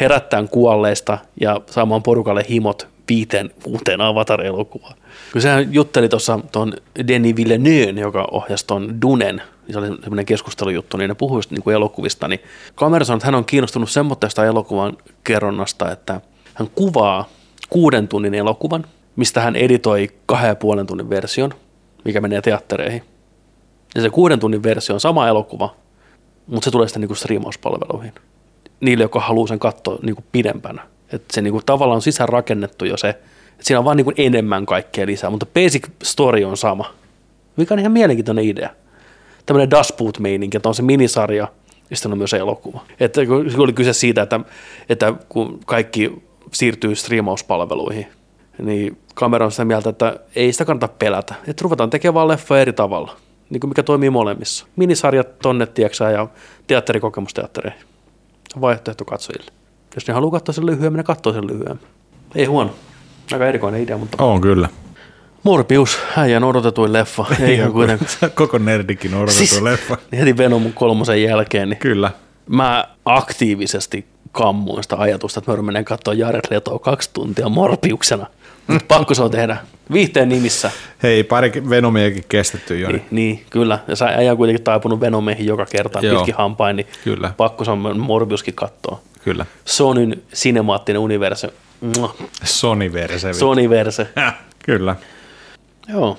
[0.01, 4.95] herättämään kuolleista ja saamaan porukalle himot viiteen uuteen Avatar-elokuvaan.
[5.33, 6.73] Kun sehän jutteli tuossa tuon
[7.09, 11.51] Denis Villeneuve, joka ohjasi tuon Dunen, niin se oli semmoinen keskustelujuttu, niin ne puhui just
[11.51, 12.41] niin elokuvista, niin
[12.77, 16.21] Cameron sanoi, että hän on kiinnostunut semmoista elokuvan kerronnasta, että
[16.55, 17.29] hän kuvaa
[17.71, 18.85] kuuden tunnin elokuvan,
[19.17, 21.51] mistä hän editoi kahden ja puolen tunnin version,
[22.05, 23.03] mikä menee teattereihin.
[23.95, 25.75] Ja se kuuden tunnin versio on sama elokuva,
[26.47, 28.13] mutta se tulee sitten niin striimauspalveluihin
[28.81, 30.87] niille, jotka haluaa sen katsoa niin pidempänä.
[31.13, 33.25] Että se niin kuin tavallaan on sisään rakennettu jo se, että
[33.61, 36.95] siinä on vaan niin kuin enemmän kaikkea lisää, mutta basic story on sama.
[37.57, 38.71] Mikä on ihan mielenkiintoinen idea.
[39.47, 41.49] Tämmöinen Dustboot-meininki, että on se minisarja
[41.91, 42.81] ja sitten on myös elokuva.
[43.01, 43.21] Että
[43.59, 44.41] oli kyse siitä, että,
[44.89, 46.23] että kun kaikki
[46.53, 48.07] siirtyy striimauspalveluihin,
[48.63, 51.35] niin kamera on sitä mieltä, että ei sitä kannata pelätä.
[51.47, 53.17] Että ruvetaan tekemään leffa eri tavalla,
[53.51, 54.67] niin kuin mikä toimii molemmissa.
[54.77, 56.29] Minisarjat tonne, tieksää, ja
[56.67, 57.81] teatterikokemusteattereihin.
[58.49, 59.60] Se on vaihtoehto katsojille.
[59.95, 61.87] Jos ne haluaa katsoa sen lyhyemmin, ne katsoo sen lyhyemmin.
[62.35, 62.71] Ei huono.
[63.33, 64.69] Aika erikoinen idea, mutta On kyllä.
[65.43, 67.25] Morbius, äijän odotetuin leffa.
[67.41, 68.11] Ei ihan kuitenkaan.
[68.35, 69.61] Koko nerdikin odotettu siis...
[69.63, 69.97] leffa.
[70.19, 72.11] Heti Venom kolmosen jälkeen, niin Kyllä.
[72.49, 78.27] mä aktiivisesti kammuin sitä ajatusta, että mä menen katsoa Jared Letoa kaksi tuntia Morbiuksena.
[78.73, 79.57] Mutta pakko se on tehdä.
[79.93, 80.71] Viihteen nimissä.
[81.03, 82.89] Hei, pari Venomiakin kestetty jo.
[82.89, 83.79] Niin, niin, kyllä.
[83.89, 86.17] Ja sä äijä on kuitenkin taipunut Venomeihin joka kerta Joo.
[86.17, 87.33] pitkin hampain, niin Kyllä.
[87.37, 89.01] pakko se on Morbiuskin katsoa.
[89.25, 89.47] Kyllä.
[89.65, 91.53] Sonyn sinemaattinen universe.
[91.81, 92.15] Mua.
[92.45, 93.33] Sony-verse.
[93.33, 94.07] Sonyverse.
[94.65, 94.97] Kyllä.
[95.89, 96.19] Joo.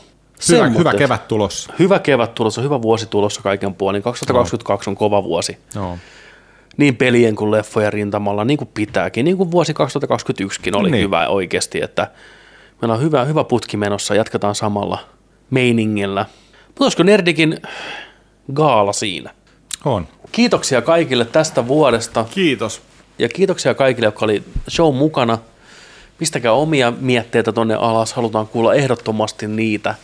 [0.49, 1.73] Hyvä, hyvä kevät tulossa.
[1.79, 4.01] Hyvä kevät tulossa, hyvä vuosi tulossa kaiken puolin.
[4.01, 5.57] 2022 on kova vuosi.
[5.75, 5.97] Joo.
[6.77, 9.25] Niin pelien kuin leffojen rintamalla, niin kuin pitääkin.
[9.25, 11.03] Niin kuin vuosi 2021kin oli niin.
[11.03, 12.07] hyvä oikeasti, että
[12.81, 14.99] meillä on hyvä, hyvä putki menossa, jatketaan samalla
[15.49, 16.25] meiningillä.
[16.67, 17.61] Mutta olisiko Nerdikin
[18.53, 19.31] gaala siinä?
[19.85, 20.07] On.
[20.31, 22.81] Kiitoksia kaikille tästä vuodesta Kiitos.
[23.19, 25.37] ja kiitoksia kaikille, jotka oli show mukana.
[26.17, 29.95] Pistäkää omia mietteitä tonne alas, halutaan kuulla ehdottomasti niitä.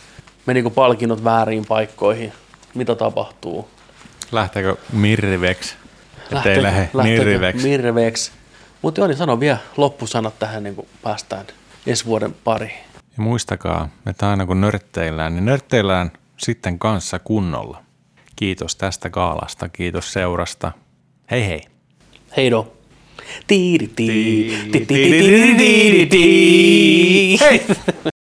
[0.46, 2.32] Menikö palkinnot väärin paikkoihin?
[2.74, 3.68] Mitä tapahtuu?
[4.32, 4.76] Lähteekö?
[6.32, 7.68] Ettei lähde nirriveksi.
[7.68, 8.30] Mirveksi.
[8.82, 11.46] Mutta joo, niin sano vielä loppusanat tähän, niin kuin päästään
[11.88, 12.78] ensi vuoden pariin.
[12.94, 17.82] Ja muistakaa, että aina kun nörtteillään, niin nörtteillään sitten kanssa kunnolla.
[18.36, 20.72] Kiitos tästä gaalasta, kiitos seurasta.
[21.30, 21.60] Hei hei.
[22.36, 22.74] Heido.
[23.46, 27.38] Tiiri, tiiri, tiiri, tiiri, tiiri, tiiri, tiiri.
[27.40, 27.66] Hei!